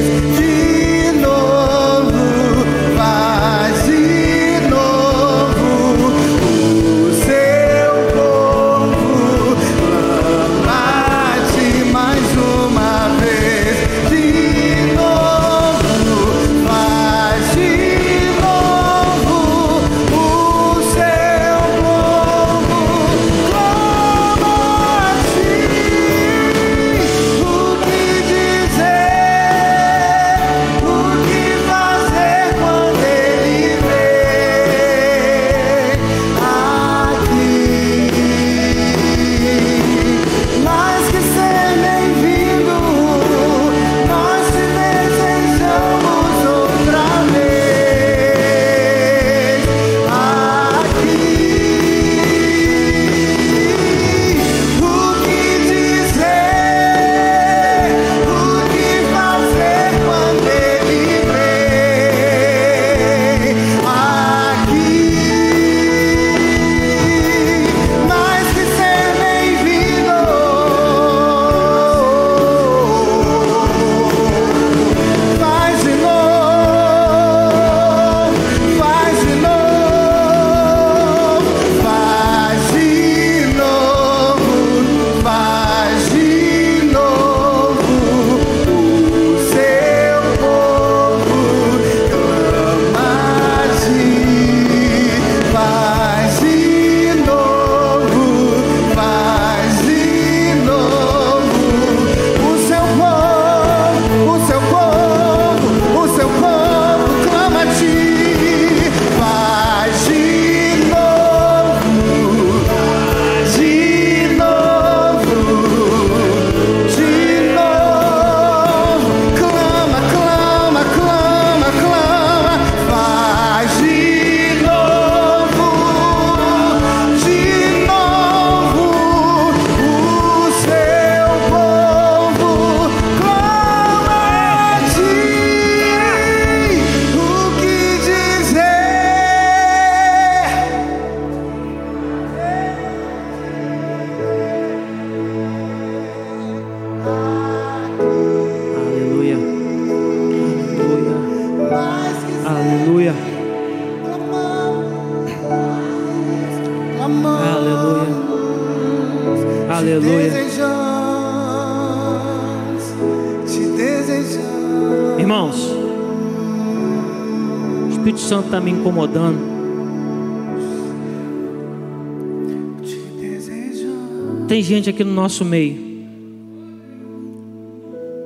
[174.60, 175.78] Tem gente aqui no nosso meio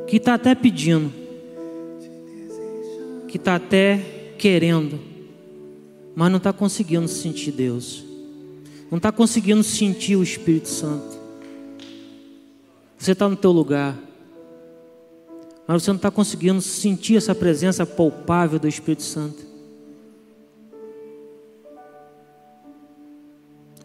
[0.08, 1.14] que está até pedindo,
[3.28, 4.00] que está até
[4.40, 5.00] querendo,
[6.16, 8.04] mas não está conseguindo sentir Deus,
[8.90, 11.20] não está conseguindo sentir o Espírito Santo.
[12.98, 13.96] Você está no teu lugar,
[15.68, 19.46] mas você não está conseguindo sentir essa presença palpável do Espírito Santo.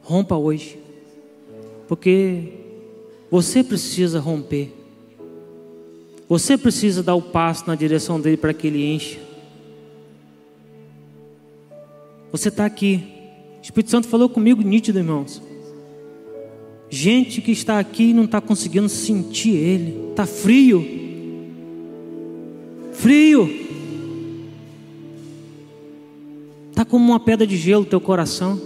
[0.01, 0.88] Rompa hoje,
[1.89, 2.53] porque
[3.31, 4.73] você precisa romper.
[6.29, 9.19] Você precisa dar o passo na direção dele para que ele encha.
[12.31, 13.03] Você está aqui.
[13.59, 15.43] O Espírito Santo falou comigo nítido, irmãos.
[16.91, 20.11] Gente que está aqui e não está conseguindo sentir ele.
[20.11, 20.87] Está frio.
[22.93, 23.49] Frio.
[26.71, 28.61] Está como uma pedra de gelo teu coração.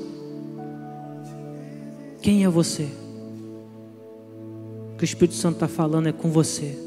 [2.20, 3.01] Quem é você?
[5.02, 6.78] Que o Espírito Santo está falando é com você.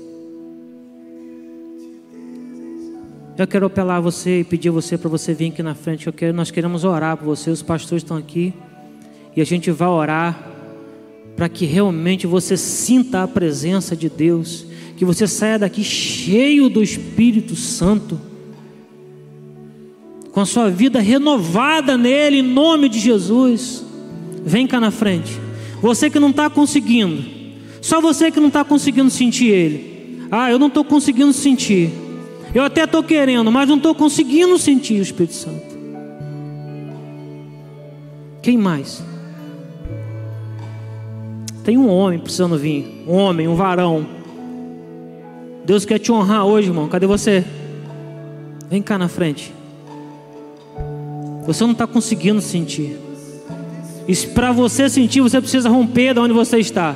[3.37, 6.07] Eu quero apelar a você e pedir a você para você vir aqui na frente.
[6.07, 7.49] Eu quero, nós queremos orar por você.
[7.49, 8.53] Os pastores estão aqui
[9.35, 10.49] e a gente vai orar
[11.35, 14.65] para que realmente você sinta a presença de Deus,
[14.95, 18.17] que você saia daqui cheio do Espírito Santo,
[20.31, 23.83] com a sua vida renovada nele, em nome de Jesus.
[24.45, 25.37] Vem cá na frente.
[25.81, 27.34] Você que não está conseguindo,
[27.85, 30.27] só você que não está conseguindo sentir ele.
[30.31, 31.91] Ah, eu não estou conseguindo sentir.
[32.51, 35.77] Eu até estou querendo, mas não estou conseguindo sentir o Espírito Santo.
[38.41, 39.03] Quem mais?
[41.63, 43.03] Tem um homem precisando vir.
[43.07, 44.03] Um homem, um varão.
[45.63, 46.87] Deus quer te honrar hoje, irmão.
[46.87, 47.45] Cadê você?
[48.67, 49.53] Vem cá na frente.
[51.45, 52.97] Você não está conseguindo sentir.
[54.07, 56.95] E para você sentir, você precisa romper de onde você está.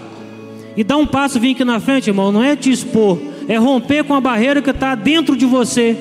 [0.76, 2.32] E dar um passo, vir aqui na frente, irmão.
[2.32, 3.18] Não é te expor,
[3.48, 5.98] é romper com a barreira que está dentro de você.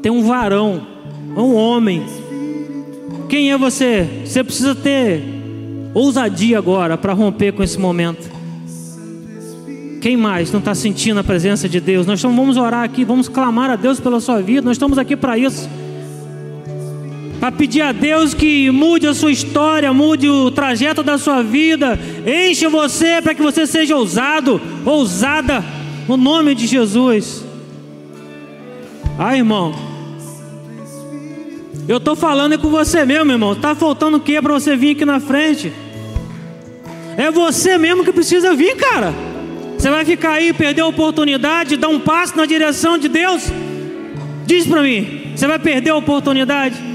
[0.00, 0.86] Tem um varão,
[1.36, 2.04] um homem.
[3.28, 4.08] Quem é você?
[4.24, 5.22] Você precisa ter
[5.94, 8.30] ousadia agora para romper com esse momento.
[10.00, 12.06] Quem mais não está sentindo a presença de Deus?
[12.06, 14.62] Nós vamos orar aqui, vamos clamar a Deus pela sua vida.
[14.62, 15.68] Nós estamos aqui para isso.
[17.42, 21.98] Para pedir a Deus que mude a sua história, mude o trajeto da sua vida,
[22.24, 25.64] enche você para que você seja ousado, ousada,
[26.06, 27.44] no nome de Jesus.
[29.18, 29.74] Ah, irmão,
[31.88, 33.56] eu estou falando é com você mesmo, irmão.
[33.56, 35.72] Tá faltando o que para você vir aqui na frente?
[37.16, 39.12] É você mesmo que precisa vir, cara.
[39.76, 43.50] Você vai ficar aí, perder a oportunidade, dar um passo na direção de Deus?
[44.46, 46.91] Diz para mim, você vai perder a oportunidade?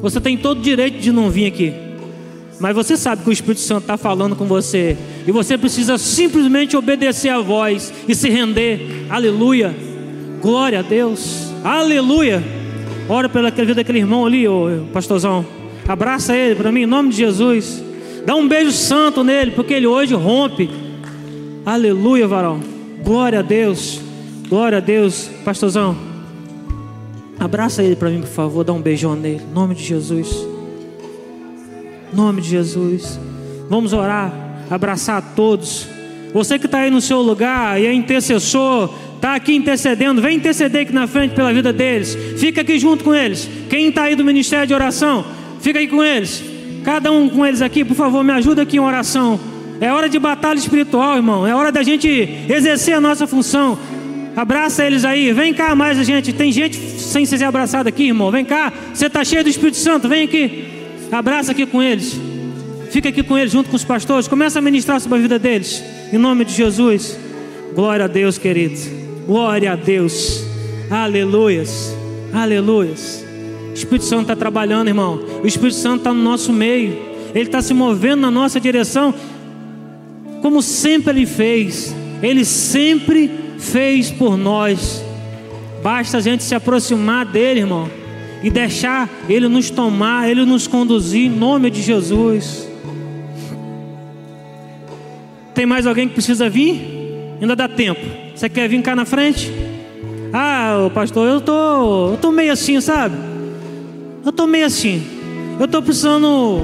[0.00, 1.72] Você tem todo o direito de não vir aqui.
[2.58, 4.96] Mas você sabe que o Espírito Santo está falando com você.
[5.26, 9.06] E você precisa simplesmente obedecer a voz e se render.
[9.10, 9.74] Aleluia.
[10.40, 11.52] Glória a Deus.
[11.62, 12.42] Aleluia.
[13.08, 15.44] Ora pela vida daquele irmão ali, ô pastorzão.
[15.86, 17.82] Abraça ele para mim, em nome de Jesus.
[18.24, 20.68] Dá um beijo santo nele, porque ele hoje rompe.
[21.64, 22.60] Aleluia, varão.
[23.04, 24.00] Glória a Deus.
[24.48, 25.30] Glória a Deus.
[25.44, 26.15] Pastorzão.
[27.38, 28.64] Abraça ele para mim, por favor.
[28.64, 29.42] Dá um beijão nele.
[29.48, 30.46] Em nome de Jesus.
[32.12, 33.18] Em nome de Jesus.
[33.68, 34.32] Vamos orar.
[34.70, 35.86] Abraçar a todos.
[36.32, 40.82] Você que está aí no seu lugar e é intercessor, está aqui intercedendo, vem interceder
[40.82, 42.16] aqui na frente pela vida deles.
[42.36, 43.48] Fica aqui junto com eles.
[43.70, 45.24] Quem está aí do ministério de oração,
[45.60, 46.42] fica aí com eles.
[46.84, 49.40] Cada um com eles aqui, por favor, me ajuda aqui em oração.
[49.80, 51.46] É hora de batalha espiritual, irmão.
[51.46, 52.08] É hora da gente
[52.48, 53.78] exercer a nossa função.
[54.36, 55.32] Abraça eles aí.
[55.32, 56.30] Vem cá mais a gente.
[56.30, 58.30] Tem gente sem ser abraçada aqui, irmão.
[58.30, 58.70] Vem cá.
[58.92, 60.06] Você está cheio do Espírito Santo.
[60.10, 60.66] Vem aqui.
[61.10, 62.20] Abraça aqui com eles.
[62.90, 64.28] Fica aqui com eles junto com os pastores.
[64.28, 65.82] Começa a ministrar sobre a vida deles.
[66.12, 67.18] Em nome de Jesus.
[67.74, 68.78] Glória a Deus, querido.
[69.26, 70.44] Glória a Deus.
[70.90, 71.96] Aleluias.
[72.30, 73.24] Aleluias.
[73.70, 75.18] O Espírito Santo está trabalhando, irmão.
[75.42, 76.98] O Espírito Santo está no nosso meio.
[77.34, 79.14] Ele está se movendo na nossa direção.
[80.42, 81.96] Como sempre Ele fez.
[82.22, 83.45] Ele sempre fez
[84.18, 85.04] por nós.
[85.82, 87.88] Basta a gente se aproximar dele, irmão.
[88.42, 92.68] E deixar Ele nos tomar, Ele nos conduzir, em nome de Jesus.
[95.54, 97.38] Tem mais alguém que precisa vir?
[97.40, 98.00] Ainda dá tempo.
[98.34, 99.50] Você quer vir cá na frente?
[100.32, 103.16] Ah, pastor, eu tô, eu tô meio assim, sabe?
[104.24, 105.02] Eu tô meio assim.
[105.58, 106.62] Eu tô precisando.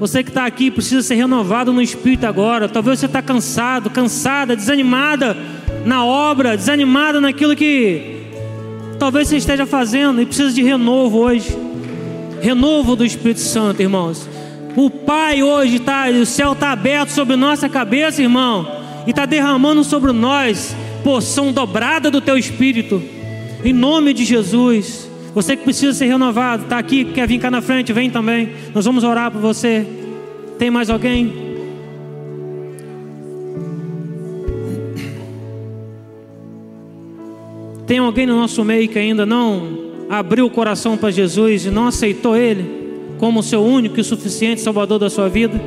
[0.00, 2.70] Você que está aqui precisa ser renovado no espírito agora.
[2.70, 5.36] Talvez você está cansado, cansada, desanimada
[5.84, 8.22] na obra, desanimada naquilo que
[8.98, 11.54] talvez você esteja fazendo e precisa de renovo hoje.
[12.40, 14.26] Renovo do Espírito Santo, irmãos.
[14.74, 18.66] O Pai hoje está, o céu está aberto sobre nossa cabeça, irmão,
[19.06, 20.74] e está derramando sobre nós
[21.04, 23.02] porção dobrada do teu Espírito.
[23.62, 25.09] Em nome de Jesus.
[25.34, 28.48] Você que precisa ser renovado, está aqui, quer vir cá na frente, vem também.
[28.74, 29.86] Nós vamos orar por você.
[30.58, 31.32] Tem mais alguém?
[37.86, 39.78] Tem alguém no nosso meio que ainda não
[40.08, 42.78] abriu o coração para Jesus e não aceitou Ele
[43.18, 45.60] como seu único e suficiente Salvador da sua vida?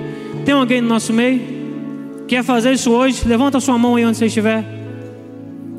[0.45, 1.41] Tem alguém no nosso meio?
[2.27, 3.27] Quer fazer isso hoje?
[3.27, 4.65] Levanta sua mão aí onde você estiver.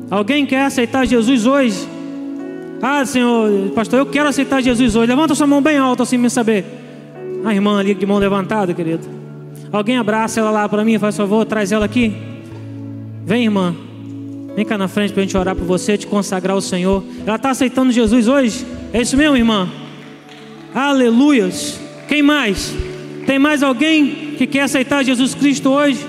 [0.09, 1.94] Alguém quer aceitar Jesus hoje?
[2.87, 5.07] Ah, Senhor, pastor, eu quero aceitar Jesus hoje.
[5.07, 6.63] Levanta sua mão bem alta assim me saber.
[7.43, 9.09] A irmã ali de mão levantada, querido.
[9.71, 12.13] Alguém abraça ela lá para mim, faz favor, traz ela aqui.
[13.25, 13.75] Vem, irmã.
[14.55, 17.03] Vem cá na frente para a gente orar por você, te consagrar ao Senhor.
[17.25, 18.63] Ela está aceitando Jesus hoje?
[18.93, 19.67] É isso mesmo, irmã?
[20.71, 21.79] Aleluias.
[22.07, 22.71] Quem mais?
[23.25, 26.05] Tem mais alguém que quer aceitar Jesus Cristo hoje?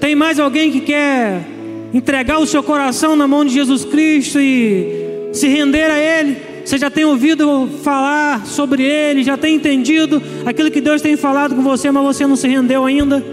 [0.00, 1.46] Tem mais alguém que quer
[1.94, 5.05] entregar o seu coração na mão de Jesus Cristo e
[5.36, 6.36] se render a Ele?
[6.66, 11.54] Você já tem ouvido falar sobre ele, já tem entendido aquilo que Deus tem falado
[11.54, 13.24] com você, mas você não se rendeu ainda.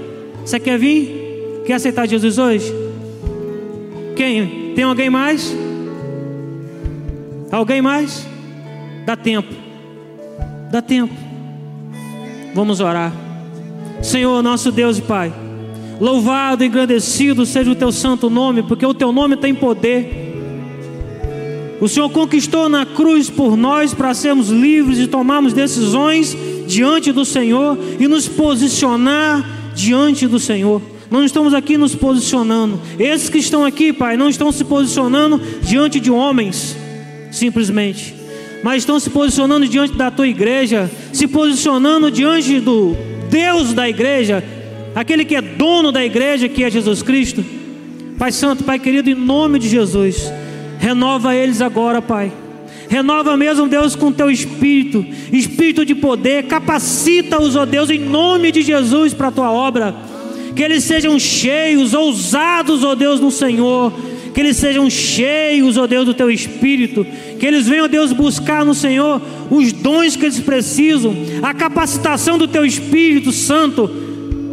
[0.46, 1.64] Você quer vir?
[1.66, 2.72] Quer aceitar Jesus hoje?
[4.16, 4.74] Quem?
[4.76, 5.52] Tem alguém mais?
[7.52, 8.28] Alguém mais?
[9.04, 9.52] Dá tempo.
[10.72, 11.16] Dá tempo.
[12.54, 13.12] Vamos orar.
[14.04, 15.34] Senhor, nosso Deus e Pai,
[16.00, 20.33] louvado engrandecido seja o teu santo nome, porque o teu nome tem poder.
[21.84, 26.34] O Senhor conquistou na cruz por nós para sermos livres e tomarmos decisões
[26.66, 29.46] diante do Senhor e nos posicionar
[29.76, 30.82] diante do Senhor.
[31.12, 32.80] Não estamos aqui nos posicionando.
[32.98, 36.78] Esses que estão aqui, Pai, não estão se posicionando diante de homens,
[37.34, 38.16] simplesmente,
[38.64, 42.96] mas estão se posicionando diante da tua igreja, se posicionando diante do
[43.30, 44.42] Deus da igreja,
[44.96, 47.44] aquele que é dono da igreja, que é Jesus Cristo.
[48.18, 50.32] Pai Santo, Pai querido, em nome de Jesus,
[50.84, 52.30] renova eles agora, Pai.
[52.90, 58.62] Renova mesmo, Deus, com teu espírito, espírito de poder, capacita-os, ó Deus, em nome de
[58.62, 59.96] Jesus para a tua obra.
[60.54, 63.94] Que eles sejam cheios, ousados, ó Deus, no Senhor.
[64.34, 67.08] Que eles sejam cheios, ó Deus, do teu espírito.
[67.40, 72.38] Que eles venham, ó Deus, buscar no Senhor os dons que eles precisam, a capacitação
[72.38, 73.90] do teu Espírito Santo,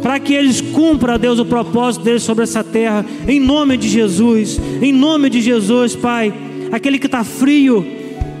[0.01, 3.05] para que eles cumpram, Deus, o propósito deles sobre essa terra.
[3.27, 6.33] Em nome de Jesus, em nome de Jesus, Pai.
[6.71, 7.85] Aquele que está frio,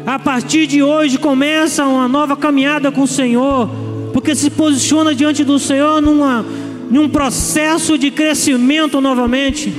[0.05, 3.69] a partir de hoje começa uma nova caminhada com o Senhor,
[4.13, 6.43] porque se posiciona diante do Senhor numa,
[6.89, 9.71] num processo de crescimento novamente.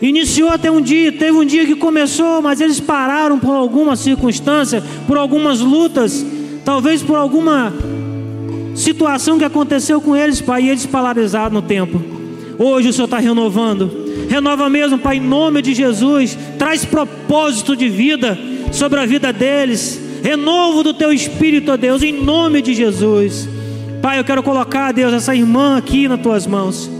[0.00, 4.82] Iniciou até um dia, teve um dia que começou, mas eles pararam por alguma circunstância,
[5.06, 6.24] por algumas lutas,
[6.64, 7.72] talvez por alguma
[8.76, 12.00] situação que aconteceu com eles, Pai, e eles paralisaram no tempo.
[12.58, 13.90] Hoje o Senhor está renovando.
[14.28, 16.36] Renova mesmo, Pai, em nome de Jesus.
[16.58, 18.38] Traz propósito de vida
[18.72, 20.00] sobre a vida deles.
[20.22, 23.48] Renovo do teu espírito, ó Deus, em nome de Jesus.
[24.02, 26.90] Pai, eu quero colocar, Deus, essa irmã aqui nas tuas mãos.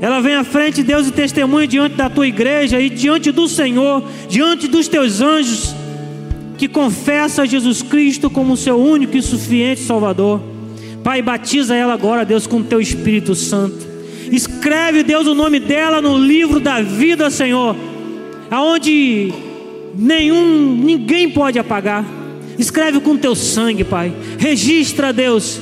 [0.00, 4.02] Ela vem à frente, Deus, e testemunha diante da tua igreja e diante do Senhor,
[4.28, 5.74] diante dos teus anjos,
[6.58, 10.51] que confessa Jesus Cristo como seu único e suficiente Salvador.
[11.02, 13.92] Pai, batiza ela agora, Deus, com o teu Espírito Santo.
[14.30, 17.76] Escreve, Deus, o nome dela no livro da vida, Senhor,
[18.50, 19.32] aonde
[19.96, 22.04] nenhum, ninguém pode apagar.
[22.56, 24.12] Escreve com teu sangue, Pai.
[24.38, 25.60] Registra, Deus,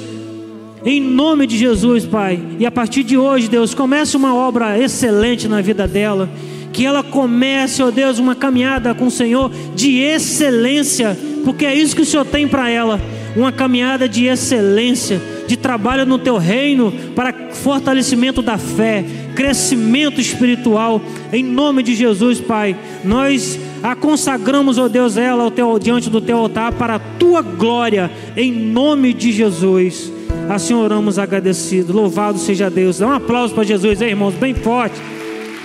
[0.84, 2.38] em nome de Jesus, Pai.
[2.58, 6.28] E a partir de hoje, Deus, comece uma obra excelente na vida dela.
[6.72, 11.96] Que ela comece, ó Deus, uma caminhada com o Senhor de excelência, porque é isso
[11.96, 13.00] que o Senhor tem para ela
[13.36, 19.04] uma caminhada de excelência, de trabalho no teu reino para fortalecimento da fé,
[19.34, 21.00] crescimento espiritual,
[21.32, 22.76] em nome de Jesus, Pai.
[23.04, 27.40] Nós a consagramos, ó Deus, ela ao teu, diante do teu altar para a tua
[27.40, 30.12] glória, em nome de Jesus.
[30.48, 31.92] Assim oramos agradecido.
[31.92, 32.98] Louvado seja Deus.
[32.98, 34.96] Dá um aplauso para Jesus, hein, irmãos, bem forte.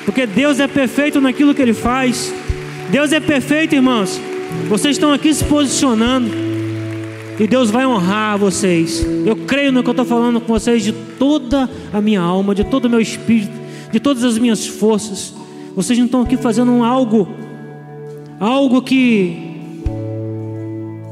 [0.06, 2.34] Porque Deus é perfeito naquilo que Ele faz.
[2.90, 4.22] Deus é perfeito, irmãos.
[4.70, 6.55] Vocês estão aqui se posicionando.
[7.38, 9.06] E Deus vai honrar vocês.
[9.26, 12.64] Eu creio no que eu estou falando com vocês de toda a minha alma, de
[12.64, 13.52] todo o meu espírito,
[13.92, 15.34] de todas as minhas forças.
[15.76, 17.28] Vocês não estão aqui fazendo algo,
[18.40, 19.38] algo que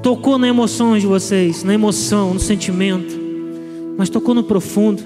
[0.02, 3.20] tocou na emoção de vocês, na emoção, no sentimento,
[3.98, 5.04] mas tocou no profundo.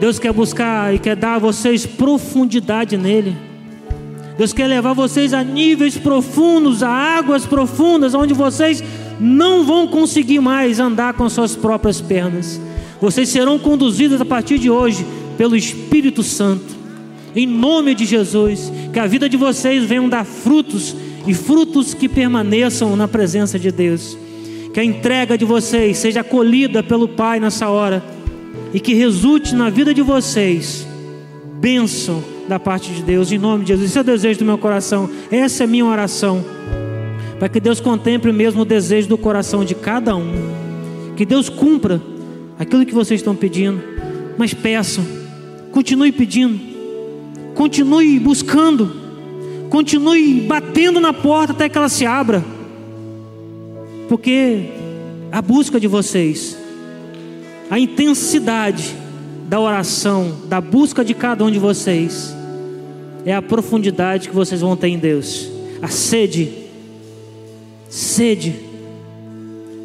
[0.00, 3.36] Deus quer buscar e quer dar a vocês profundidade nele.
[4.36, 8.82] Deus quer levar vocês a níveis profundos, a águas profundas, onde vocês
[9.20, 12.60] não vão conseguir mais andar com suas próprias pernas.
[13.00, 15.06] Vocês serão conduzidos a partir de hoje
[15.36, 16.80] pelo Espírito Santo.
[17.36, 22.08] Em nome de Jesus, que a vida de vocês venham dar frutos e frutos que
[22.08, 24.16] permaneçam na presença de Deus.
[24.72, 28.02] Que a entrega de vocês seja acolhida pelo Pai nessa hora
[28.72, 30.86] e que resulte na vida de vocês
[31.60, 33.90] bênção da parte de Deus, em nome de Jesus.
[33.90, 36.44] Esse é o desejo do meu coração, essa é a minha oração,
[37.40, 40.30] para que Deus contemple mesmo o desejo do coração de cada um,
[41.16, 41.98] que Deus cumpra
[42.58, 43.82] aquilo que vocês estão pedindo,
[44.36, 45.02] mas peçam,
[45.72, 46.60] continue pedindo,
[47.54, 48.94] continue buscando,
[49.70, 52.44] continue batendo na porta até que ela se abra,
[54.06, 54.66] porque
[55.32, 56.58] a busca de vocês,
[57.70, 58.94] a intensidade
[59.48, 62.36] da oração, da busca de cada um de vocês,
[63.24, 65.50] é a profundidade que vocês vão ter em Deus,
[65.80, 66.68] a sede,
[67.90, 68.54] sede.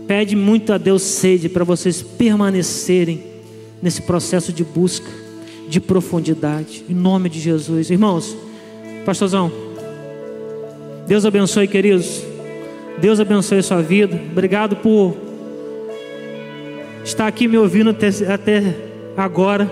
[0.08, 3.24] Pede muito a Deus sede para vocês permanecerem
[3.82, 5.10] nesse processo de busca,
[5.68, 8.38] de profundidade, em nome de Jesus, irmãos.
[9.04, 9.52] Pastorzão,
[11.08, 12.24] Deus abençoe, queridos.
[13.00, 14.20] Deus abençoe a sua vida.
[14.32, 15.16] Obrigado por
[17.04, 18.76] estar aqui me ouvindo até, até
[19.18, 19.70] agora.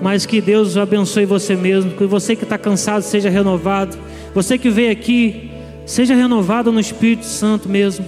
[0.00, 1.90] Mas que Deus abençoe você mesmo.
[1.92, 3.98] Que você que está cansado seja renovado.
[4.34, 5.47] Você que veio aqui,
[5.88, 8.04] seja renovado no Espírito Santo mesmo.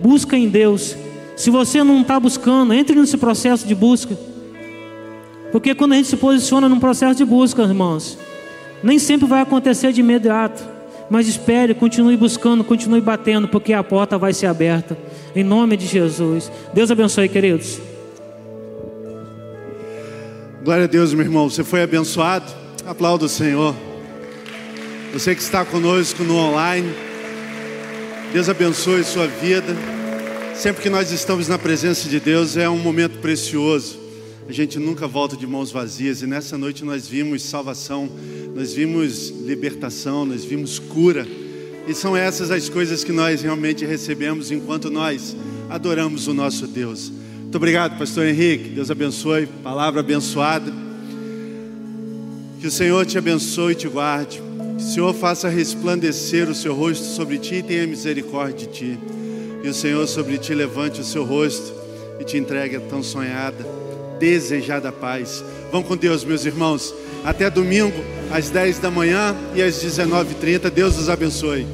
[0.00, 0.96] Busca em Deus.
[1.36, 4.16] Se você não está buscando, entre nesse processo de busca.
[5.50, 8.16] Porque quando a gente se posiciona num processo de busca, irmãos,
[8.82, 10.62] nem sempre vai acontecer de imediato.
[11.10, 14.96] Mas espere, continue buscando, continue batendo, porque a porta vai ser aberta.
[15.34, 16.50] Em nome de Jesus.
[16.72, 17.80] Deus abençoe, queridos.
[20.62, 21.50] Glória a Deus, meu irmão.
[21.50, 22.46] Você foi abençoado?
[22.86, 23.74] Aplauda o Senhor.
[25.12, 26.92] Você que está conosco no online,
[28.34, 29.76] Deus abençoe sua vida.
[30.56, 33.96] Sempre que nós estamos na presença de Deus é um momento precioso.
[34.48, 38.10] A gente nunca volta de mãos vazias e nessa noite nós vimos salvação,
[38.52, 41.24] nós vimos libertação, nós vimos cura.
[41.86, 45.36] E são essas as coisas que nós realmente recebemos enquanto nós
[45.70, 47.12] adoramos o nosso Deus.
[47.40, 48.70] Muito obrigado, pastor Henrique.
[48.70, 49.46] Deus abençoe.
[49.46, 50.72] Palavra abençoada.
[52.60, 54.42] Que o Senhor te abençoe e te guarde.
[54.82, 58.98] Senhor faça resplandecer o seu rosto sobre ti e tenha misericórdia de ti.
[59.62, 61.72] Que o Senhor sobre ti levante o seu rosto
[62.20, 63.66] e te entregue a tão sonhada,
[64.18, 65.44] desejada paz.
[65.72, 66.94] Vão com Deus, meus irmãos.
[67.24, 70.70] Até domingo, às 10 da manhã e às 19h30.
[70.70, 71.66] Deus os abençoe.